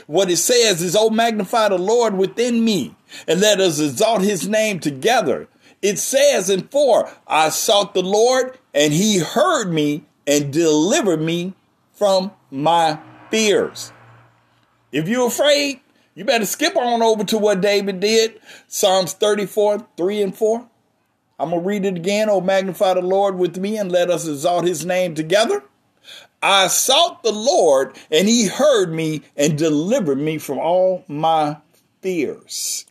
What 0.07 0.31
it 0.31 0.37
says 0.37 0.83
is, 0.83 0.97
Oh, 0.97 1.11
magnify 1.11 1.69
the 1.69 1.79
Lord 1.79 2.17
within 2.17 2.65
me, 2.65 2.95
and 3.27 3.41
let 3.41 3.61
us 3.61 3.81
exalt 3.81 4.23
his 4.23 4.49
name 4.49 4.81
together. 4.81 5.49
It 5.83 5.99
says 5.99 6.51
in 6.51 6.69
4, 6.69 7.11
I 7.27 7.49
sought 7.49 7.95
the 7.95 8.03
Lord, 8.03 8.59
and 8.75 8.93
he 8.93 9.19
heard 9.19 9.73
me 9.73 10.05
and 10.27 10.53
delivered 10.53 11.21
me 11.21 11.55
from 11.93 12.33
my 12.51 12.99
fears. 13.31 13.93
If 14.93 15.09
you're 15.09 15.29
afraid, 15.29 15.81
you 16.15 16.25
better 16.25 16.47
skip 16.47 16.77
on 16.77 17.03
over 17.03 17.25
to 17.25 17.39
what 17.39 17.61
David 17.61 18.01
did. 18.01 18.41
Psalms 18.69 19.13
34, 19.15 19.87
3 19.97 20.23
and 20.23 20.37
4. 20.37 20.69
I'm 21.39 21.51
going 21.51 21.63
to 21.63 21.67
read 21.67 21.85
it 21.87 21.97
again. 21.97 22.29
Oh, 22.29 22.41
magnify 22.41 22.95
the 22.95 23.01
Lord 23.01 23.37
with 23.37 23.57
me 23.57 23.79
and 23.79 23.91
let 23.91 24.11
us 24.11 24.29
exalt 24.29 24.67
his 24.67 24.85
name 24.85 25.15
together. 25.15 25.63
I 26.43 26.69
sought 26.69 27.23
the 27.23 27.33
Lord 27.33 27.97
and 28.11 28.29
he 28.29 28.47
heard 28.47 28.93
me 28.93 29.23
and 29.37 29.59
delivered 29.59 30.19
me 30.19 30.39
from 30.39 30.59
all 30.59 31.05
my 31.07 31.59
fears. 32.01 32.87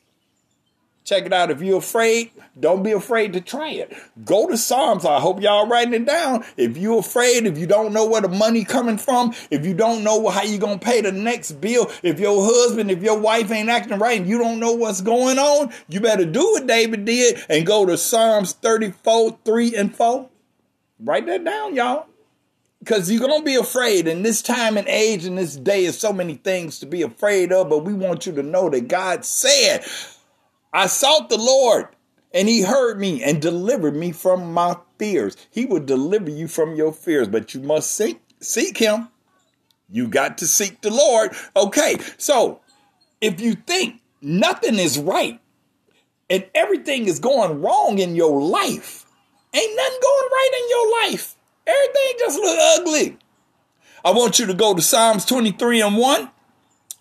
Check 1.04 1.26
it 1.26 1.34
out. 1.34 1.50
If 1.50 1.64
you're 1.64 1.80
afraid, 1.80 2.30
don't 2.60 2.84
be 2.84 2.92
afraid 2.92 3.34
to 3.34 3.42
try 3.42 3.72
it. 3.72 3.92
Go 4.24 4.48
to 4.48 4.56
Psalms. 4.56 5.06
I 5.06 5.20
hope 5.20 5.42
y'all 5.42 5.66
writing 5.66 5.96
it 5.96 6.06
down. 6.06 6.46
If 6.56 6.78
you're 6.78 7.00
afraid, 7.00 7.48
if 7.48 7.58
you 7.58 7.66
don't 7.66 7.94
know 7.94 8.06
where 8.06 8.22
the 8.22 8.28
money 8.28 8.64
coming 8.64 9.00
from, 9.00 9.34
if 9.50 9.66
you 9.66 9.74
don't 9.74 10.04
know 10.04 10.30
how 10.30 10.44
you're 10.44 10.60
gonna 10.60 10.78
pay 10.78 11.02
the 11.02 11.12
next 11.12 11.54
bill, 11.54 11.90
if 12.04 12.20
your 12.20 12.46
husband, 12.46 12.92
if 12.92 13.02
your 13.02 13.18
wife 13.18 13.50
ain't 13.50 13.70
acting 13.70 13.98
right, 13.98 14.20
and 14.20 14.30
you 14.30 14.38
don't 14.38 14.60
know 14.60 14.74
what's 14.74 15.02
going 15.02 15.40
on, 15.40 15.74
you 15.88 16.00
better 16.00 16.26
do 16.26 16.44
what 16.52 16.68
David 16.68 17.06
did 17.06 17.44
and 17.50 17.66
go 17.66 17.88
to 17.88 17.98
Psalms 17.98 18.54
34, 18.54 19.40
3 19.44 19.76
and 19.76 19.96
4. 19.96 20.30
Write 21.00 21.26
that 21.26 21.44
down, 21.44 21.74
y'all. 21.74 22.06
Because 22.80 23.12
you're 23.12 23.20
going 23.20 23.40
to 23.40 23.46
be 23.46 23.56
afraid. 23.56 24.08
In 24.08 24.24
this 24.24 24.42
time 24.42 24.78
and 24.78 24.88
age 24.88 25.26
and 25.26 25.38
this 25.38 25.56
day 25.56 25.84
is 25.84 26.00
so 26.00 26.14
many 26.14 26.36
things 26.36 26.80
to 26.80 26.86
be 26.86 27.02
afraid 27.02 27.52
of, 27.52 27.70
but 27.70 27.84
we 27.84 27.94
want 27.94 28.26
you 28.26 28.32
to 28.34 28.44
know 28.44 28.70
that 28.70 28.88
God 28.88 29.26
said, 29.26 29.84
I 30.74 30.88
sought 30.88 31.30
the 31.30 31.38
Lord 31.38 31.88
and 32.34 32.48
he 32.48 32.62
heard 32.62 33.00
me 33.00 33.24
and 33.24 33.42
delivered 33.42 33.96
me 33.96 34.12
from 34.12 34.54
my 34.54 34.78
fears. 34.98 35.36
He 35.50 35.66
will 35.66 35.84
deliver 35.84 36.30
you 36.30 36.48
from 36.48 36.76
your 36.76 36.94
fears, 36.94 37.28
but 37.28 37.54
you 37.54 37.62
must 37.62 37.92
seek, 37.92 38.22
seek 38.40 38.78
him. 38.78 39.10
You 39.90 40.08
got 40.08 40.38
to 40.38 40.48
seek 40.48 40.82
the 40.82 40.92
Lord. 40.92 41.32
Okay, 41.56 41.98
so 42.18 42.62
if 43.20 43.42
you 43.42 43.56
think 43.56 44.02
nothing 44.22 44.78
is 44.78 45.00
right 45.00 45.40
and 46.30 46.46
everything 46.54 47.08
is 47.08 47.20
going 47.20 47.62
wrong 47.62 47.98
in 47.98 48.16
your 48.16 48.42
life, 48.42 49.06
ain't 49.54 49.76
nothing 49.76 50.00
going 50.02 50.30
right 50.32 50.62
in 50.62 50.70
your 50.70 51.02
life. 51.02 51.36
Everything 51.70 52.14
just 52.20 52.40
look 52.40 52.60
ugly. 52.80 53.18
I 54.04 54.12
want 54.12 54.40
you 54.40 54.46
to 54.48 54.54
go 54.54 54.74
to 54.74 54.82
Psalms 54.82 55.26
23 55.26 55.82
and 55.82 55.98
1. 55.98 56.30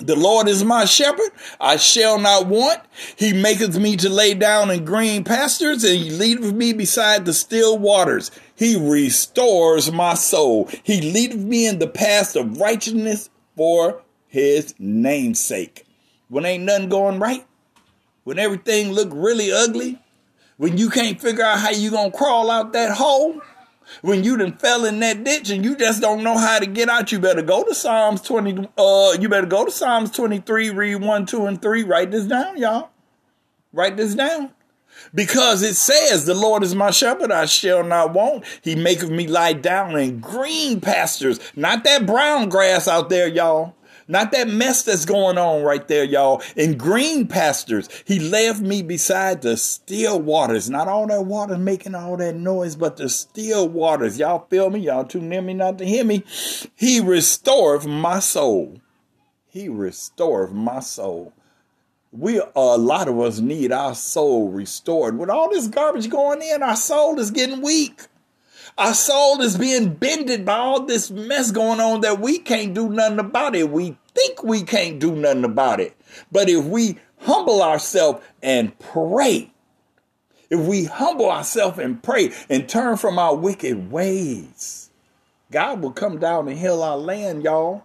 The 0.01 0.15
Lord 0.15 0.47
is 0.47 0.63
my 0.63 0.85
shepherd, 0.85 1.31
I 1.61 1.77
shall 1.77 2.21
not 2.21 2.47
want. 2.47 2.79
He 3.17 3.33
maketh 3.33 3.77
me 3.77 3.97
to 3.97 4.09
lay 4.09 4.35
down 4.35 4.71
in 4.71 4.85
green 4.85 5.25
pastures, 5.25 5.83
and 5.83 5.99
he 5.99 6.11
leadeth 6.11 6.53
me 6.53 6.73
beside 6.73 7.25
the 7.25 7.33
still 7.33 7.77
waters. 7.77 8.31
He 8.55 8.77
restores 8.77 9.91
my 9.91 10.15
soul. 10.15 10.69
He 10.85 11.01
leadeth 11.01 11.41
me 11.41 11.67
in 11.67 11.81
the 11.81 11.89
path 11.89 12.37
of 12.37 12.61
righteousness 12.61 13.29
for 13.57 14.03
his 14.29 14.73
namesake. 14.79 15.85
When 16.29 16.45
ain't 16.45 16.63
nothing 16.63 16.91
going 16.91 17.19
right, 17.19 17.45
when 18.23 18.39
everything 18.39 18.93
look 18.93 19.09
really 19.13 19.51
ugly, 19.51 19.99
when 20.59 20.79
you 20.79 20.91
can't 20.91 21.21
figure 21.21 21.45
out 21.45 21.59
how 21.59 21.71
you 21.71 21.91
gonna 21.91 22.13
crawl 22.13 22.53
out 22.53 22.73
that 22.73 22.97
hole, 22.97 23.41
when 24.03 24.25
you 24.25 24.37
done 24.37 24.53
fell 24.53 24.85
in 24.85 25.01
that 25.01 25.25
ditch 25.25 25.51
and 25.51 25.65
you 25.65 25.77
just 25.77 26.01
don't 26.01 26.23
know 26.23 26.37
how 26.37 26.59
to 26.59 26.67
get 26.67 26.89
out, 26.89 27.13
you 27.13 27.19
better 27.19 27.43
go 27.43 27.65
to 27.65 27.75
Psalms 27.75 28.21
20. 28.23 28.69
Uh, 28.77 29.17
you 29.21 29.29
better 29.29 29.47
go 29.47 29.65
to 29.65 29.71
Psalms 29.71 30.11
23, 30.11 30.71
read 30.71 30.97
1, 30.97 31.27
2, 31.27 31.47
and 31.47 31.63
3. 31.63 31.83
Write 31.85 32.11
this 32.11 32.25
down, 32.25 32.57
y'all. 32.57 32.91
Write 33.73 33.97
this 33.97 34.15
down. 34.15 34.51
Because 35.15 35.63
it 35.63 35.75
says, 35.75 36.25
The 36.25 36.35
Lord 36.35 36.63
is 36.63 36.75
my 36.75 36.91
shepherd, 36.91 37.33
I 37.33 37.47
shall 37.47 37.85
not 37.85 38.13
want. 38.13 38.45
He 38.63 38.75
maketh 38.75 39.11
me 39.11 39.27
lie 39.27 39.53
down 39.53 39.97
in 39.97 40.21
green 40.21 40.81
pastures, 40.81 41.39
not 41.55 41.85
that 41.85 42.07
brown 42.07 42.49
grass 42.49 42.89
out 42.89 43.09
there, 43.09 43.29
y'all. 43.29 43.75
Not 44.11 44.33
that 44.33 44.49
mess 44.49 44.83
that's 44.83 45.05
going 45.05 45.37
on 45.37 45.63
right 45.63 45.87
there, 45.87 46.03
y'all. 46.03 46.43
In 46.57 46.79
green 46.79 47.29
pastures, 47.29 47.91
he 48.07 48.19
left 48.19 48.61
me 48.61 48.81
beside 48.81 49.43
the 49.43 49.59
still 49.59 50.19
waters. 50.19 50.71
Not 50.71 50.89
all 50.89 51.07
that 51.09 51.27
water 51.27 51.59
making 51.59 51.95
all 51.95 52.17
that 52.17 52.35
noise, 52.35 52.75
but 52.75 52.97
the 52.97 53.11
still 53.11 53.69
waters. 53.69 54.19
Y'all 54.19 54.47
feel 54.49 54.71
me? 54.71 54.81
Y'all 54.81 55.05
too 55.05 55.21
near 55.21 55.43
me 55.43 55.53
not 55.53 55.77
to 55.79 55.85
hear 55.85 56.05
me. 56.05 56.25
He 56.75 57.01
restored 57.01 57.85
my 57.85 58.19
soul. 58.19 58.81
He 59.47 59.69
restored 59.69 60.53
my 60.53 60.81
soul. 60.81 61.35
We 62.11 62.41
a 62.57 62.79
lot 62.79 63.09
of 63.09 63.21
us 63.21 63.41
need 63.41 63.73
our 63.73 63.95
soul 63.95 64.49
restored. 64.49 65.19
With 65.19 65.29
all 65.29 65.51
this 65.51 65.69
garbage 65.69 66.09
going 66.09 66.41
in, 66.41 66.63
our 66.63 66.77
soul 66.77 67.19
is 67.19 67.31
getting 67.31 67.61
weak. 67.61 68.07
Our 68.79 68.95
soul 68.95 69.41
is 69.41 69.59
being 69.59 69.95
bended 69.95 70.45
by 70.45 70.57
all 70.57 70.85
this 70.85 71.11
mess 71.11 71.51
going 71.51 71.81
on 71.81 72.03
that 72.03 72.21
we 72.21 72.39
can't 72.39 72.75
do 72.75 72.89
nothing 72.89 73.19
about 73.19 73.57
it. 73.57 73.71
We 73.71 73.99
think 74.15 74.45
we 74.45 74.63
can't 74.63 75.01
do 75.01 75.17
nothing 75.17 75.43
about 75.43 75.81
it. 75.81 75.97
But 76.31 76.49
if 76.49 76.65
we 76.65 76.97
humble 77.19 77.61
ourselves 77.61 78.25
and 78.41 78.79
pray, 78.79 79.51
if 80.49 80.61
we 80.61 80.85
humble 80.85 81.29
ourselves 81.29 81.81
and 81.81 82.01
pray 82.01 82.31
and 82.49 82.69
turn 82.69 82.97
from 82.97 83.19
our 83.19 83.35
wicked 83.35 83.91
ways, 83.91 84.91
God 85.51 85.83
will 85.83 85.91
come 85.91 86.21
down 86.21 86.47
and 86.47 86.57
heal 86.57 86.81
our 86.81 86.97
land, 86.97 87.43
y'all. 87.43 87.85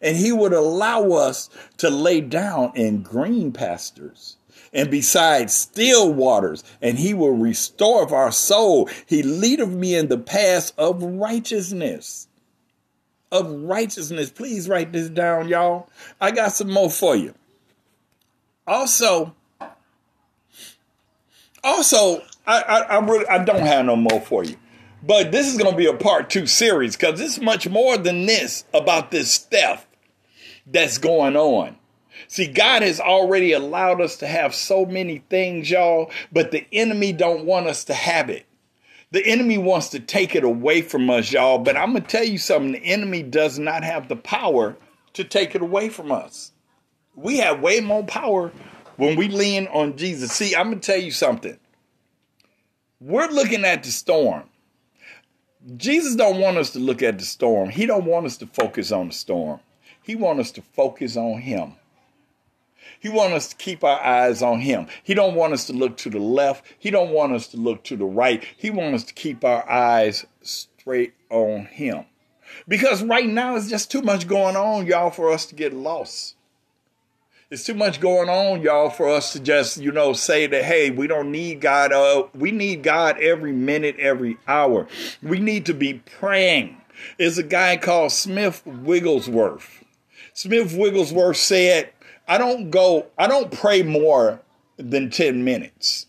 And 0.00 0.16
he 0.16 0.30
would 0.30 0.52
allow 0.52 1.10
us 1.10 1.50
to 1.78 1.90
lay 1.90 2.20
down 2.20 2.70
in 2.76 3.02
green 3.02 3.50
pastures 3.50 4.36
and 4.74 4.90
beside 4.90 5.50
still 5.50 6.12
waters, 6.12 6.64
and 6.82 6.98
he 6.98 7.14
will 7.14 7.36
restore 7.36 8.12
our 8.12 8.32
soul. 8.32 8.90
He 9.06 9.22
leadeth 9.22 9.70
me 9.70 9.94
in 9.94 10.08
the 10.08 10.18
paths 10.18 10.72
of 10.76 11.02
righteousness. 11.02 12.26
Of 13.30 13.50
righteousness. 13.50 14.30
Please 14.30 14.68
write 14.68 14.92
this 14.92 15.08
down, 15.08 15.48
y'all. 15.48 15.88
I 16.20 16.32
got 16.32 16.52
some 16.52 16.70
more 16.70 16.90
for 16.90 17.16
you. 17.16 17.34
Also, 18.66 19.34
also, 21.62 22.22
I, 22.46 22.60
I, 22.62 22.78
I 22.80 22.98
really 22.98 23.26
I 23.26 23.44
don't 23.44 23.66
have 23.66 23.86
no 23.86 23.96
more 23.96 24.20
for 24.20 24.44
you. 24.44 24.56
But 25.02 25.32
this 25.32 25.46
is 25.46 25.58
gonna 25.58 25.76
be 25.76 25.86
a 25.86 25.94
part 25.94 26.30
two 26.30 26.46
series 26.46 26.96
because 26.96 27.20
it's 27.20 27.40
much 27.40 27.68
more 27.68 27.96
than 27.96 28.26
this 28.26 28.64
about 28.72 29.10
this 29.10 29.38
theft 29.38 29.86
that's 30.66 30.98
going 30.98 31.36
on. 31.36 31.76
See, 32.28 32.46
God 32.46 32.82
has 32.82 33.00
already 33.00 33.52
allowed 33.52 34.00
us 34.00 34.16
to 34.18 34.26
have 34.26 34.54
so 34.54 34.86
many 34.86 35.18
things, 35.28 35.70
y'all, 35.70 36.10
but 36.32 36.50
the 36.50 36.66
enemy 36.72 37.12
don't 37.12 37.44
want 37.44 37.66
us 37.66 37.84
to 37.84 37.94
have 37.94 38.30
it. 38.30 38.46
The 39.10 39.24
enemy 39.24 39.58
wants 39.58 39.90
to 39.90 40.00
take 40.00 40.34
it 40.34 40.42
away 40.44 40.82
from 40.82 41.08
us, 41.08 41.30
y'all, 41.30 41.58
but 41.58 41.76
I'm 41.76 41.92
going 41.92 42.02
to 42.02 42.08
tell 42.08 42.24
you 42.24 42.38
something. 42.38 42.72
The 42.72 42.84
enemy 42.84 43.22
does 43.22 43.58
not 43.58 43.84
have 43.84 44.08
the 44.08 44.16
power 44.16 44.76
to 45.12 45.24
take 45.24 45.54
it 45.54 45.62
away 45.62 45.88
from 45.88 46.10
us. 46.10 46.52
We 47.14 47.38
have 47.38 47.60
way 47.60 47.80
more 47.80 48.04
power 48.04 48.50
when 48.96 49.16
we 49.16 49.28
lean 49.28 49.68
on 49.68 49.96
Jesus. 49.96 50.32
See, 50.32 50.56
I'm 50.56 50.66
going 50.66 50.80
to 50.80 50.86
tell 50.86 51.00
you 51.00 51.12
something. 51.12 51.58
We're 53.00 53.28
looking 53.28 53.64
at 53.64 53.84
the 53.84 53.90
storm. 53.90 54.44
Jesus 55.76 56.14
don't 56.16 56.40
want 56.40 56.58
us 56.58 56.70
to 56.70 56.78
look 56.78 57.02
at 57.02 57.18
the 57.18 57.24
storm. 57.24 57.70
He 57.70 57.86
don't 57.86 58.06
want 58.06 58.26
us 58.26 58.36
to 58.38 58.46
focus 58.46 58.92
on 58.92 59.08
the 59.08 59.14
storm. 59.14 59.60
He 60.02 60.14
want 60.14 60.40
us 60.40 60.50
to 60.52 60.62
focus 60.62 61.16
on 61.16 61.40
him. 61.40 61.74
He 63.04 63.10
wants 63.10 63.36
us 63.36 63.48
to 63.48 63.56
keep 63.56 63.84
our 63.84 64.02
eyes 64.02 64.40
on 64.40 64.60
him. 64.60 64.86
He 65.02 65.12
don't 65.12 65.34
want 65.34 65.52
us 65.52 65.66
to 65.66 65.74
look 65.74 65.98
to 65.98 66.08
the 66.08 66.18
left. 66.18 66.64
He 66.78 66.90
don't 66.90 67.10
want 67.10 67.34
us 67.34 67.46
to 67.48 67.58
look 67.58 67.84
to 67.84 67.98
the 67.98 68.06
right. 68.06 68.42
He 68.56 68.70
wants 68.70 69.02
us 69.02 69.08
to 69.08 69.12
keep 69.12 69.44
our 69.44 69.68
eyes 69.70 70.24
straight 70.40 71.12
on 71.28 71.66
him. 71.66 72.06
Because 72.66 73.02
right 73.02 73.28
now 73.28 73.56
it's 73.56 73.68
just 73.68 73.90
too 73.90 74.00
much 74.00 74.26
going 74.26 74.56
on, 74.56 74.86
y'all, 74.86 75.10
for 75.10 75.30
us 75.30 75.44
to 75.44 75.54
get 75.54 75.74
lost. 75.74 76.36
It's 77.50 77.64
too 77.64 77.74
much 77.74 78.00
going 78.00 78.30
on, 78.30 78.62
y'all, 78.62 78.88
for 78.88 79.10
us 79.10 79.34
to 79.34 79.40
just, 79.40 79.76
you 79.76 79.92
know, 79.92 80.14
say 80.14 80.46
that, 80.46 80.64
hey, 80.64 80.88
we 80.88 81.06
don't 81.06 81.30
need 81.30 81.60
God. 81.60 81.92
Uh, 81.92 82.28
we 82.34 82.52
need 82.52 82.82
God 82.82 83.20
every 83.20 83.52
minute, 83.52 83.96
every 83.98 84.38
hour. 84.48 84.88
We 85.22 85.40
need 85.40 85.66
to 85.66 85.74
be 85.74 86.00
praying. 86.18 86.78
There's 87.18 87.36
a 87.36 87.42
guy 87.42 87.76
called 87.76 88.12
Smith 88.12 88.62
Wigglesworth. 88.64 89.84
Smith 90.36 90.74
Wigglesworth 90.76 91.36
said, 91.36 91.90
I 92.26 92.38
don't 92.38 92.70
go, 92.70 93.06
I 93.18 93.26
don't 93.26 93.50
pray 93.52 93.82
more 93.82 94.40
than 94.76 95.10
10 95.10 95.44
minutes. 95.44 96.06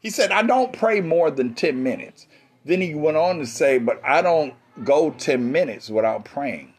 He 0.00 0.10
said, 0.10 0.32
I 0.32 0.42
don't 0.42 0.72
pray 0.72 1.00
more 1.00 1.30
than 1.30 1.54
10 1.54 1.82
minutes. 1.82 2.26
Then 2.64 2.80
he 2.80 2.94
went 2.94 3.16
on 3.16 3.38
to 3.38 3.46
say, 3.46 3.78
but 3.78 4.00
I 4.04 4.22
don't 4.22 4.54
go 4.84 5.10
10 5.10 5.52
minutes 5.52 5.90
without 5.90 6.24
praying. 6.24 6.74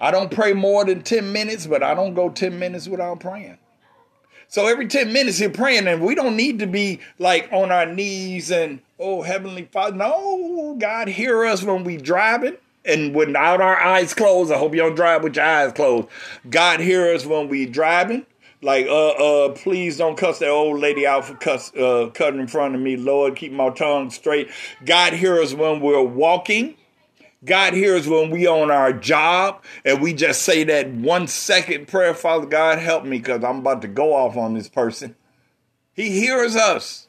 I 0.00 0.10
don't 0.10 0.32
pray 0.32 0.52
more 0.52 0.84
than 0.84 1.02
10 1.02 1.32
minutes, 1.32 1.66
but 1.66 1.82
I 1.82 1.94
don't 1.94 2.14
go 2.14 2.28
10 2.28 2.58
minutes 2.58 2.88
without 2.88 3.20
praying. 3.20 3.58
So 4.48 4.66
every 4.66 4.88
10 4.88 5.12
minutes 5.12 5.40
you're 5.40 5.50
praying, 5.50 5.86
and 5.86 6.02
we 6.02 6.14
don't 6.14 6.36
need 6.36 6.58
to 6.58 6.66
be 6.66 7.00
like 7.18 7.48
on 7.52 7.70
our 7.70 7.86
knees 7.86 8.50
and, 8.50 8.80
oh, 8.98 9.22
Heavenly 9.22 9.68
Father. 9.72 9.96
No, 9.96 10.76
God, 10.78 11.08
hear 11.08 11.44
us 11.44 11.62
when 11.62 11.84
we're 11.84 11.98
driving 11.98 12.56
and 12.84 13.14
without 13.14 13.60
our 13.60 13.80
eyes 13.80 14.14
closed, 14.14 14.52
I 14.52 14.58
hope 14.58 14.74
you 14.74 14.80
don't 14.80 14.94
drive 14.94 15.22
with 15.22 15.36
your 15.36 15.44
eyes 15.44 15.72
closed. 15.72 16.08
God 16.48 16.80
hear 16.80 17.12
us 17.12 17.24
when 17.24 17.48
we 17.48 17.66
driving. 17.66 18.26
Like, 18.60 18.86
uh, 18.86 19.08
uh, 19.08 19.48
please 19.54 19.98
don't 19.98 20.16
cuss 20.16 20.38
that 20.38 20.48
old 20.48 20.78
lady 20.78 21.04
out 21.04 21.24
for 21.24 21.34
cuss, 21.34 21.74
uh, 21.74 22.10
cutting 22.14 22.38
in 22.38 22.46
front 22.46 22.76
of 22.76 22.80
me. 22.80 22.96
Lord, 22.96 23.34
keep 23.34 23.52
my 23.52 23.70
tongue 23.70 24.10
straight. 24.10 24.50
God 24.84 25.12
hear 25.14 25.40
us 25.40 25.52
when 25.52 25.80
we're 25.80 26.02
walking. 26.02 26.76
God 27.44 27.74
hears 27.74 28.06
when 28.06 28.30
we 28.30 28.46
on 28.46 28.70
our 28.70 28.92
job 28.92 29.64
and 29.84 30.00
we 30.00 30.14
just 30.14 30.42
say 30.42 30.62
that 30.62 30.90
one 30.90 31.26
second 31.26 31.88
prayer, 31.88 32.14
Father 32.14 32.46
God, 32.46 32.78
help 32.78 33.04
me 33.04 33.18
because 33.18 33.42
I'm 33.42 33.58
about 33.58 33.82
to 33.82 33.88
go 33.88 34.14
off 34.14 34.36
on 34.36 34.54
this 34.54 34.68
person. 34.68 35.16
He 35.92 36.20
hears 36.20 36.54
us. 36.54 37.08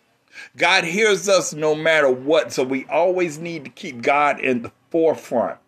God 0.58 0.86
hears 0.86 1.30
us 1.30 1.54
no 1.54 1.76
matter 1.76 2.10
what. 2.10 2.52
So 2.52 2.64
we 2.64 2.86
always 2.86 3.38
need 3.38 3.66
to 3.66 3.70
keep 3.70 4.02
God 4.02 4.40
in 4.40 4.64
the 4.64 4.72
forefront. 4.90 5.60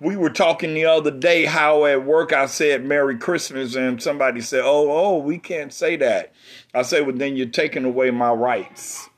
We 0.00 0.16
were 0.16 0.30
talking 0.30 0.74
the 0.74 0.86
other 0.86 1.10
day 1.10 1.44
how 1.44 1.84
at 1.84 2.04
work 2.04 2.32
I 2.32 2.46
said 2.46 2.84
Merry 2.84 3.18
Christmas 3.18 3.74
and 3.74 4.02
somebody 4.02 4.40
said, 4.40 4.62
"Oh, 4.62 4.90
oh, 4.90 5.18
we 5.18 5.38
can't 5.38 5.72
say 5.72 5.96
that." 5.96 6.32
I 6.74 6.82
said, 6.82 7.06
"Well, 7.06 7.16
then 7.16 7.36
you're 7.36 7.46
taking 7.46 7.84
away 7.84 8.10
my 8.10 8.30
rights. 8.32 9.08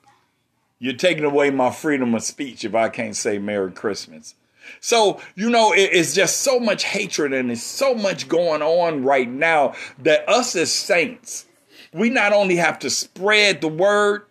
You're 0.79 0.95
taking 0.95 1.25
away 1.25 1.51
my 1.51 1.71
freedom 1.71 2.15
of 2.15 2.23
speech 2.23 2.65
if 2.65 2.75
I 2.75 2.89
can't 2.89 3.17
say 3.17 3.39
Merry 3.39 3.73
Christmas." 3.73 4.35
So, 4.81 5.21
you 5.35 5.51
know, 5.51 5.73
it, 5.73 5.91
it's 5.93 6.15
just 6.15 6.39
so 6.39 6.59
much 6.59 6.85
hatred 6.85 7.33
and 7.33 7.51
it's 7.51 7.63
so 7.63 7.95
much 7.95 8.29
going 8.29 8.63
on 8.63 9.05
right 9.05 9.29
now 9.29 9.75
that 9.99 10.29
us 10.29 10.57
as 10.57 10.73
saints, 10.73 11.47
we 11.93 12.11
not 12.11 12.33
only 12.33 12.57
have 12.57 12.79
to 12.81 12.91
spread 12.91 13.61
the 13.61 13.69
word, 13.69 14.25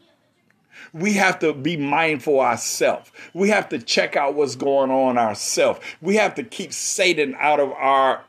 we 0.93 1.13
have 1.13 1.39
to 1.39 1.53
be 1.53 1.77
mindful 1.77 2.39
ourselves. 2.39 3.11
We 3.33 3.49
have 3.49 3.69
to 3.69 3.79
check 3.79 4.15
out 4.15 4.33
what's 4.33 4.55
going 4.55 4.91
on 4.91 5.17
ourselves. 5.17 5.79
We 6.01 6.15
have 6.15 6.35
to 6.35 6.43
keep 6.43 6.73
Satan 6.73 7.35
out 7.39 7.59
of 7.59 7.71
our 7.71 8.23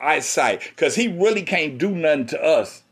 eyesight 0.00 0.62
because 0.70 0.94
he 0.94 1.08
really 1.08 1.42
can't 1.42 1.78
do 1.78 1.90
nothing 1.90 2.26
to 2.26 2.42
us. 2.42 2.82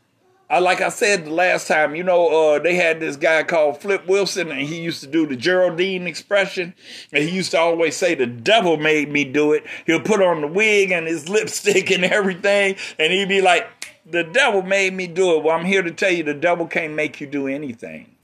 Like 0.49 0.79
I 0.79 0.87
said 0.87 1.25
the 1.25 1.31
last 1.31 1.67
time, 1.67 1.93
you 1.93 2.03
know, 2.03 2.55
uh, 2.55 2.59
they 2.59 2.75
had 2.75 3.01
this 3.01 3.17
guy 3.17 3.43
called 3.43 3.81
Flip 3.81 4.07
Wilson, 4.07 4.49
and 4.49 4.61
he 4.61 4.79
used 4.79 5.01
to 5.01 5.07
do 5.07 5.27
the 5.27 5.35
Geraldine 5.35 6.07
expression, 6.07 6.73
and 7.11 7.21
he 7.21 7.35
used 7.35 7.51
to 7.51 7.59
always 7.59 7.97
say, 7.97 8.15
"The 8.15 8.27
devil 8.27 8.77
made 8.77 9.11
me 9.11 9.25
do 9.25 9.51
it." 9.51 9.65
He'll 9.85 9.99
put 9.99 10.21
on 10.21 10.39
the 10.39 10.47
wig 10.47 10.91
and 10.91 11.05
his 11.05 11.27
lipstick 11.29 11.91
and 11.91 12.05
everything, 12.05 12.77
and 12.97 13.11
he'd 13.11 13.27
be 13.27 13.41
like, 13.41 13.67
"The 14.09 14.23
devil 14.23 14.61
made 14.61 14.93
me 14.93 15.07
do 15.07 15.35
it." 15.35 15.43
Well, 15.43 15.53
I'm 15.53 15.65
here 15.65 15.81
to 15.81 15.91
tell 15.91 16.11
you, 16.11 16.23
the 16.23 16.33
devil 16.33 16.65
can't 16.65 16.93
make 16.93 17.19
you 17.19 17.27
do 17.27 17.47
anything. 17.47 18.15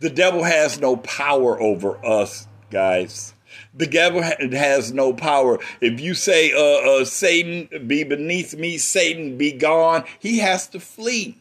The 0.00 0.10
devil 0.10 0.44
has 0.44 0.80
no 0.80 0.96
power 0.96 1.60
over 1.60 2.04
us, 2.04 2.46
guys. 2.70 3.34
The 3.74 3.86
devil 3.86 4.22
has 4.22 4.92
no 4.92 5.12
power. 5.12 5.58
If 5.80 6.00
you 6.00 6.14
say, 6.14 6.52
uh, 6.52 7.00
uh, 7.00 7.04
Satan, 7.04 7.86
be 7.86 8.04
beneath 8.04 8.54
me, 8.54 8.78
Satan, 8.78 9.36
be 9.36 9.52
gone, 9.52 10.04
he 10.18 10.38
has 10.38 10.68
to 10.68 10.80
flee. 10.80 11.38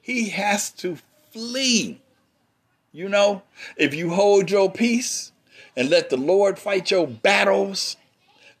He 0.00 0.30
has 0.30 0.70
to 0.72 0.98
flee. 1.32 2.00
You 2.92 3.08
know, 3.08 3.42
if 3.76 3.94
you 3.94 4.10
hold 4.10 4.50
your 4.50 4.70
peace 4.70 5.32
and 5.76 5.90
let 5.90 6.10
the 6.10 6.16
Lord 6.16 6.58
fight 6.58 6.90
your 6.90 7.06
battles, 7.06 7.96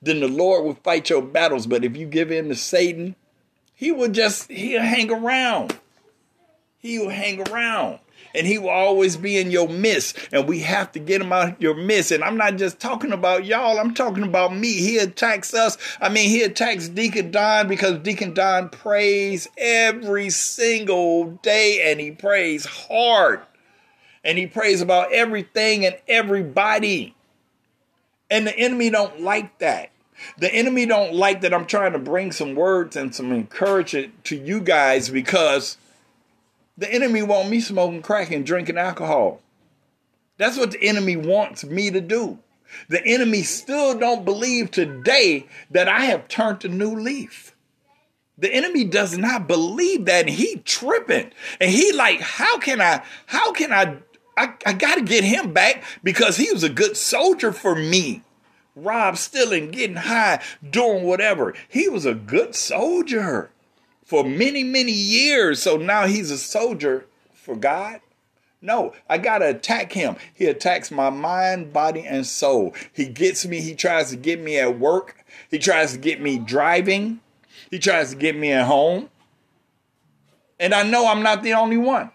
then 0.02 0.20
the 0.20 0.28
Lord 0.28 0.64
will 0.64 0.74
fight 0.74 1.10
your 1.10 1.22
battles. 1.22 1.66
But 1.66 1.84
if 1.84 1.96
you 1.96 2.06
give 2.06 2.30
in 2.30 2.48
to 2.48 2.54
Satan, 2.54 3.16
he 3.74 3.90
will 3.92 4.10
just, 4.10 4.50
he'll 4.50 4.82
hang 4.82 5.10
around. 5.10 5.78
He 6.78 6.98
will 6.98 7.10
hang 7.10 7.48
around 7.48 8.00
and 8.34 8.46
he 8.46 8.58
will 8.58 8.70
always 8.70 9.16
be 9.16 9.38
in 9.38 9.50
your 9.50 9.68
midst. 9.68 10.16
And 10.32 10.46
we 10.46 10.60
have 10.60 10.92
to 10.92 10.98
get 10.98 11.20
him 11.20 11.32
out 11.32 11.60
your 11.60 11.74
midst. 11.74 12.10
And 12.10 12.22
I'm 12.22 12.36
not 12.36 12.56
just 12.56 12.80
talking 12.80 13.12
about 13.12 13.44
y'all, 13.44 13.78
I'm 13.78 13.94
talking 13.94 14.22
about 14.22 14.54
me. 14.54 14.72
He 14.72 14.98
attacks 14.98 15.54
us. 15.54 15.76
I 16.00 16.08
mean, 16.08 16.28
he 16.28 16.42
attacks 16.42 16.88
Deacon 16.88 17.30
Don 17.30 17.68
because 17.68 17.98
Deacon 17.98 18.34
Don 18.34 18.68
prays 18.68 19.48
every 19.56 20.30
single 20.30 21.32
day 21.42 21.90
and 21.90 22.00
he 22.00 22.10
prays 22.10 22.64
hard. 22.64 23.40
And 24.24 24.36
he 24.36 24.46
prays 24.46 24.80
about 24.80 25.12
everything 25.12 25.86
and 25.86 25.96
everybody. 26.06 27.14
And 28.30 28.46
the 28.46 28.56
enemy 28.56 28.90
don't 28.90 29.20
like 29.20 29.58
that. 29.58 29.90
The 30.38 30.52
enemy 30.52 30.86
don't 30.86 31.14
like 31.14 31.42
that 31.42 31.54
I'm 31.54 31.66
trying 31.66 31.92
to 31.92 31.98
bring 31.98 32.32
some 32.32 32.54
words 32.54 32.96
and 32.96 33.14
some 33.14 33.32
encouragement 33.32 34.24
to 34.24 34.36
you 34.36 34.60
guys 34.60 35.08
because 35.08 35.78
the 36.78 36.90
enemy 36.90 37.22
want 37.22 37.50
me 37.50 37.60
smoking 37.60 38.02
crack 38.02 38.30
and 38.30 38.46
drinking 38.46 38.78
alcohol. 38.78 39.40
That's 40.38 40.56
what 40.56 40.70
the 40.70 40.82
enemy 40.82 41.16
wants 41.16 41.64
me 41.64 41.90
to 41.90 42.00
do. 42.00 42.38
The 42.88 43.04
enemy 43.04 43.42
still 43.42 43.98
don't 43.98 44.24
believe 44.24 44.70
today 44.70 45.46
that 45.72 45.88
I 45.88 46.02
have 46.02 46.28
turned 46.28 46.64
a 46.64 46.68
new 46.68 46.94
leaf. 46.94 47.56
The 48.38 48.52
enemy 48.52 48.84
does 48.84 49.18
not 49.18 49.48
believe 49.48 50.04
that 50.04 50.26
and 50.26 50.34
he 50.34 50.58
tripping. 50.58 51.32
And 51.60 51.70
he 51.70 51.92
like, 51.92 52.20
how 52.20 52.58
can 52.58 52.80
I, 52.80 53.02
how 53.26 53.50
can 53.52 53.72
I, 53.72 53.96
I, 54.36 54.54
I 54.64 54.72
gotta 54.74 55.02
get 55.02 55.24
him 55.24 55.52
back 55.52 55.82
because 56.04 56.36
he 56.36 56.52
was 56.52 56.62
a 56.62 56.68
good 56.68 56.96
soldier 56.96 57.52
for 57.52 57.74
me. 57.74 58.22
Rob 58.76 59.16
stealing, 59.16 59.72
getting 59.72 59.96
high, 59.96 60.40
doing 60.70 61.02
whatever. 61.02 61.54
He 61.68 61.88
was 61.88 62.06
a 62.06 62.14
good 62.14 62.54
soldier 62.54 63.50
for 64.08 64.24
many, 64.24 64.64
many 64.64 64.90
years. 64.90 65.62
So 65.62 65.76
now 65.76 66.06
he's 66.06 66.30
a 66.30 66.38
soldier 66.38 67.04
for 67.34 67.54
God. 67.54 68.00
No, 68.62 68.94
I 69.06 69.18
got 69.18 69.38
to 69.38 69.50
attack 69.50 69.92
him. 69.92 70.16
He 70.32 70.46
attacks 70.46 70.90
my 70.90 71.10
mind, 71.10 71.74
body, 71.74 72.06
and 72.06 72.26
soul. 72.26 72.74
He 72.90 73.04
gets 73.04 73.44
me. 73.44 73.60
He 73.60 73.74
tries 73.74 74.08
to 74.08 74.16
get 74.16 74.40
me 74.40 74.58
at 74.58 74.78
work. 74.78 75.26
He 75.50 75.58
tries 75.58 75.92
to 75.92 75.98
get 75.98 76.22
me 76.22 76.38
driving. 76.38 77.20
He 77.70 77.78
tries 77.78 78.10
to 78.10 78.16
get 78.16 78.34
me 78.34 78.50
at 78.50 78.66
home. 78.66 79.10
And 80.58 80.72
I 80.72 80.84
know 80.84 81.06
I'm 81.06 81.22
not 81.22 81.42
the 81.42 81.52
only 81.52 81.76
one. 81.76 82.10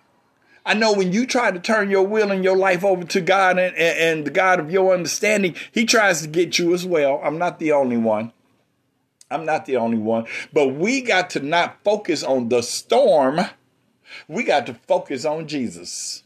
I 0.66 0.74
know 0.74 0.94
when 0.94 1.14
you 1.14 1.28
try 1.28 1.52
to 1.52 1.60
turn 1.60 1.92
your 1.92 2.08
will 2.08 2.32
and 2.32 2.44
your 2.44 2.58
life 2.58 2.84
over 2.84 3.04
to 3.04 3.22
God 3.22 3.60
and, 3.60 3.76
and, 3.78 4.00
and 4.00 4.26
the 4.26 4.32
God 4.32 4.60
of 4.60 4.72
your 4.72 4.96
understanding, 4.96 5.56
He 5.72 5.86
tries 5.86 6.24
to 6.24 6.28
get 6.28 6.58
you 6.58 6.74
as 6.74 6.88
well. 6.88 7.22
I'm 7.24 7.38
not 7.38 7.60
the 7.60 7.72
only 7.72 7.98
one. 7.98 8.34
I'm 9.34 9.46
not 9.46 9.66
the 9.66 9.78
only 9.78 9.98
one. 9.98 10.26
But 10.54 10.76
we 10.76 11.02
got 11.02 11.30
to 11.32 11.40
not 11.40 11.84
focus 11.84 12.24
on 12.24 12.50
the 12.50 12.62
storm. 12.62 13.40
We 14.28 14.44
got 14.44 14.66
to 14.68 14.74
focus 14.74 15.26
on 15.26 15.48
Jesus. 15.48 16.24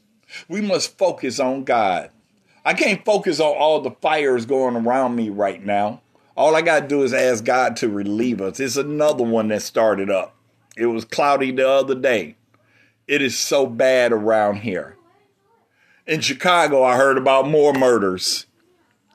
We 0.47 0.61
must 0.61 0.97
focus 0.97 1.39
on 1.39 1.63
God. 1.63 2.11
I 2.65 2.73
can't 2.73 3.05
focus 3.05 3.39
on 3.39 3.55
all 3.55 3.79
the 3.79 3.91
fires 3.91 4.45
going 4.45 4.75
around 4.75 5.15
me 5.15 5.29
right 5.29 5.63
now. 5.63 6.01
All 6.35 6.55
I 6.55 6.61
got 6.61 6.81
to 6.81 6.87
do 6.87 7.01
is 7.03 7.13
ask 7.13 7.43
God 7.43 7.77
to 7.77 7.89
relieve 7.89 8.41
us. 8.41 8.59
It's 8.59 8.75
another 8.75 9.23
one 9.23 9.47
that 9.47 9.61
started 9.61 10.11
up. 10.11 10.35
It 10.75 10.87
was 10.87 11.05
cloudy 11.05 11.51
the 11.51 11.67
other 11.67 11.95
day. 11.95 12.35
It 13.07 13.21
is 13.21 13.37
so 13.39 13.65
bad 13.65 14.11
around 14.11 14.57
here. 14.57 14.97
In 16.05 16.21
Chicago, 16.21 16.83
I 16.83 16.97
heard 16.97 17.17
about 17.17 17.47
more 17.47 17.73
murders. 17.73 18.45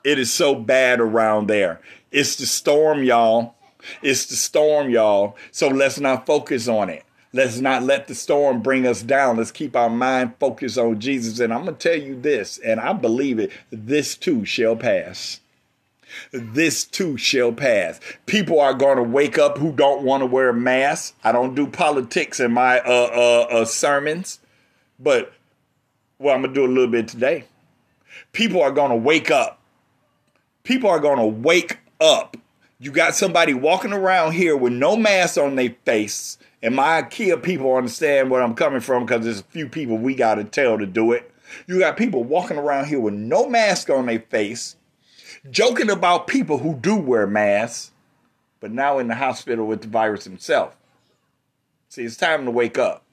It 0.05 0.19
is 0.19 0.33
so 0.33 0.55
bad 0.55 1.01
around 1.01 1.47
there. 1.47 1.81
It's 2.11 2.37
the 2.37 2.47
storm, 2.47 3.05
y'all. 3.05 3.55
It's 4.03 4.27
the 4.27 4.37
storm, 4.37 4.91
y'all. 4.91 5.37
So 5.51 5.69
let's 5.69 6.01
not 6.01 6.27
focus 6.27 6.69
on 6.69 6.91
it. 6.91 7.05
Let's 7.35 7.61
not 7.61 7.83
let 7.83 8.09
the 8.09 8.15
storm 8.15 8.61
bring 8.61 8.87
us 8.87 9.03
down. 9.03 9.39
Let's 9.39 9.51
keep 9.51 9.75
our 9.75 9.89
mind 9.89 10.35
focused 10.39 10.77
on 10.77 11.01
Jesus. 11.01 11.41
And 11.41 11.53
I'm 11.53 11.65
going 11.65 11.77
to 11.77 11.89
tell 11.89 11.99
you 11.99 12.21
this, 12.21 12.59
and 12.59 12.79
I 12.79 12.93
believe 12.93 13.39
it 13.39 13.53
this 13.71 14.17
too 14.17 14.45
shall 14.45 14.77
pass. 14.77 15.41
This 16.31 16.85
too 16.85 17.17
shall 17.17 17.53
pass. 17.53 18.01
People 18.27 18.61
are 18.61 18.75
going 18.75 18.99
to 18.99 19.03
wake 19.03 19.39
up 19.39 19.57
who 19.57 19.73
don't 19.73 20.03
want 20.03 20.21
to 20.21 20.27
wear 20.27 20.51
a 20.51 20.55
mask. 20.55 21.15
I 21.25 21.33
don't 21.33 21.55
do 21.55 21.67
politics 21.67 22.39
in 22.39 22.53
my 22.53 22.81
uh, 22.81 23.11
uh, 23.15 23.47
uh, 23.51 23.65
sermons, 23.65 24.39
but 24.99 25.33
well, 26.19 26.35
I'm 26.35 26.43
going 26.43 26.55
to 26.55 26.61
do 26.61 26.67
a 26.67 26.73
little 26.73 26.91
bit 26.91 27.09
today. 27.09 27.45
People 28.33 28.63
are 28.63 28.71
going 28.71 28.91
to 28.91 28.97
wake 28.97 29.31
up. 29.31 29.59
People 30.65 30.91
are 30.91 31.01
going 31.01 31.19
to 31.19 31.27
wake 31.27 31.79
up 31.99 32.37
you 32.83 32.91
got 32.91 33.15
somebody 33.15 33.55
walking 33.55 33.93
around 33.93 34.33
here 34.33 34.57
with 34.57 34.73
no 34.73 34.97
mask 34.97 35.39
on 35.39 35.55
their 35.55 35.77
face. 35.85 36.37
And 36.65 36.75
my 36.75 37.01
IKEA 37.01 37.41
people 37.41 37.77
understand 37.77 38.29
where 38.29 38.43
I'm 38.43 38.57
coming 38.57 38.81
from 38.81 39.07
because 39.07 39.25
there's 39.25 39.39
a 39.39 39.45
few 39.45 39.69
people 39.69 39.99
we 39.99 40.17
got 40.17 40.35
to 40.35 40.45
tell 40.45 40.77
to 40.79 40.87
do 40.87 41.13
it. 41.13 41.31
You 41.69 41.79
got 41.79 41.97
people 41.97 42.25
walking 42.25 42.57
around 42.57 42.87
here 42.87 42.99
with 42.99 43.15
no 43.15 43.49
mask 43.49 43.89
on 43.89 44.07
their 44.07 44.19
face, 44.19 44.75
joking 45.49 45.91
about 45.91 46.27
people 46.27 46.59
who 46.59 46.75
do 46.75 46.97
wear 46.97 47.25
masks, 47.25 47.93
but 48.59 48.73
now 48.73 48.99
in 48.99 49.07
the 49.07 49.15
hospital 49.15 49.69
with 49.69 49.83
the 49.83 49.89
virus 49.89 50.25
himself. 50.25 50.77
See, 51.89 52.03
it's 52.03 52.17
time 52.17 52.47
to 52.47 52.51
wake 52.51 52.79
up. 52.79 53.05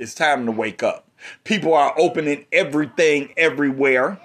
It's 0.00 0.14
time 0.14 0.46
to 0.46 0.52
wake 0.52 0.82
up. 0.82 1.06
People 1.44 1.74
are 1.74 1.94
opening 1.96 2.46
everything 2.50 3.32
everywhere 3.36 4.18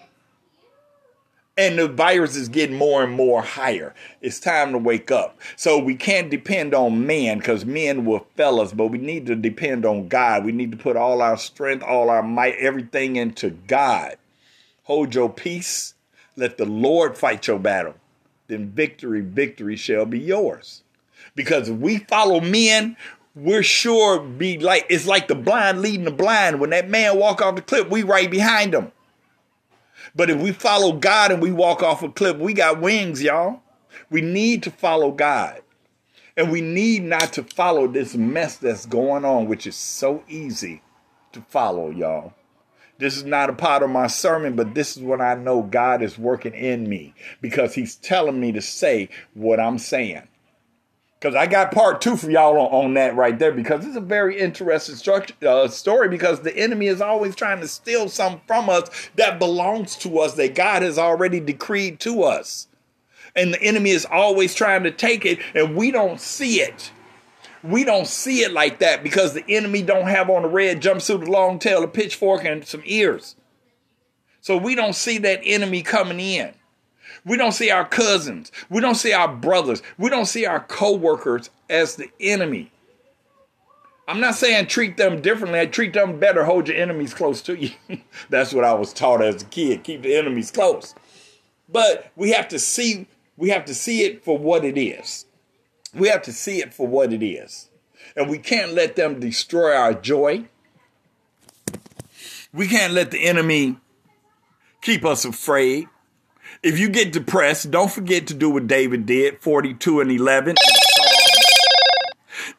and 1.57 1.79
the 1.79 1.87
virus 1.87 2.35
is 2.35 2.49
getting 2.49 2.75
more 2.75 3.03
and 3.03 3.13
more 3.13 3.41
higher. 3.41 3.93
It's 4.21 4.39
time 4.39 4.73
to 4.73 4.77
wake 4.77 5.09
up. 5.09 5.39
So 5.55 5.79
we 5.79 5.95
can't 5.95 6.29
depend 6.29 6.73
on 6.73 7.07
men 7.07 7.39
because 7.39 7.65
men 7.65 8.05
fail 8.35 8.59
us, 8.59 8.73
but 8.73 8.87
we 8.87 8.97
need 8.97 9.25
to 9.27 9.35
depend 9.35 9.85
on 9.85 10.09
God. 10.09 10.43
We 10.43 10.51
need 10.51 10.71
to 10.71 10.77
put 10.77 10.97
all 10.97 11.21
our 11.21 11.37
strength, 11.37 11.83
all 11.83 12.09
our 12.09 12.23
might, 12.23 12.55
everything 12.55 13.15
into 13.15 13.51
God. 13.51 14.17
Hold 14.83 15.15
your 15.15 15.29
peace. 15.29 15.93
Let 16.35 16.57
the 16.57 16.65
Lord 16.65 17.17
fight 17.17 17.47
your 17.47 17.59
battle. 17.59 17.95
Then 18.47 18.69
victory, 18.71 19.21
victory 19.21 19.77
shall 19.77 20.05
be 20.05 20.19
yours. 20.19 20.83
Because 21.35 21.69
if 21.69 21.77
we 21.77 21.99
follow 21.99 22.41
men, 22.41 22.97
we're 23.33 23.63
sure 23.63 24.19
be 24.19 24.59
like 24.59 24.85
it's 24.89 25.07
like 25.07 25.27
the 25.27 25.35
blind 25.35 25.81
leading 25.81 26.05
the 26.05 26.11
blind. 26.11 26.59
When 26.59 26.69
that 26.69 26.89
man 26.89 27.17
walk 27.17 27.41
off 27.41 27.55
the 27.55 27.61
cliff, 27.61 27.89
we 27.89 28.03
right 28.03 28.29
behind 28.29 28.73
him. 28.73 28.91
But 30.15 30.29
if 30.29 30.39
we 30.41 30.51
follow 30.51 30.93
God 30.93 31.31
and 31.31 31.41
we 31.41 31.51
walk 31.51 31.83
off 31.83 32.03
a 32.03 32.09
cliff, 32.09 32.37
we 32.37 32.53
got 32.53 32.79
wings, 32.79 33.21
y'all. 33.21 33.61
We 34.09 34.21
need 34.21 34.63
to 34.63 34.71
follow 34.71 35.11
God. 35.11 35.61
And 36.37 36.51
we 36.51 36.61
need 36.61 37.03
not 37.03 37.33
to 37.33 37.43
follow 37.43 37.87
this 37.87 38.15
mess 38.15 38.57
that's 38.57 38.85
going 38.85 39.25
on, 39.25 39.47
which 39.47 39.67
is 39.67 39.75
so 39.75 40.23
easy 40.27 40.81
to 41.33 41.41
follow, 41.41 41.89
y'all. 41.89 42.33
This 42.97 43.17
is 43.17 43.25
not 43.25 43.49
a 43.49 43.53
part 43.53 43.83
of 43.83 43.89
my 43.89 44.07
sermon, 44.07 44.55
but 44.55 44.73
this 44.73 44.95
is 44.95 45.03
what 45.03 45.19
I 45.19 45.35
know 45.35 45.61
God 45.61 46.01
is 46.01 46.17
working 46.17 46.53
in 46.53 46.87
me 46.87 47.13
because 47.41 47.75
He's 47.75 47.95
telling 47.95 48.39
me 48.39 48.53
to 48.53 48.61
say 48.61 49.09
what 49.33 49.59
I'm 49.59 49.77
saying. 49.77 50.27
Because 51.25 51.35
I 51.35 51.47
got 51.47 51.71
part 51.71 52.01
two 52.01 52.17
for 52.17 52.29
y'all 52.29 52.55
on, 52.55 52.85
on, 52.85 52.93
that 52.93 53.15
right 53.15 53.39
there 53.39 53.51
because 53.51 53.83
it's 53.83 53.95
a 53.95 53.99
very 53.99 54.39
interesting 54.39 54.95
uh, 55.43 55.67
story 55.69 56.07
because 56.07 56.41
the 56.41 56.55
enemy 56.55 56.85
is 56.85 57.01
always 57.01 57.35
trying 57.35 57.61
to 57.61 57.67
steal 57.67 58.09
something 58.09 58.41
from 58.45 58.69
us 58.69 59.09
that 59.15 59.39
belongs 59.39 59.95
to 59.95 60.19
us 60.19 60.35
that 60.35 60.53
God 60.53 60.83
has 60.83 60.99
already 60.99 61.39
decreed 61.39 61.99
to 62.01 62.21
us. 62.21 62.67
And 63.35 63.55
the 63.55 63.61
enemy 63.63 63.89
is 63.89 64.05
always 64.05 64.53
trying 64.53 64.83
to 64.83 64.91
take 64.91 65.25
it 65.25 65.39
and 65.55 65.75
we 65.75 65.89
don't 65.89 66.21
see 66.21 66.61
it 66.61 66.91
we 67.63 67.83
don't 67.83 68.05
see 68.05 68.41
it 68.41 68.51
like 68.51 68.77
that 68.77 69.01
because 69.01 69.33
the 69.33 69.43
enemy 69.49 69.81
don't 69.81 70.05
have 70.05 70.29
on 70.29 70.45
a 70.45 70.47
red 70.47 70.79
jumpsuit, 70.79 71.27
a 71.27 71.31
long 71.31 71.57
tail, 71.57 71.83
a 71.83 71.87
pitchfork, 71.87 72.45
and 72.45 72.63
some 72.67 72.83
ears. 72.85 73.35
So 74.41 74.55
we 74.55 74.75
don't 74.75 74.93
see 74.93 75.17
that 75.17 75.41
enemy 75.43 75.81
coming 75.81 76.19
in. 76.19 76.53
We 77.25 77.37
don't 77.37 77.53
see 77.53 77.71
our 77.71 77.87
cousins. 77.87 78.51
We 78.69 78.81
don't 78.81 78.95
see 78.95 79.11
our 79.11 79.27
brothers. 79.27 79.81
We 79.97 80.09
don't 80.09 80.27
see 80.27 80.45
our 80.45 80.59
co-workers 80.59 81.49
as 81.69 81.95
the 81.95 82.09
enemy. 82.19 82.71
I'm 84.07 84.19
not 84.19 84.35
saying 84.35 84.67
treat 84.67 84.97
them 84.97 85.21
differently. 85.21 85.59
I 85.59 85.65
treat 85.65 85.93
them 85.93 86.19
better. 86.19 86.43
Hold 86.43 86.67
your 86.67 86.77
enemies 86.77 87.15
close 87.15 87.41
to 87.43 87.55
you. 87.55 87.71
That's 88.29 88.53
what 88.53 88.63
I 88.63 88.73
was 88.73 88.93
taught 88.93 89.23
as 89.23 89.41
a 89.41 89.45
kid. 89.45 89.83
Keep 89.83 90.03
the 90.03 90.15
enemies 90.15 90.51
close. 90.51 90.93
But 91.67 92.11
we 92.15 92.29
have 92.31 92.47
to 92.49 92.59
see 92.59 93.07
we 93.37 93.49
have 93.49 93.65
to 93.65 93.73
see 93.73 94.03
it 94.03 94.23
for 94.23 94.37
what 94.37 94.63
it 94.63 94.77
is. 94.77 95.25
We 95.93 96.07
have 96.09 96.21
to 96.23 96.31
see 96.31 96.59
it 96.59 96.73
for 96.73 96.87
what 96.87 97.11
it 97.11 97.23
is. 97.23 97.69
And 98.15 98.29
we 98.29 98.37
can't 98.37 98.73
let 98.73 98.95
them 98.95 99.19
destroy 99.19 99.75
our 99.75 99.93
joy. 99.93 100.45
We 102.53 102.67
can't 102.67 102.93
let 102.93 103.11
the 103.11 103.25
enemy 103.25 103.77
keep 104.81 105.03
us 105.03 105.25
afraid. 105.25 105.87
If 106.65 106.79
you 106.79 106.89
get 106.89 107.13
depressed, 107.13 107.69
don't 107.69 107.91
forget 107.91 108.25
to 108.25 108.33
do 108.33 108.49
what 108.49 108.65
David 108.65 109.05
did 109.05 109.39
42 109.39 110.01
and 110.01 110.11
11. 110.11 110.55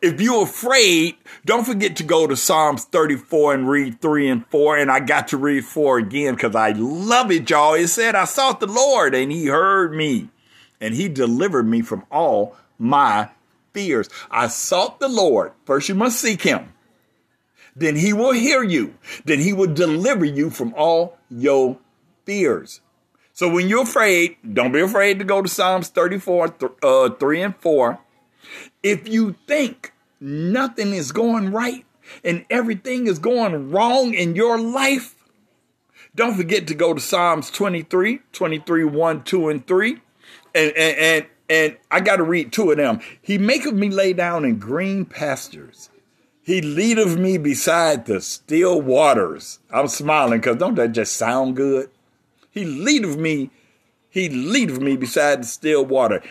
If 0.00 0.20
you're 0.20 0.44
afraid, 0.44 1.16
don't 1.44 1.66
forget 1.66 1.96
to 1.96 2.04
go 2.04 2.28
to 2.28 2.36
Psalms 2.36 2.84
34 2.84 3.54
and 3.54 3.68
read 3.68 4.00
3 4.00 4.28
and 4.28 4.46
4. 4.46 4.78
And 4.78 4.92
I 4.92 5.00
got 5.00 5.26
to 5.28 5.36
read 5.36 5.64
4 5.64 5.98
again 5.98 6.36
because 6.36 6.54
I 6.54 6.70
love 6.70 7.32
it, 7.32 7.50
y'all. 7.50 7.74
It 7.74 7.88
said, 7.88 8.14
I 8.14 8.26
sought 8.26 8.60
the 8.60 8.68
Lord 8.68 9.12
and 9.12 9.32
he 9.32 9.46
heard 9.46 9.92
me 9.92 10.28
and 10.80 10.94
he 10.94 11.08
delivered 11.08 11.66
me 11.66 11.82
from 11.82 12.04
all 12.08 12.54
my 12.78 13.30
fears. 13.72 14.08
I 14.30 14.46
sought 14.46 15.00
the 15.00 15.08
Lord. 15.08 15.50
First, 15.64 15.88
you 15.88 15.96
must 15.96 16.20
seek 16.20 16.42
him. 16.42 16.72
Then 17.74 17.96
he 17.96 18.12
will 18.12 18.34
hear 18.34 18.62
you. 18.62 18.94
Then 19.24 19.40
he 19.40 19.52
will 19.52 19.74
deliver 19.74 20.24
you 20.24 20.50
from 20.50 20.72
all 20.76 21.18
your 21.28 21.76
fears. 22.24 22.80
So 23.36 23.50
when 23.50 23.68
you're 23.68 23.82
afraid, 23.82 24.38
don't 24.54 24.72
be 24.72 24.80
afraid 24.80 25.18
to 25.18 25.24
go 25.26 25.42
to 25.42 25.48
Psalms 25.48 25.88
34, 25.88 26.54
uh, 26.82 27.10
3 27.10 27.42
and 27.42 27.54
4. 27.56 27.98
If 28.82 29.06
you 29.06 29.36
think 29.46 29.92
nothing 30.18 30.94
is 30.94 31.12
going 31.12 31.52
right 31.52 31.84
and 32.24 32.46
everything 32.48 33.06
is 33.06 33.18
going 33.18 33.70
wrong 33.70 34.14
in 34.14 34.36
your 34.36 34.58
life, 34.58 35.16
don't 36.14 36.34
forget 36.34 36.66
to 36.68 36.74
go 36.74 36.94
to 36.94 37.00
Psalms 37.00 37.50
23, 37.50 38.20
23, 38.32 38.84
1, 38.84 39.24
2, 39.24 39.48
and 39.50 39.66
3. 39.66 39.90
And, 40.54 40.72
and, 40.72 40.98
and 40.98 41.26
and 41.48 41.76
I 41.90 42.00
got 42.00 42.16
to 42.16 42.24
read 42.24 42.52
two 42.52 42.70
of 42.70 42.78
them. 42.78 43.00
He 43.20 43.36
maketh 43.36 43.74
me 43.74 43.90
lay 43.90 44.14
down 44.14 44.46
in 44.46 44.58
green 44.58 45.04
pastures. 45.04 45.90
He 46.42 46.60
leadeth 46.60 47.16
me 47.18 47.38
beside 47.38 48.06
the 48.06 48.20
still 48.20 48.80
waters. 48.80 49.60
I'm 49.70 49.86
smiling 49.86 50.40
because 50.40 50.56
don't 50.56 50.74
that 50.76 50.90
just 50.90 51.16
sound 51.16 51.54
good? 51.54 51.90
He 52.56 52.64
leadeth 52.64 53.18
me, 53.18 53.50
he 54.08 54.30
leadeth 54.30 54.80
me 54.80 54.96
beside 54.96 55.42
the 55.42 55.46
still 55.46 55.84
water. 55.84 56.22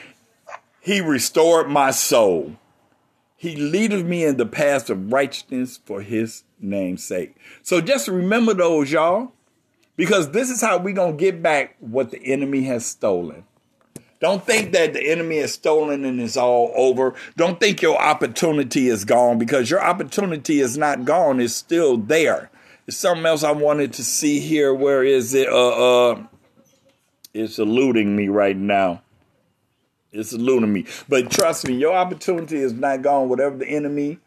He 0.82 1.00
restored 1.00 1.70
my 1.70 1.92
soul. 1.92 2.56
He 3.36 3.56
leadeth 3.56 4.04
me 4.04 4.26
in 4.26 4.38
the 4.38 4.48
paths 4.48 4.90
of 4.90 5.14
righteousness 5.14 5.80
for 5.86 6.02
his 6.02 6.44
name's 6.60 7.04
sake. 7.04 7.36
So 7.62 7.80
just 7.80 8.08
remember 8.08 8.56
those, 8.56 8.92
y'all, 8.92 9.34
because 9.98 10.32
this 10.32 10.50
is 10.50 10.62
how 10.62 10.80
we're 10.80 10.96
going 10.96 11.16
to 11.16 11.24
get 11.24 11.44
back 11.44 11.76
what 11.80 12.10
the 12.10 12.26
enemy 12.26 12.64
has 12.64 12.88
stolen. 12.88 13.46
Don't 14.20 14.44
think 14.44 14.72
that 14.72 14.94
the 14.94 15.08
enemy 15.08 15.38
is 15.38 15.54
stolen 15.54 16.06
and 16.06 16.20
it's 16.20 16.38
all 16.38 16.72
over. 16.76 17.14
Don't 17.38 17.60
think 17.60 17.84
your 17.84 18.02
opportunity 18.02 18.88
is 18.88 19.06
gone 19.06 19.38
because 19.38 19.70
your 19.70 19.84
opportunity 19.84 20.60
is 20.60 20.76
not 20.76 21.06
gone. 21.06 21.40
It's 21.40 21.54
still 21.54 21.98
there. 21.98 22.50
There's 22.86 22.98
something 22.98 23.26
else 23.26 23.44
I 23.44 23.52
wanted 23.52 23.94
to 23.94 24.04
see 24.04 24.40
here. 24.40 24.74
Where 24.74 25.04
is 25.04 25.34
it? 25.34 25.50
Uh, 25.50 26.12
uh, 26.12 26.24
it's 27.34 27.58
eluding 27.58 28.16
me 28.16 28.28
right 28.28 28.56
now. 28.56 29.02
It's 30.12 30.34
eluding 30.34 30.72
me. 30.72 30.86
But 31.10 31.32
trust 31.32 31.68
me, 31.68 31.76
your 31.76 31.96
opportunity 31.96 32.58
is 32.58 32.74
not 32.74 33.02
gone. 33.02 33.28
Whatever 33.28 33.58
the 33.58 33.68
enemy 33.68 34.20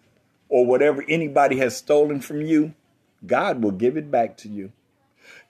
or 0.48 0.66
whatever 0.66 1.04
anybody 1.09 1.59
has 1.59 1.76
stolen 1.76 2.20
from 2.20 2.42
you, 2.42 2.74
God 3.24 3.62
will 3.62 3.70
give 3.70 3.96
it 3.96 4.11
back 4.11 4.36
to 4.38 4.48
you. 4.48 4.72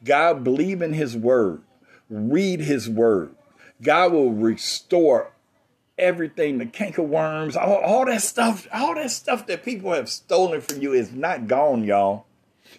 God, 0.04 0.44
believe 0.44 0.82
in 0.82 0.92
his 0.92 1.16
word. 1.16 1.62
Read 2.10 2.60
his 2.60 2.88
word. 2.88 3.34
God 3.82 4.12
will 4.12 4.32
restore 4.32 5.32
everything, 5.98 6.58
the 6.58 6.66
cankerworms, 6.66 7.56
all, 7.56 7.76
all 7.76 8.06
that 8.06 8.22
stuff, 8.22 8.68
all 8.72 8.94
that 8.94 9.10
stuff 9.10 9.46
that 9.46 9.64
people 9.64 9.92
have 9.92 10.08
stolen 10.08 10.60
from 10.60 10.80
you 10.80 10.92
is 10.92 11.12
not 11.12 11.46
gone, 11.48 11.84
y'all. 11.84 12.26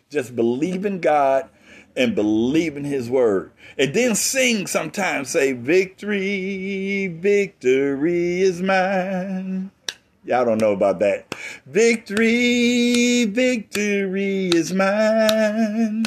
Just 0.10 0.36
believe 0.36 0.86
in 0.86 1.00
God 1.00 1.50
and 1.96 2.16
believe 2.16 2.78
in 2.78 2.84
his 2.84 3.10
word. 3.10 3.52
And 3.78 3.94
then 3.94 4.16
sing 4.16 4.68
sometimes, 4.68 5.30
say, 5.30 5.52
Victory, 5.54 7.08
victory 7.08 8.42
is 8.42 8.62
mine. 8.62 9.72
Y'all 10.24 10.46
don't 10.46 10.62
know 10.62 10.74
about 10.74 11.00
that. 11.00 11.34
Victory, 11.66 13.26
victory 13.26 14.50
is 14.50 14.74
mine. 14.74 16.06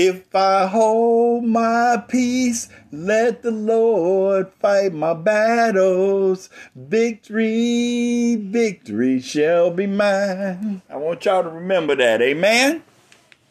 If 0.00 0.32
I 0.32 0.68
hold 0.68 1.42
my 1.42 2.00
peace, 2.06 2.68
let 2.92 3.42
the 3.42 3.50
Lord 3.50 4.52
fight 4.60 4.94
my 4.94 5.12
battles. 5.12 6.50
Victory, 6.76 8.36
victory 8.36 9.20
shall 9.20 9.72
be 9.72 9.88
mine. 9.88 10.82
I 10.88 10.96
want 10.98 11.24
y'all 11.24 11.42
to 11.42 11.48
remember 11.48 11.96
that. 11.96 12.22
Amen. 12.22 12.84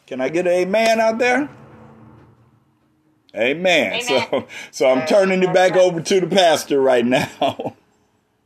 Can 0.05 0.21
I 0.21 0.29
get 0.29 0.47
an 0.47 0.53
amen 0.53 1.01
out 1.01 1.17
there? 1.17 1.49
Amen. 3.35 3.99
amen. 3.99 4.01
So, 4.01 4.47
so 4.71 4.89
I'm 4.89 5.05
turning 5.05 5.43
it 5.43 5.53
back 5.53 5.75
over 5.75 5.99
to 5.99 6.21
the 6.21 6.27
pastor 6.27 6.79
right 6.79 7.05
now. 7.05 7.29
All 7.41 7.73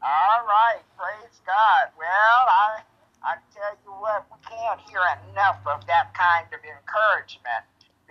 right. 0.01 0.81
Praise 0.97 1.39
God. 1.45 1.91
Well, 1.99 2.09
I 2.09 2.81
I 3.23 3.35
tell 3.53 3.77
you 3.85 3.91
what, 4.01 4.25
we 4.31 4.37
can't 4.49 4.79
hear 4.89 5.01
enough 5.29 5.59
of 5.67 5.85
that 5.85 6.15
kind 6.15 6.47
of 6.47 6.59
encouragement 6.65 7.61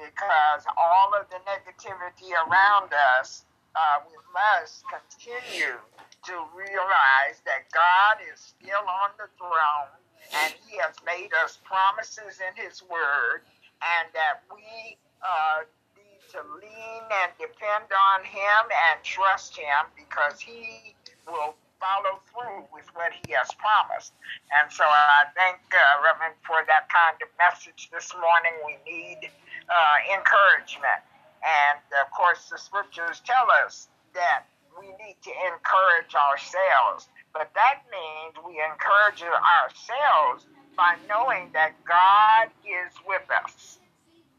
because 0.00 0.64
all 0.80 1.12
of 1.12 1.28
the 1.28 1.40
negativity 1.44 2.32
around 2.48 2.90
us, 3.20 3.44
uh, 3.76 4.00
we 4.08 4.16
must 4.32 4.82
continue 4.88 5.76
to 6.24 6.34
realize 6.56 7.44
that 7.44 7.68
God 7.72 8.24
is 8.32 8.40
still 8.40 8.84
on 8.88 9.12
the 9.20 9.28
throne 9.36 9.92
and 10.34 10.54
He 10.66 10.78
has 10.78 10.94
made 11.04 11.30
us 11.44 11.58
promises 11.64 12.40
in 12.40 12.52
His 12.56 12.82
Word, 12.82 13.42
and 13.80 14.06
that 14.14 14.44
we 14.52 14.96
uh, 15.24 15.64
need 15.96 16.22
to 16.32 16.40
lean 16.60 17.04
and 17.24 17.32
depend 17.40 17.88
on 17.90 18.24
Him 18.24 18.62
and 18.90 19.02
trust 19.02 19.56
Him 19.56 19.88
because 19.96 20.40
He 20.40 20.94
will 21.26 21.54
follow 21.80 22.20
through 22.28 22.68
with 22.72 22.84
what 22.94 23.12
He 23.24 23.32
has 23.32 23.48
promised. 23.56 24.12
And 24.52 24.70
so 24.70 24.84
I 24.84 25.24
thank 25.34 25.58
uh, 25.72 26.04
Reverend 26.04 26.36
for 26.44 26.60
that 26.68 26.92
kind 26.92 27.16
of 27.24 27.28
message 27.40 27.88
this 27.90 28.12
morning. 28.14 28.52
We 28.68 28.76
need 28.84 29.32
uh, 29.70 30.14
encouragement. 30.18 31.00
And 31.42 31.80
of 32.02 32.10
course, 32.12 32.50
the 32.50 32.58
scriptures 32.58 33.22
tell 33.24 33.48
us 33.64 33.88
that 34.14 34.44
we 34.78 34.88
need 34.98 35.16
to 35.24 35.32
encourage 35.54 36.14
ourselves. 36.14 37.08
But 37.32 37.50
that 37.54 37.82
means 37.90 38.34
we 38.46 38.60
encourage 38.60 39.22
ourselves 39.22 40.46
by 40.76 40.96
knowing 41.08 41.50
that 41.54 41.72
God 41.86 42.50
is 42.66 42.92
with 43.06 43.24
us. 43.30 43.78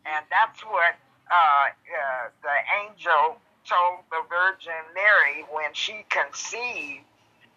And 0.06 0.26
that's 0.30 0.62
what 0.66 0.96
uh, 1.32 1.68
uh, 1.72 2.30
the 2.44 2.58
angel 2.84 3.38
told 3.68 4.02
the 4.12 4.24
Virgin 4.30 4.82
Mary 4.96 5.46
when 5.54 5.74
she 5.74 6.06
conceived 6.10 7.06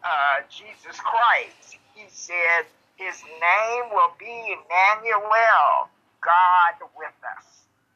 uh, 0.05 0.45
Jesus 0.51 1.01
Christ. 1.01 1.79
He 1.95 2.05
said, 2.09 2.67
His 2.97 3.17
name 3.25 3.85
will 3.93 4.13
be 4.19 4.55
Emmanuel, 4.55 5.89
God 6.21 6.75
with 6.97 7.17
us. 7.39 7.54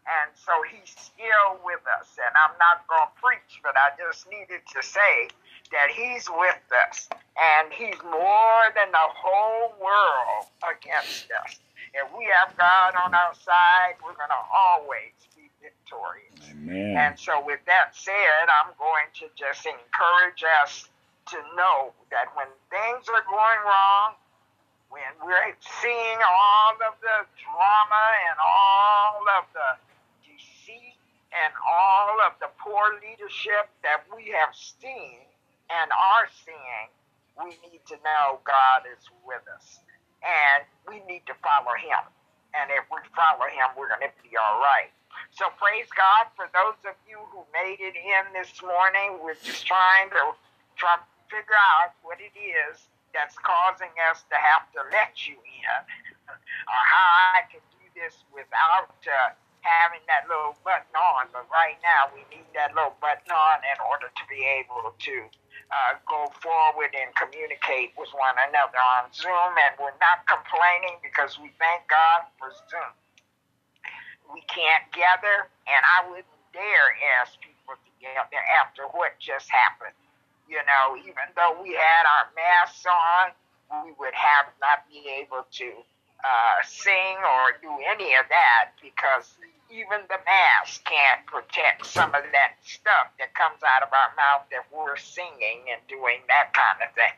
And 0.08 0.32
so 0.32 0.52
he's 0.64 0.88
still 0.96 1.60
with 1.60 1.84
us. 1.84 2.08
And 2.16 2.32
I'm 2.32 2.56
not 2.56 2.88
going 2.88 3.04
to 3.04 3.14
preach, 3.20 3.60
but 3.60 3.76
I 3.76 3.92
just 4.00 4.24
needed 4.32 4.64
to 4.64 4.80
say 4.80 5.28
that 5.72 5.92
he's 5.92 6.24
with 6.32 6.64
us. 6.88 7.08
And 7.36 7.68
he's 7.68 8.00
more 8.00 8.64
than 8.72 8.88
the 8.88 9.08
whole 9.12 9.76
world 9.76 10.48
against 10.64 11.28
us. 11.44 11.60
If 11.92 12.08
we 12.16 12.24
have 12.32 12.56
God 12.56 12.96
on 12.96 13.12
our 13.12 13.34
side, 13.36 14.00
we're 14.00 14.16
going 14.16 14.32
to 14.32 14.44
always 14.48 15.12
be 15.36 15.48
victorious. 15.60 16.40
Amen. 16.52 16.96
And 16.96 17.18
so, 17.18 17.44
with 17.44 17.60
that 17.66 17.96
said, 17.96 18.44
I'm 18.48 18.72
going 18.76 19.08
to 19.20 19.26
just 19.36 19.64
encourage 19.64 20.44
us 20.62 20.88
to 21.32 21.38
know 21.56 21.92
that 22.10 22.32
when 22.36 22.48
things 22.72 23.08
are 23.08 23.24
going 23.28 23.60
wrong, 23.64 24.16
when 24.88 25.12
we're 25.20 25.52
seeing 25.80 26.20
all 26.24 26.76
of 26.88 26.96
the 27.00 27.18
drama 27.36 28.04
and 28.28 28.36
all 28.40 29.20
of 29.36 29.44
the 29.52 29.87
and 31.32 31.52
all 31.60 32.16
of 32.24 32.32
the 32.40 32.48
poor 32.56 32.96
leadership 33.04 33.68
that 33.84 34.04
we 34.08 34.32
have 34.32 34.54
seen 34.56 35.20
and 35.68 35.88
are 35.92 36.28
seeing, 36.44 36.88
we 37.36 37.52
need 37.68 37.84
to 37.86 37.96
know 38.00 38.40
God 38.48 38.88
is 38.88 39.04
with 39.22 39.44
us. 39.52 39.80
And 40.24 40.64
we 40.88 41.04
need 41.06 41.22
to 41.30 41.36
follow 41.44 41.76
Him. 41.78 42.02
And 42.56 42.72
if 42.74 42.88
we 42.90 42.98
follow 43.14 43.46
Him, 43.46 43.70
we're 43.76 43.92
going 43.92 44.08
to 44.08 44.14
be 44.24 44.34
all 44.34 44.58
right. 44.58 44.90
So 45.30 45.46
praise 45.60 45.86
God 45.92 46.32
for 46.34 46.48
those 46.56 46.78
of 46.88 46.96
you 47.06 47.20
who 47.30 47.44
made 47.52 47.78
it 47.78 47.94
in 47.94 48.24
this 48.32 48.50
morning. 48.64 49.20
We're 49.22 49.38
just 49.38 49.66
trying 49.68 50.10
to 50.10 50.34
try 50.76 50.96
to 50.96 51.06
figure 51.28 51.58
out 51.78 51.92
what 52.02 52.18
it 52.18 52.34
is 52.34 52.88
that's 53.12 53.36
causing 53.40 53.92
us 54.10 54.24
to 54.30 54.36
have 54.36 54.68
to 54.76 54.80
let 54.92 55.26
you 55.26 55.36
in, 55.36 55.80
or 56.32 56.82
how 56.82 57.08
I 57.36 57.40
can 57.50 57.62
do 57.76 57.84
this 57.96 58.24
without 58.32 58.94
uh, 59.04 59.34
having 59.62 60.02
that 60.06 60.26
little 60.30 60.56
button 60.62 60.94
on. 60.94 61.30
But 61.32 61.46
right 61.50 61.78
now, 61.82 62.10
we 62.14 62.22
need 62.30 62.46
that 62.54 62.74
little 62.74 62.96
button 63.02 63.30
on 63.30 63.62
in 63.66 63.78
order 63.88 64.08
to 64.08 64.22
be 64.30 64.42
able 64.44 64.94
to 64.94 65.16
uh, 65.70 65.92
go 66.08 66.30
forward 66.40 66.94
and 66.96 67.10
communicate 67.16 67.92
with 67.98 68.10
one 68.16 68.36
another 68.48 68.80
on 68.80 69.10
Zoom. 69.12 69.52
And 69.58 69.72
we're 69.78 69.96
not 70.00 70.24
complaining 70.24 71.00
because 71.02 71.36
we 71.38 71.52
thank 71.60 71.86
God 71.90 72.28
for 72.40 72.50
Zoom. 72.70 72.92
We 74.32 74.44
can't 74.48 74.84
gather, 74.92 75.48
and 75.64 75.82
I 75.82 76.04
wouldn't 76.08 76.38
dare 76.52 76.88
ask 77.20 77.36
people 77.40 77.80
to 77.80 77.90
gather 78.00 78.40
after 78.60 78.84
what 78.92 79.16
just 79.18 79.48
happened. 79.48 79.96
You 80.48 80.60
know, 80.64 80.96
even 81.00 81.28
though 81.36 81.60
we 81.60 81.76
had 81.76 82.04
our 82.04 82.28
masks 82.36 82.84
on, 82.84 83.32
we 83.84 83.92
would 84.00 84.14
have 84.16 84.48
not 84.60 84.88
be 84.88 85.04
able 85.20 85.44
to 85.60 85.68
uh, 86.24 86.58
sing 86.66 87.16
or 87.22 87.54
do 87.62 87.70
any 87.86 88.14
of 88.18 88.26
that 88.28 88.74
because 88.82 89.38
even 89.70 90.02
the 90.08 90.18
mask 90.24 90.82
can't 90.84 91.22
protect 91.28 91.86
some 91.86 92.10
of 92.16 92.24
that 92.32 92.56
stuff 92.64 93.12
that 93.20 93.34
comes 93.36 93.60
out 93.62 93.84
of 93.84 93.92
our 93.92 94.10
mouth 94.16 94.48
that 94.50 94.64
we're 94.72 94.96
singing 94.96 95.68
and 95.70 95.80
doing 95.86 96.24
that 96.26 96.50
kind 96.56 96.80
of 96.82 96.90
thing. 96.96 97.14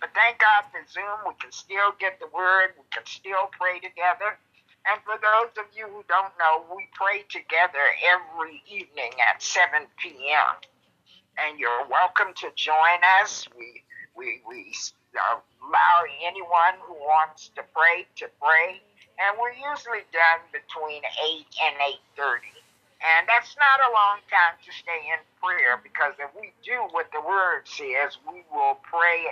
But 0.00 0.10
thank 0.14 0.38
God 0.38 0.64
for 0.70 0.80
Zoom. 0.88 1.26
We 1.26 1.34
can 1.40 1.52
still 1.52 1.92
get 1.98 2.20
the 2.20 2.28
word. 2.34 2.74
We 2.78 2.84
can 2.92 3.06
still 3.06 3.50
pray 3.58 3.80
together. 3.80 4.38
And 4.86 4.98
for 5.04 5.14
those 5.18 5.54
of 5.58 5.70
you 5.76 5.86
who 5.86 6.02
don't 6.08 6.34
know, 6.38 6.66
we 6.74 6.88
pray 6.92 7.22
together 7.30 7.82
every 8.02 8.62
evening 8.66 9.12
at 9.22 9.42
7 9.42 9.86
p.m. 9.98 10.58
And 11.38 11.58
you're 11.58 11.86
welcome 11.88 12.34
to 12.42 12.50
join 12.56 13.00
us. 13.22 13.46
We 13.56 13.82
we 14.16 14.42
we 14.46 14.74
allow 15.16 16.04
anyone 16.24 16.76
who 16.80 16.94
wants 16.94 17.50
to 17.56 17.62
pray 17.74 18.06
to 18.16 18.26
pray, 18.40 18.80
and 19.20 19.36
we're 19.38 19.54
usually 19.54 20.04
done 20.12 20.40
between 20.52 21.02
8 21.04 21.46
and 21.64 21.76
8:30. 22.16 22.52
And 23.02 23.26
that's 23.26 23.56
not 23.58 23.82
a 23.82 23.90
long 23.90 24.22
time 24.30 24.54
to 24.62 24.70
stay 24.70 25.10
in 25.10 25.18
prayer 25.42 25.76
because 25.82 26.14
if 26.22 26.30
we 26.38 26.54
do 26.62 26.86
what 26.94 27.10
the 27.10 27.20
word 27.20 27.66
says, 27.66 28.16
we 28.30 28.44
will 28.54 28.78
pray 28.82 29.26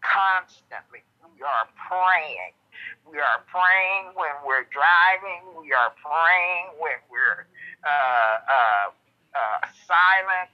constantly. 0.00 1.04
We 1.20 1.44
are 1.44 1.68
praying. 1.76 2.56
We 3.04 3.20
are 3.20 3.44
praying 3.52 4.16
when 4.16 4.32
we're 4.44 4.64
driving. 4.72 5.44
We 5.60 5.72
are 5.76 5.92
praying 6.00 6.80
when 6.80 6.96
we're 7.12 7.44
uh, 7.84 8.36
uh, 8.40 8.86
uh, 9.36 9.60
silent 9.84 10.48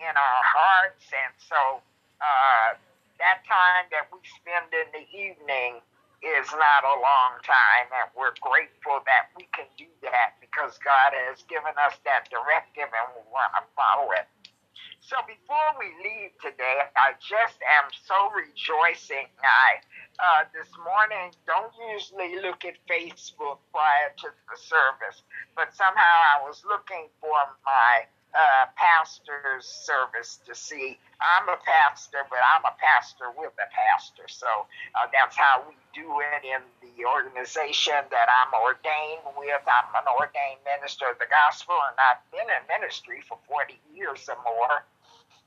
in 0.00 0.12
our 0.16 0.42
hearts. 0.44 1.04
And 1.12 1.34
so 1.36 1.84
uh, 2.20 2.80
that 3.20 3.44
time 3.44 3.86
that 3.92 4.08
we 4.10 4.18
spend 4.24 4.72
in 4.72 4.88
the 4.96 5.04
evening 5.12 5.84
is 6.20 6.48
not 6.52 6.82
a 6.84 6.96
long 7.00 7.40
time. 7.44 7.88
And 7.92 8.08
we're 8.16 8.36
grateful 8.40 9.00
that 9.08 9.32
we 9.36 9.48
can 9.52 9.68
do 9.76 9.88
that 10.04 10.40
because 10.40 10.76
God 10.80 11.16
has 11.28 11.44
given 11.48 11.72
us 11.80 11.96
that 12.04 12.28
directive 12.28 12.88
and 12.88 13.06
we 13.16 13.22
want 13.32 13.52
to 13.56 13.64
follow 13.76 14.12
it. 14.16 14.28
So 15.00 15.16
before 15.24 15.72
we 15.80 15.88
leave 16.04 16.36
today, 16.44 16.84
I 16.96 17.16
just 17.18 17.56
am 17.80 17.88
so 18.04 18.28
rejoicing. 18.36 19.32
I 19.40 19.80
uh, 20.20 20.44
this 20.52 20.68
morning 20.84 21.32
don't 21.48 21.72
usually 21.92 22.36
look 22.44 22.68
at 22.68 22.76
Facebook 22.84 23.64
prior 23.72 24.12
to 24.20 24.28
the 24.28 24.56
service, 24.60 25.24
but 25.56 25.72
somehow 25.72 26.16
I 26.36 26.44
was 26.44 26.60
looking 26.68 27.08
for 27.20 27.36
my 27.64 28.04
uh, 28.34 28.70
pastor's 28.76 29.66
service 29.66 30.38
to 30.46 30.54
see. 30.54 30.98
I'm 31.20 31.48
a 31.48 31.58
pastor, 31.60 32.24
but 32.30 32.38
I'm 32.40 32.64
a 32.64 32.74
pastor 32.78 33.34
with 33.36 33.52
a 33.58 33.68
pastor, 33.68 34.30
so 34.30 34.48
uh, 34.96 35.10
that's 35.12 35.36
how 35.36 35.66
we 35.66 35.74
do 35.92 36.06
it 36.22 36.42
in 36.46 36.62
the 36.80 37.04
organization 37.04 37.98
that 38.10 38.28
I'm 38.30 38.52
ordained 38.54 39.26
with. 39.36 39.62
I'm 39.66 39.90
an 39.94 40.08
ordained 40.14 40.62
minister 40.64 41.10
of 41.10 41.18
the 41.18 41.28
gospel, 41.28 41.76
and 41.90 41.96
I've 41.98 42.22
been 42.30 42.46
in 42.46 42.62
ministry 42.70 43.20
for 43.26 43.38
40 43.48 43.76
years 43.92 44.28
or 44.30 44.38
more 44.46 44.86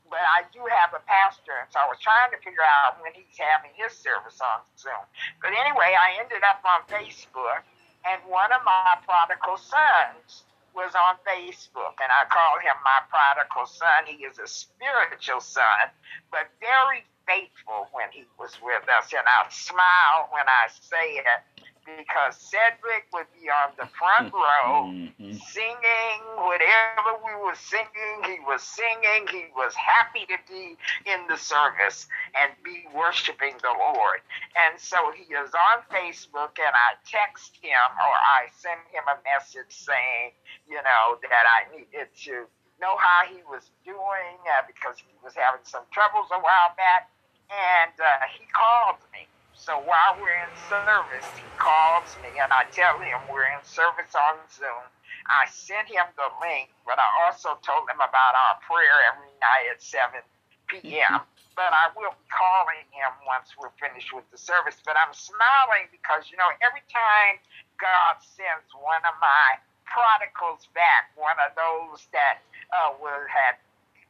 but 0.09 0.21
I 0.21 0.45
do 0.53 0.61
have 0.69 0.93
a 0.93 1.01
pastor, 1.09 1.57
and 1.57 1.69
so 1.73 1.81
I 1.81 1.89
was 1.89 1.97
trying 1.97 2.29
to 2.35 2.39
figure 2.45 2.61
out 2.61 3.01
when 3.01 3.17
he's 3.17 3.33
having 3.33 3.73
his 3.73 3.97
service 3.97 4.37
on 4.45 4.61
Zoom. 4.77 5.01
But 5.41 5.57
anyway, 5.57 5.97
I 5.97 6.21
ended 6.21 6.45
up 6.45 6.61
on 6.61 6.85
Facebook, 6.85 7.65
and 8.05 8.21
one 8.29 8.53
of 8.53 8.61
my 8.61 8.99
prodigal 9.07 9.57
sons 9.57 10.45
was 10.75 10.93
on 10.95 11.15
Facebook, 11.25 11.97
and 12.01 12.09
I 12.09 12.25
call 12.29 12.59
him 12.59 12.75
my 12.83 12.99
prodigal 13.09 13.65
son. 13.65 14.05
He 14.05 14.25
is 14.25 14.39
a 14.39 14.47
spiritual 14.47 15.41
son, 15.41 15.89
but 16.31 16.49
very 16.59 17.05
faithful 17.27 17.87
when 17.93 18.09
he 18.11 18.25
was 18.37 18.57
with 18.61 18.83
us, 18.89 19.13
and 19.13 19.25
I 19.25 19.47
smile 19.49 20.29
when 20.33 20.45
I 20.47 20.67
say 20.69 21.21
it 21.21 21.41
because 21.85 22.35
Cedric 22.37 23.07
would 23.13 23.27
be 23.39 23.49
on 23.49 23.73
the 23.77 23.87
front 23.97 24.33
row 24.33 24.91
Mhm. 25.19 25.39
singing 25.41 26.19
whatever 26.37 27.15
we 27.25 27.33
were 27.35 27.55
singing. 27.55 28.23
He 28.25 28.39
was 28.41 28.61
singing. 28.63 29.27
He 29.27 29.47
was 29.55 29.73
happy 29.75 30.25
to 30.27 30.37
be 30.47 30.77
in 31.05 31.27
the 31.27 31.37
service 31.37 32.07
and 32.35 32.51
be 32.63 32.85
worshiping 32.93 33.55
the 33.61 33.71
Lord. 33.77 34.21
And 34.55 34.79
so 34.79 35.11
he 35.11 35.23
is 35.33 35.51
on 35.53 35.83
Facebook, 35.91 36.57
and 36.59 36.73
I 36.75 36.95
text 37.05 37.57
him 37.61 37.79
or 38.07 38.15
I 38.15 38.47
send 38.57 38.81
him 38.91 39.03
a 39.07 39.17
message 39.23 39.71
saying, 39.71 40.31
you 40.67 40.81
know, 40.83 41.19
that 41.29 41.45
I 41.47 41.75
needed 41.75 42.09
to 42.25 42.47
know 42.79 42.97
how 42.97 43.25
he 43.27 43.41
was 43.49 43.69
doing 43.85 44.37
uh, 44.49 44.63
because 44.67 44.97
he 44.97 45.13
was 45.23 45.33
having 45.35 45.63
some 45.63 45.83
troubles 45.91 46.27
a 46.31 46.39
while 46.39 46.73
back. 46.77 47.09
And 47.49 47.93
uh, 47.99 48.25
he 48.33 48.45
called 48.51 48.99
me. 49.13 49.27
So 49.55 49.77
while 49.85 50.17
we're 50.19 50.33
in 50.33 50.53
service, 50.69 51.29
he 51.37 51.45
calls 51.57 52.17
me 52.21 52.29
and 52.41 52.51
I 52.51 52.65
tell 52.73 52.97
him 52.99 53.21
we're 53.29 53.47
in 53.47 53.63
service 53.63 54.11
on 54.17 54.41
Zoom. 54.49 54.85
I 55.29 55.47
sent 55.47 55.87
him 55.87 56.03
the 56.17 56.27
link, 56.41 56.73
but 56.83 56.99
I 56.99 57.07
also 57.23 57.55
told 57.63 57.87
him 57.87 58.01
about 58.01 58.33
our 58.35 58.59
prayer 58.65 58.97
every 59.13 59.31
night 59.39 59.71
at 59.71 59.79
7 59.79 60.19
p.m. 60.67 61.23
But 61.55 61.71
I 61.71 61.93
will 61.95 62.11
be 62.17 62.27
calling 62.33 62.83
him 62.91 63.11
once 63.29 63.53
we're 63.55 63.71
finished 63.77 64.11
with 64.11 64.25
the 64.33 64.41
service. 64.41 64.81
But 64.83 64.97
I'm 64.97 65.13
smiling 65.13 65.87
because, 65.93 66.27
you 66.33 66.35
know, 66.35 66.49
every 66.65 66.83
time 66.89 67.39
God 67.77 68.19
sends 68.25 68.67
one 68.73 69.05
of 69.05 69.15
my 69.21 69.61
prodigals 69.85 70.65
back, 70.73 71.13
one 71.15 71.37
of 71.45 71.53
those 71.53 72.09
that 72.11 72.41
uh, 72.73 72.97
will 72.97 73.23
had 73.29 73.61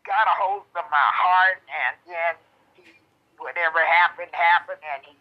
got 0.08 0.26
a 0.28 0.36
hold 0.40 0.66
of 0.76 0.88
my 0.88 1.10
heart 1.14 1.60
and 1.68 1.94
then 2.08 2.34
he, 2.80 2.96
whatever 3.38 3.84
happened, 3.84 4.32
happened 4.32 4.80
and 4.82 5.04
he 5.04 5.16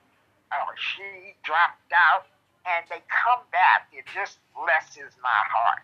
she 0.76 1.36
dropped 1.44 1.92
out 1.92 2.26
and 2.66 2.84
they 2.90 3.02
come 3.10 3.42
back, 3.50 3.88
it 3.92 4.04
just 4.14 4.38
blesses 4.54 5.12
my 5.22 5.40
heart 5.50 5.82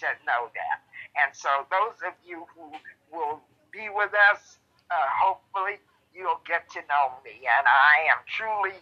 to 0.00 0.08
know 0.26 0.50
that. 0.54 0.82
And 1.16 1.30
so, 1.34 1.66
those 1.70 1.98
of 2.06 2.14
you 2.24 2.46
who 2.54 2.72
will 3.12 3.40
be 3.72 3.88
with 3.92 4.10
us, 4.32 4.58
uh, 4.90 5.06
hopefully 5.10 5.78
you'll 6.14 6.42
get 6.46 6.66
to 6.74 6.80
know 6.90 7.14
me. 7.24 7.44
And 7.46 7.66
I 7.66 8.10
am 8.10 8.20
truly 8.26 8.78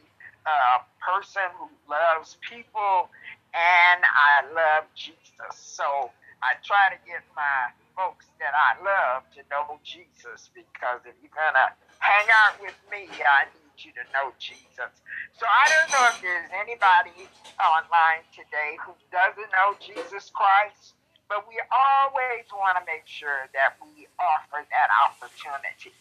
a 0.47 0.83
person 1.03 1.47
who 1.59 1.69
loves 1.89 2.37
people 2.41 3.11
and 3.53 4.01
I 4.05 4.49
love 4.55 4.85
Jesus. 4.95 5.55
So, 5.57 6.11
I 6.43 6.59
try 6.65 6.91
to 6.91 6.99
get 7.07 7.23
my 7.37 7.71
folks 7.95 8.27
that 8.41 8.51
I 8.57 8.75
love 8.83 9.23
to 9.37 9.43
know 9.51 9.79
Jesus 9.85 10.51
because 10.55 11.05
if 11.07 11.15
you're 11.23 11.35
going 11.35 11.55
to 11.55 11.69
hang 12.01 12.27
out 12.45 12.59
with 12.59 12.75
me, 12.91 13.07
I 13.23 13.47
need 13.53 13.62
you 13.81 13.93
to 13.97 14.05
know 14.13 14.33
Jesus. 14.37 14.93
So 15.39 15.45
I 15.49 15.65
don't 15.73 15.91
know 15.93 16.05
if 16.13 16.19
there's 16.21 16.51
anybody 16.53 17.29
online 17.57 18.25
today 18.37 18.77
who 18.85 18.93
doesn't 19.09 19.51
know 19.57 19.75
Jesus 19.81 20.29
Christ, 20.33 20.95
but 21.29 21.49
we 21.49 21.57
always 21.73 22.45
want 22.53 22.77
to 22.77 22.85
make 22.85 23.09
sure 23.09 23.49
that 23.57 23.81
we 23.81 24.05
offer 24.21 24.61
that 24.69 24.91
opportunity. 25.09 25.97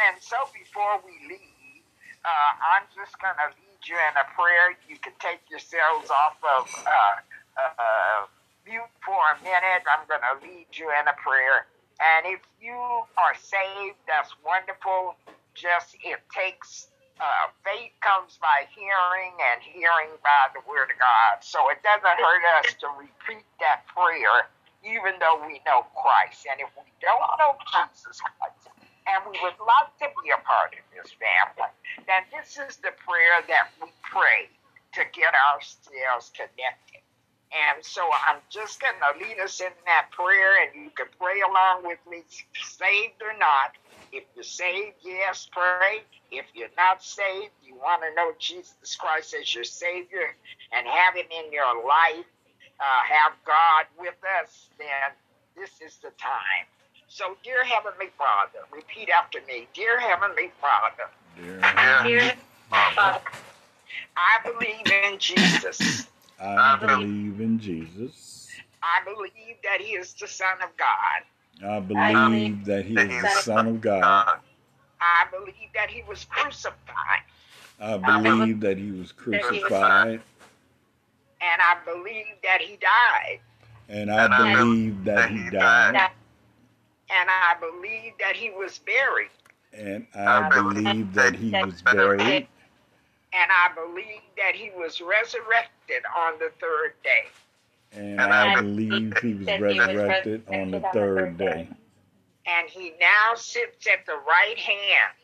And 0.00 0.16
so 0.20 0.36
before 0.56 1.04
we 1.04 1.14
leave, 1.28 1.84
uh, 2.24 2.52
I'm 2.60 2.86
just 2.96 3.18
going 3.20 3.36
to 3.36 3.48
lead 3.52 3.80
you 3.84 3.98
in 3.98 4.14
a 4.16 4.26
prayer. 4.32 4.72
You 4.88 4.96
can 4.96 5.12
take 5.20 5.44
yourselves 5.50 6.08
off 6.08 6.38
of 6.40 6.64
uh, 6.86 7.16
uh, 7.58 8.20
mute 8.64 8.92
for 9.04 9.18
a 9.18 9.36
minute. 9.44 9.84
I'm 9.90 10.06
going 10.08 10.24
to 10.24 10.34
lead 10.40 10.70
you 10.72 10.88
in 10.88 11.04
a 11.08 11.16
prayer. 11.20 11.66
And 12.00 12.26
if 12.34 12.40
you 12.60 12.74
are 12.74 13.34
saved, 13.36 13.98
that's 14.08 14.32
wonderful. 14.44 15.16
Just 15.54 15.94
it 16.02 16.18
takes 16.32 16.88
uh, 17.22 17.54
faith 17.62 17.94
comes 18.02 18.34
by 18.42 18.66
hearing, 18.74 19.30
and 19.54 19.62
hearing 19.62 20.10
by 20.26 20.50
the 20.50 20.62
word 20.66 20.90
of 20.90 20.98
God. 20.98 21.38
So 21.38 21.70
it 21.70 21.78
doesn't 21.86 22.18
hurt 22.18 22.44
us 22.58 22.74
to 22.82 22.90
repeat 22.98 23.46
that 23.62 23.86
prayer, 23.86 24.50
even 24.82 25.14
though 25.22 25.38
we 25.46 25.62
know 25.62 25.86
Christ. 25.94 26.50
And 26.50 26.58
if 26.58 26.74
we 26.74 26.90
don't 26.98 27.30
know 27.38 27.54
Jesus 27.70 28.18
Christ, 28.18 28.74
and 29.06 29.22
we 29.30 29.38
would 29.38 29.58
like 29.62 29.94
to 30.02 30.10
be 30.18 30.34
a 30.34 30.40
part 30.42 30.74
of 30.74 30.82
this 30.90 31.14
family, 31.14 31.70
then 32.10 32.26
this 32.34 32.58
is 32.58 32.82
the 32.82 32.90
prayer 33.06 33.38
that 33.46 33.70
we 33.78 33.94
pray 34.02 34.50
to 34.98 35.06
get 35.14 35.30
ourselves 35.30 36.34
connected. 36.34 37.06
And 37.52 37.84
so 37.84 38.02
I'm 38.26 38.40
just 38.48 38.80
going 38.80 38.96
to 38.96 39.12
lead 39.20 39.38
us 39.38 39.60
in 39.60 39.70
that 39.84 40.08
prayer, 40.10 40.64
and 40.64 40.72
you 40.74 40.90
can 40.90 41.06
pray 41.20 41.44
along 41.44 41.84
with 41.84 42.00
me, 42.08 42.24
saved 42.56 43.20
or 43.20 43.36
not. 43.38 43.76
If 44.12 44.24
you're 44.34 44.44
saved, 44.44 44.96
yes, 45.02 45.48
pray. 45.50 46.02
If 46.30 46.44
you're 46.54 46.68
not 46.76 47.02
saved, 47.02 47.52
you 47.64 47.74
want 47.76 48.02
to 48.02 48.14
know 48.14 48.32
Jesus 48.38 48.94
Christ 48.96 49.34
as 49.38 49.54
your 49.54 49.64
Savior 49.64 50.36
and 50.72 50.86
have 50.86 51.14
Him 51.14 51.26
in 51.30 51.50
your 51.50 51.86
life, 51.86 52.26
uh, 52.78 53.02
have 53.08 53.32
God 53.46 53.86
with 53.98 54.14
us, 54.42 54.68
then 54.78 55.12
this 55.56 55.70
is 55.80 55.96
the 55.98 56.10
time. 56.18 56.66
So, 57.08 57.36
dear 57.42 57.64
Heavenly 57.64 58.10
Father, 58.18 58.60
repeat 58.70 59.08
after 59.10 59.38
me 59.46 59.66
Dear 59.74 59.98
Heavenly 59.98 60.50
Father, 60.60 61.10
Dear 62.04 62.32
I 64.16 64.38
believe 64.44 64.86
in 65.04 65.18
Jesus. 65.18 66.06
I 66.38 66.76
believe 66.76 67.40
in 67.40 67.58
Jesus. 67.58 68.48
I 68.82 69.00
believe 69.04 69.56
that 69.62 69.80
He 69.80 69.92
is 69.92 70.14
the 70.14 70.26
Son 70.28 70.56
of 70.62 70.76
God. 70.76 71.22
I 71.60 71.80
believe 71.80 72.64
that 72.66 72.84
he 72.84 72.94
is 72.94 73.22
the 73.22 73.28
Son 73.28 73.66
of 73.66 73.80
God. 73.80 74.38
I 75.00 75.26
believe 75.30 75.70
that 75.74 75.90
He 75.90 76.02
was 76.08 76.24
crucified. 76.24 77.22
I 77.80 78.22
believe 78.22 78.60
that 78.60 78.78
he 78.78 78.92
was 78.92 79.12
crucified. 79.12 80.20
And 81.40 81.60
I 81.60 81.76
believe 81.84 82.36
that 82.44 82.60
He 82.60 82.76
died. 82.76 83.40
And 83.88 84.10
I 84.10 84.54
believe 84.54 85.04
that 85.04 85.30
he 85.30 85.50
died. 85.50 86.10
And 87.10 87.28
I 87.28 87.56
believe 87.60 88.12
that 88.20 88.36
He 88.36 88.50
was 88.50 88.78
buried. 88.78 89.30
And 89.72 90.06
I 90.14 90.48
believe 90.48 91.12
that 91.14 91.34
he 91.34 91.50
was 91.50 91.82
buried. 91.82 92.46
And 93.34 93.50
I 93.50 93.70
believe 93.74 94.22
that 94.36 94.54
He 94.54 94.70
was 94.76 95.00
resurrected 95.00 96.02
on 96.16 96.38
the 96.38 96.50
third 96.60 96.94
day. 97.02 97.26
And 97.94 98.20
I 98.20 98.60
believe 98.60 99.18
he 99.18 99.34
was 99.34 99.46
resurrected 99.60 100.42
on 100.48 100.70
the 100.70 100.80
third 100.92 101.36
day. 101.36 101.68
And 102.46 102.68
He 102.68 102.94
now 103.00 103.34
sits 103.34 103.86
at 103.86 104.06
the 104.06 104.16
right 104.26 104.58
hand. 104.58 105.14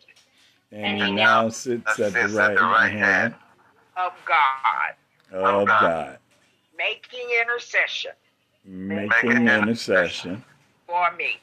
And 0.71 1.03
he 1.03 1.13
now 1.13 1.49
sits 1.49 1.99
at 1.99 2.13
the 2.13 2.29
right 2.29 2.93
hand 2.93 3.35
of 3.97 4.13
God, 4.27 4.95
of 5.33 5.67
God, 5.67 6.19
making 6.77 7.27
intercession. 7.41 8.13
Making 8.65 9.49
intercession 9.49 10.45
for 10.87 11.11
me. 11.17 11.39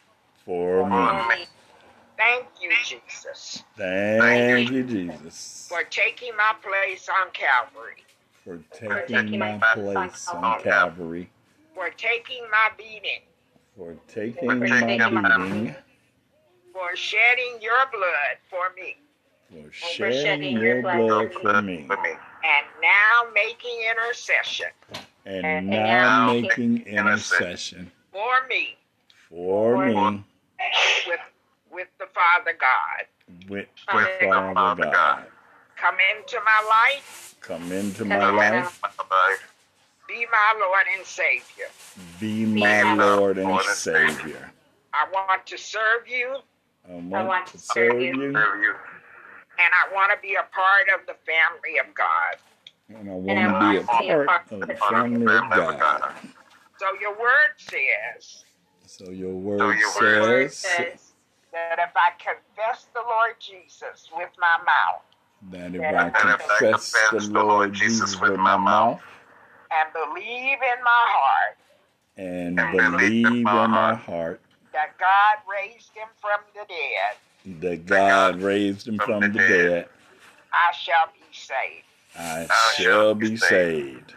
for 0.46 0.88
me. 0.88 1.46
Thank 2.18 2.46
you, 2.62 2.70
Jesus, 2.86 3.64
Thank 3.76 4.70
you, 4.72 4.84
Jesus, 4.84 5.68
for 5.70 5.84
taking 5.84 6.32
my 6.38 6.54
place 6.62 7.10
on 7.10 7.30
Calvary, 7.34 8.05
for 8.46 8.60
taking 8.72 9.40
my 9.40 9.58
place 9.74 10.28
on 10.30 10.62
Calvary, 10.62 11.30
for 11.74 11.90
taking 11.90 12.44
my 12.52 12.70
beating, 12.78 13.22
for 13.76 13.96
taking 14.08 14.48
my 14.48 14.60
beating, 14.60 15.76
for 16.72 16.96
shedding 16.96 17.60
your 17.60 17.90
blood 17.92 18.38
for 18.48 18.72
me, 18.76 18.98
for 19.50 19.72
shedding 19.72 20.58
your 20.60 20.84
blood 20.84 21.34
for 21.42 21.62
me, 21.64 21.88
and 21.90 22.66
now 22.82 23.32
making 23.34 23.78
intercession. 23.92 24.68
And 25.26 25.68
now 25.68 26.34
making 26.34 26.86
intercession. 26.86 27.92
for 28.12 28.46
me. 28.48 28.78
For 29.28 29.88
me. 29.88 30.24
With 31.08 31.20
with 31.72 31.88
the 31.98 32.06
Father 32.14 32.56
God. 32.60 33.50
with 33.50 33.68
the 33.88 34.54
Father 34.54 34.84
God. 34.84 35.26
Come 35.76 35.96
into 36.16 36.38
my 36.46 36.68
life, 36.70 37.35
Come 37.46 37.72
into 37.72 38.06
my 38.06 38.16
life, 38.32 38.82
be 40.08 40.26
my 40.32 40.56
Lord 40.60 40.86
and 40.98 41.06
Savior. 41.06 41.68
be 42.20 42.46
my 42.46 42.84
Lord 43.18 43.38
and 43.38 43.60
Savior. 43.62 44.52
I 44.94 45.06
want 45.12 45.46
to 45.46 45.58
serve 45.58 46.08
you, 46.08 46.38
I 47.14 47.24
want 47.24 47.46
to 47.48 47.58
serve 47.60 48.02
you, 48.02 48.14
and 48.14 49.72
I 49.74 49.94
want 49.94 50.12
to 50.12 50.18
be 50.22 50.36
a 50.36 50.44
part 50.52 50.88
of 51.00 51.06
the 51.06 51.14
family 51.26 51.78
of 51.78 51.94
God. 51.94 52.38
and 53.30 53.40
I 53.40 53.54
want 53.54 53.88
to 53.88 54.04
be 54.04 54.10
a 54.10 54.26
part 54.26 54.52
of 54.52 54.68
the 54.68 54.76
family 54.76 55.26
of 55.26 55.50
God. 55.52 56.14
So 56.80 56.88
your 57.00 57.12
word 57.20 57.54
says 57.58 58.44
So 59.60 59.72
your 59.72 59.90
word 60.22 60.52
says 60.52 61.14
that 61.54 61.80
if 61.80 61.96
I 61.96 62.12
confess 62.18 62.88
the 62.94 63.02
Lord 63.02 63.36
Jesus 63.40 64.10
with 64.18 64.30
my 64.40 64.58
mouth 64.66 65.04
that 65.52 65.76
if 65.76 65.82
I 65.96 66.10
confess 66.10 66.94
the 67.08 67.20
Lord 67.44 67.74
Jesus 67.74 68.20
with 68.20 68.38
my 68.38 68.58
mouth 68.58 69.02
and 69.72 69.90
believe 69.94 70.58
in 70.62 70.84
my 70.84 71.06
heart 71.08 71.58
and 72.18 72.56
believe 72.56 73.26
in 73.28 73.44
my 73.44 73.94
heart 73.94 74.42
that 74.74 74.98
God 74.98 75.38
raised 75.50 75.92
him 75.94 76.08
from 76.20 76.40
the 76.54 76.66
dead, 76.68 77.62
that 77.62 77.86
God 77.86 78.42
raised 78.42 78.88
him 78.88 78.98
from 79.00 79.22
the 79.22 79.30
dead, 79.30 79.88
I 80.52 80.74
shall 80.74 81.08
be 81.14 81.26
saved. 81.32 81.86
I 82.18 82.48
shall 82.76 83.14
be 83.16 83.36
saved. 83.38 84.14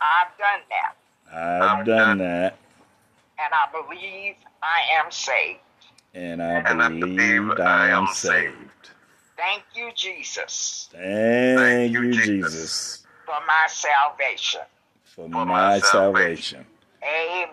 I've 0.00 0.36
done 0.38 0.60
that, 0.70 0.96
I've 1.32 1.86
done 1.86 2.18
that, 2.18 2.56
and 3.38 3.52
I 3.52 3.70
believe 3.70 4.34
I 4.62 4.80
am 5.02 5.10
saved. 5.10 5.60
and 6.14 6.42
I 6.42 6.88
believe 6.88 7.50
I 7.60 7.88
am 7.90 8.08
saved. 8.08 8.81
Thank 9.42 9.64
you, 9.74 9.90
Jesus, 9.96 10.88
Thank 10.92 11.92
you, 11.92 12.12
Jesus, 12.12 13.04
for 13.26 13.34
my 13.44 13.66
salvation. 13.66 14.60
for 15.02 15.28
my 15.28 15.80
salvation. 15.80 16.64
Amen. 17.02 17.50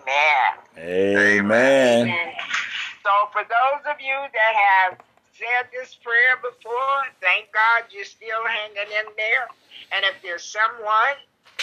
Amen. 0.78 2.34
So, 3.02 3.10
for 3.34 3.42
those 3.42 3.82
of 3.90 4.00
you 4.00 4.14
that 4.14 4.54
have 4.56 5.00
said 5.34 5.70
this 5.74 5.96
prayer 6.04 6.38
before, 6.44 7.02
thank 7.22 7.52
God 7.52 7.86
you're 7.90 8.06
still 8.06 8.46
hanging 8.46 8.78
in 8.78 9.12
there. 9.18 9.48
And 9.92 10.06
if 10.06 10.22
there's 10.22 10.44
someone 10.44 11.18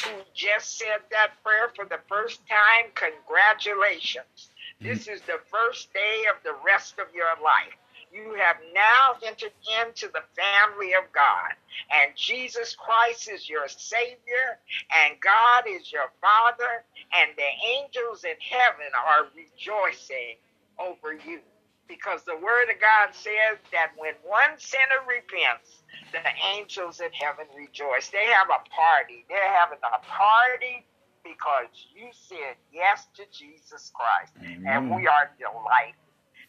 who 0.05 0.23
just 0.35 0.77
said 0.77 1.07
that 1.13 1.41
prayer 1.45 1.71
for 1.77 1.85
the 1.85 2.01
first 2.09 2.41
time, 2.49 2.91
congratulations. 2.97 4.51
Hmm. 4.81 4.89
This 4.89 5.07
is 5.07 5.21
the 5.21 5.39
first 5.53 5.93
day 5.93 6.25
of 6.35 6.43
the 6.43 6.57
rest 6.67 6.95
of 6.99 7.15
your 7.15 7.31
life. 7.41 7.79
You 8.17 8.35
have 8.41 8.57
now 8.75 9.21
entered 9.27 9.53
into 9.85 10.09
the 10.09 10.25
family 10.33 10.95
of 10.95 11.05
God, 11.13 11.53
and 11.93 12.17
Jesus 12.17 12.75
Christ 12.75 13.29
is 13.31 13.51
your 13.51 13.69
Savior, 13.69 14.59
and 15.05 15.21
God 15.21 15.65
is 15.69 15.93
your 15.93 16.11
Father, 16.23 16.85
and 17.13 17.33
the 17.37 17.53
angels 17.77 18.25
in 18.25 18.37
heaven 18.41 18.89
are 18.97 19.29
rejoicing 19.37 20.41
over 20.81 21.15
you. 21.15 21.41
Because 21.89 22.25
the 22.25 22.37
Word 22.37 22.71
of 22.73 22.81
God 22.81 23.15
says 23.15 23.61
that 23.73 23.93
when 23.99 24.15
one 24.25 24.59
sinner 24.59 25.05
repents, 25.07 25.85
the 26.13 26.23
angels 26.57 27.01
in 27.01 27.13
heaven 27.13 27.47
rejoice. 27.57 28.09
They 28.11 28.27
have 28.33 28.49
a 28.49 28.63
party. 28.71 29.27
They're 29.29 29.53
having 29.55 29.79
a 29.85 30.01
party 30.07 30.87
because 31.25 31.69
you 31.95 32.09
said 32.13 32.57
yes 32.73 33.07
to 33.17 33.25
Jesus 33.33 33.93
Christ, 33.95 34.33
and 34.67 34.91
we 34.95 35.07
are 35.09 35.31
delighted. 35.39 36.01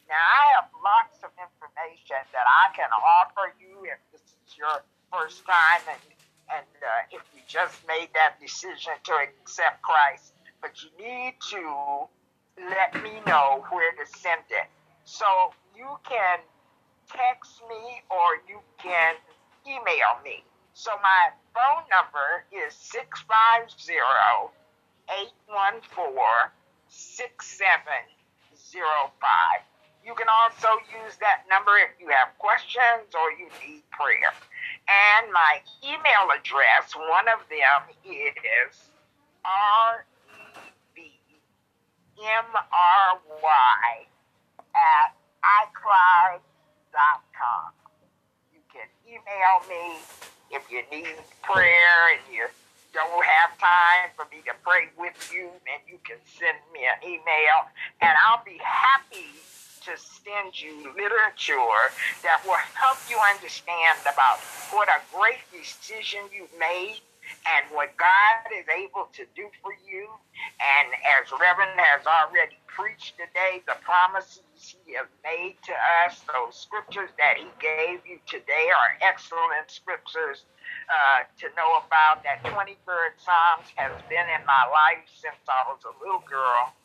Now, 0.07 0.15
I 0.15 0.55
have 0.55 0.71
lots 0.79 1.19
of 1.23 1.31
information 1.35 2.23
that 2.31 2.47
I 2.47 2.71
can 2.71 2.87
offer 2.95 3.51
you 3.59 3.83
if 3.91 3.99
this 4.11 4.23
is 4.23 4.55
your 4.57 4.79
first 5.11 5.43
time 5.45 5.83
and, 5.91 5.99
and 6.47 6.71
uh, 6.79 7.03
if 7.11 7.19
you 7.35 7.43
just 7.47 7.75
made 7.87 8.07
that 8.15 8.39
decision 8.39 8.95
to 9.03 9.13
accept 9.19 9.81
Christ. 9.83 10.31
But 10.61 10.79
you 10.79 10.89
need 10.95 11.35
to 11.51 12.07
let 12.71 12.95
me 13.03 13.19
know 13.27 13.65
where 13.69 13.91
to 13.91 14.05
send 14.17 14.47
it. 14.49 14.67
So 15.03 15.51
you 15.75 15.99
can 16.07 16.39
text 17.11 17.59
me 17.67 18.01
or 18.09 18.39
you 18.47 18.63
can 18.79 19.15
email 19.67 20.15
me. 20.23 20.45
So 20.73 20.91
my 21.03 21.31
phone 21.51 21.83
number 21.91 22.45
is 22.51 22.73
650 22.75 23.93
814 25.09 26.51
6705. 26.87 29.76
You 30.07 30.15
can 30.15 30.31
also 30.31 30.71
use 31.03 31.19
that 31.19 31.43
number 31.51 31.75
if 31.83 31.91
you 31.99 32.07
have 32.07 32.31
questions 32.39 33.11
or 33.11 33.27
you 33.35 33.51
need 33.59 33.83
prayer. 33.91 34.31
And 34.87 35.27
my 35.35 35.59
email 35.83 36.31
address, 36.31 36.95
one 36.95 37.27
of 37.27 37.43
them 37.51 37.91
is 38.07 38.31
R 39.43 40.07
E 40.31 40.63
B 40.95 41.11
M 42.23 42.47
R 42.55 43.19
Y 43.43 44.07
at 44.79 45.11
iCloud.com. 45.43 46.39
You 48.55 48.63
can 48.71 48.87
email 49.03 49.59
me 49.67 49.99
if 50.55 50.63
you 50.71 50.87
need 50.87 51.19
prayer 51.43 52.15
and 52.15 52.23
you 52.31 52.47
don't 52.93 53.25
have 53.25 53.59
time 53.59 54.07
for 54.15 54.23
me 54.31 54.39
to 54.47 54.55
pray 54.63 54.87
with 54.97 55.19
you, 55.33 55.51
then 55.67 55.83
you 55.85 55.99
can 56.05 56.15
send 56.39 56.55
me 56.71 56.87
an 56.87 57.03
email 57.03 57.67
and 57.99 58.15
I'll 58.25 58.43
be 58.45 58.57
happy 58.63 59.35
to 59.87 59.95
send 59.95 60.51
you 60.51 60.91
literature 60.99 61.55
that 62.19 62.43
will 62.43 62.59
help 62.75 62.99
you 63.07 63.15
understand 63.31 63.95
about 64.03 64.35
what 64.75 64.91
a 64.91 64.99
great 65.15 65.39
decision 65.47 66.27
you've 66.27 66.51
made 66.59 66.99
and 67.47 67.63
what 67.71 67.95
God 67.95 68.51
is 68.51 68.67
able 68.67 69.07
to 69.15 69.23
do 69.31 69.47
for 69.63 69.71
you. 69.87 70.11
And 70.59 70.91
as 71.15 71.31
Reverend 71.31 71.79
has 71.79 72.03
already 72.03 72.59
preached 72.67 73.15
today, 73.15 73.63
the 73.63 73.79
promises 73.79 74.43
he 74.59 74.99
has 74.99 75.07
made 75.23 75.55
to 75.71 75.75
us, 76.03 76.19
those 76.27 76.59
scriptures 76.59 77.11
that 77.15 77.39
he 77.39 77.47
gave 77.63 78.03
you 78.03 78.19
today 78.27 78.67
are 78.67 78.99
excellent 78.99 79.71
scriptures 79.71 80.43
uh, 80.91 81.23
to 81.39 81.47
know 81.55 81.79
about. 81.79 82.27
That 82.27 82.43
23rd 82.43 83.15
Psalms 83.23 83.71
has 83.79 83.95
been 84.11 84.27
in 84.35 84.43
my 84.43 84.67
life 84.67 85.07
since 85.15 85.39
I 85.47 85.63
was 85.71 85.79
a 85.87 85.95
little 86.03 86.23
girl, 86.27 86.75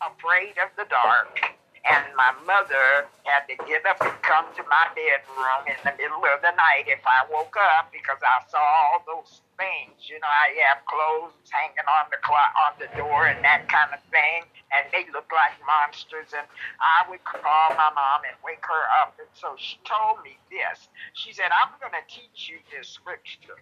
afraid 0.00 0.56
of 0.56 0.72
the 0.80 0.88
dark 0.88 1.58
and 1.88 2.04
my 2.16 2.32
mother 2.44 3.08
had 3.24 3.48
to 3.48 3.56
get 3.64 3.84
up 3.88 4.00
and 4.04 4.14
come 4.22 4.44
to 4.56 4.62
my 4.68 4.86
bedroom 4.92 5.64
in 5.68 5.78
the 5.84 5.94
middle 5.96 6.22
of 6.28 6.40
the 6.44 6.52
night 6.56 6.86
if 6.86 7.00
I 7.08 7.24
woke 7.32 7.56
up 7.56 7.88
because 7.92 8.20
I 8.20 8.44
saw 8.48 8.60
all 8.60 9.00
those 9.08 9.40
things. 9.56 10.08
You 10.08 10.20
know, 10.20 10.28
I 10.30 10.52
have 10.68 10.84
clothes 10.84 11.34
hanging 11.48 11.88
on 11.88 12.12
the 12.12 12.20
on 12.68 12.72
the 12.78 12.90
door 12.96 13.26
and 13.26 13.40
that 13.44 13.66
kind 13.72 13.90
of 13.96 14.00
thing, 14.12 14.44
and 14.72 14.84
they 14.92 15.08
look 15.12 15.28
like 15.32 15.56
monsters. 15.64 16.36
And 16.36 16.46
I 16.80 17.08
would 17.08 17.24
call 17.24 17.72
my 17.74 17.90
mom 17.96 18.28
and 18.28 18.36
wake 18.44 18.64
her 18.68 18.84
up, 19.02 19.16
and 19.18 19.30
so 19.32 19.56
she 19.56 19.80
told 19.88 20.20
me 20.22 20.36
this. 20.52 20.88
She 21.16 21.32
said, 21.32 21.48
"I'm 21.50 21.72
going 21.80 21.96
to 21.96 22.04
teach 22.06 22.52
you 22.52 22.60
this 22.70 22.88
scripture." 22.88 23.60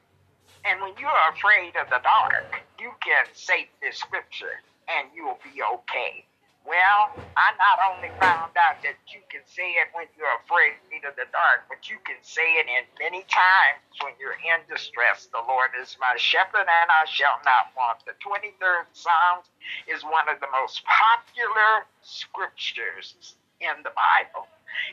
And 0.64 0.83
when 0.83 0.93
you're 0.99 1.22
afraid 1.33 1.77
of 1.79 1.89
the 1.91 2.03
dark, 2.03 2.64
you 2.81 2.91
can 3.01 3.27
say 3.35 3.70
this 3.81 3.99
scripture 3.99 4.62
and 4.89 5.09
you'll 5.14 5.39
be 5.43 5.62
okay. 5.62 6.27
Well, 6.67 7.14
I 7.39 7.55
not 7.57 7.79
only 7.95 8.11
found 8.19 8.53
out 8.59 8.83
that 8.83 8.99
you 9.09 9.23
can 9.31 9.47
say 9.47 9.79
it 9.79 9.89
when 9.95 10.11
you're 10.19 10.35
afraid 10.45 10.77
of 11.07 11.14
the 11.17 11.31
dark, 11.31 11.71
but 11.71 11.87
you 11.89 11.97
can 12.05 12.19
say 12.21 12.59
it 12.61 12.67
in 12.67 12.85
many 12.99 13.25
times 13.31 13.81
when 14.03 14.12
you're 14.19 14.41
in 14.43 14.61
distress. 14.69 15.31
The 15.31 15.41
Lord 15.47 15.73
is 15.79 15.97
my 16.03 16.19
shepherd, 16.19 16.67
and 16.67 16.89
I 16.91 17.07
shall 17.07 17.39
not 17.47 17.71
want. 17.79 18.03
The 18.05 18.19
23rd 18.21 18.91
Psalm 18.93 19.47
is 19.89 20.03
one 20.05 20.27
of 20.29 20.43
the 20.43 20.51
most 20.51 20.83
popular 20.85 21.87
scriptures 22.03 23.37
in 23.62 23.77
the 23.87 23.95
Bible. 23.95 24.49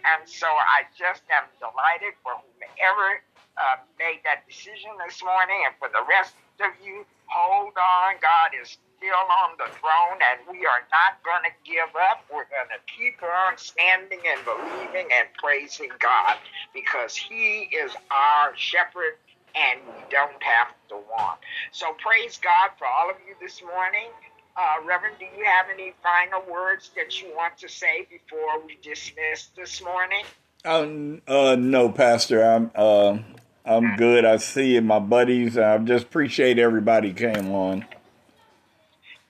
And 0.05 0.24
so 0.30 0.47
I 0.47 0.86
just 0.95 1.24
am 1.34 1.49
delighted 1.59 2.15
for 2.24 2.38
whomever 2.39 3.24
uh, 3.57 3.78
made 3.99 4.21
that 4.24 4.45
decision 4.47 4.91
this 5.05 5.21
morning, 5.24 5.63
and 5.67 5.76
for 5.80 5.89
the 5.91 6.03
rest 6.07 6.36
of 6.61 6.71
you, 6.86 7.05
hold 7.28 7.74
on. 7.78 8.15
God 8.21 8.55
is 8.55 8.78
still 9.04 9.28
on 9.43 9.51
the 9.58 9.68
throne, 9.80 10.20
and 10.32 10.39
we 10.47 10.66
are 10.66 10.84
not 10.95 11.20
going 11.28 11.43
to 11.43 11.51
give 11.70 11.91
up. 12.10 12.24
We're 12.32 12.47
going 12.47 12.72
to 12.72 12.80
keep 12.88 13.20
on 13.22 13.58
standing 13.58 14.20
and 14.24 14.39
believing 14.45 15.12
and 15.12 15.28
praising 15.36 15.89
God 15.99 16.38
because 16.74 17.16
He 17.16 17.68
is 17.76 17.91
our 18.12 18.56
shepherd 18.56 19.20
and 19.56 19.82
we 19.86 20.04
don't 20.10 20.41
have 20.41 20.74
to 20.89 20.95
want. 20.95 21.39
So 21.74 21.88
praise 21.99 22.39
God 22.41 22.72
for 22.80 22.88
all 22.88 23.10
of 23.10 23.18
you 23.28 23.36
this 23.41 23.62
morning. 23.62 24.10
Uh, 24.56 24.86
Reverend, 24.88 25.16
do 25.20 25.26
you 25.38 25.43
have 25.45 25.66
any 25.74 25.93
final 26.01 26.41
words 26.51 26.91
that 26.95 27.22
you 27.22 27.28
want 27.36 27.58
to 27.58 27.68
say 27.68 28.08
before 28.10 28.66
we 28.66 28.78
dismiss 28.82 29.47
this 29.56 29.84
morning? 29.84 30.24
Um, 30.64 31.22
uh, 31.28 31.58
no, 31.60 31.89
Pastor. 31.89 32.41
I'm 32.41 32.72
uh, 32.74 33.18
I'm 33.66 33.95
good. 33.97 34.24
I 34.24 34.38
see 34.38 34.80
my 34.80 34.99
buddies. 34.99 35.58
I 35.58 35.78
just 35.80 36.06
appreciate 36.06 36.58
everybody 36.58 37.12
came 37.12 37.51
on. 37.51 37.86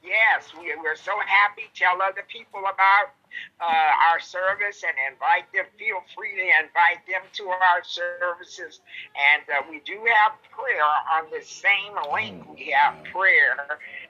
Yes, 0.04 0.52
we, 0.60 0.68
we're 0.84 0.96
so 1.00 1.14
happy. 1.26 1.64
Tell 1.76 2.02
other 2.02 2.24
people 2.28 2.60
about 2.60 3.16
uh, 3.62 4.12
our 4.12 4.20
service 4.20 4.84
and 4.84 4.94
invite 5.14 5.48
them. 5.54 5.66
Feel 5.80 6.04
free 6.16 6.36
to 6.36 6.44
invite 6.44 7.02
them 7.08 7.24
to 7.40 7.44
our 7.50 7.82
services. 7.84 8.82
And 9.16 9.44
uh, 9.48 9.64
we 9.72 9.80
do 9.86 10.04
have 10.04 10.36
prayer 10.52 10.84
on 11.16 11.32
the 11.32 11.44
same 11.46 11.96
link. 12.14 12.44
We 12.54 12.76
have 12.76 13.04
prayer 13.16 13.56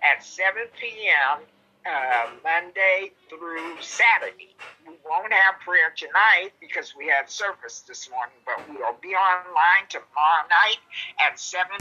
at 0.02 0.24
7 0.24 0.66
p.m. 0.80 1.46
Uh, 1.86 2.32
Monday 2.44 3.12
through 3.30 3.76
Saturday. 3.82 4.56
We 4.88 4.96
won't 5.06 5.34
have 5.34 5.60
prayer 5.62 5.94
tonight 5.96 6.52
because 6.60 6.96
we 6.98 7.08
had 7.08 7.30
service 7.30 7.84
this 7.88 8.10
morning, 8.10 8.40
but 8.46 8.56
we'll 8.70 8.98
be 9.02 9.14
online 9.16 9.86
tomorrow 9.90 10.48
night 10.50 10.80
at 11.20 11.40
7 11.40 11.68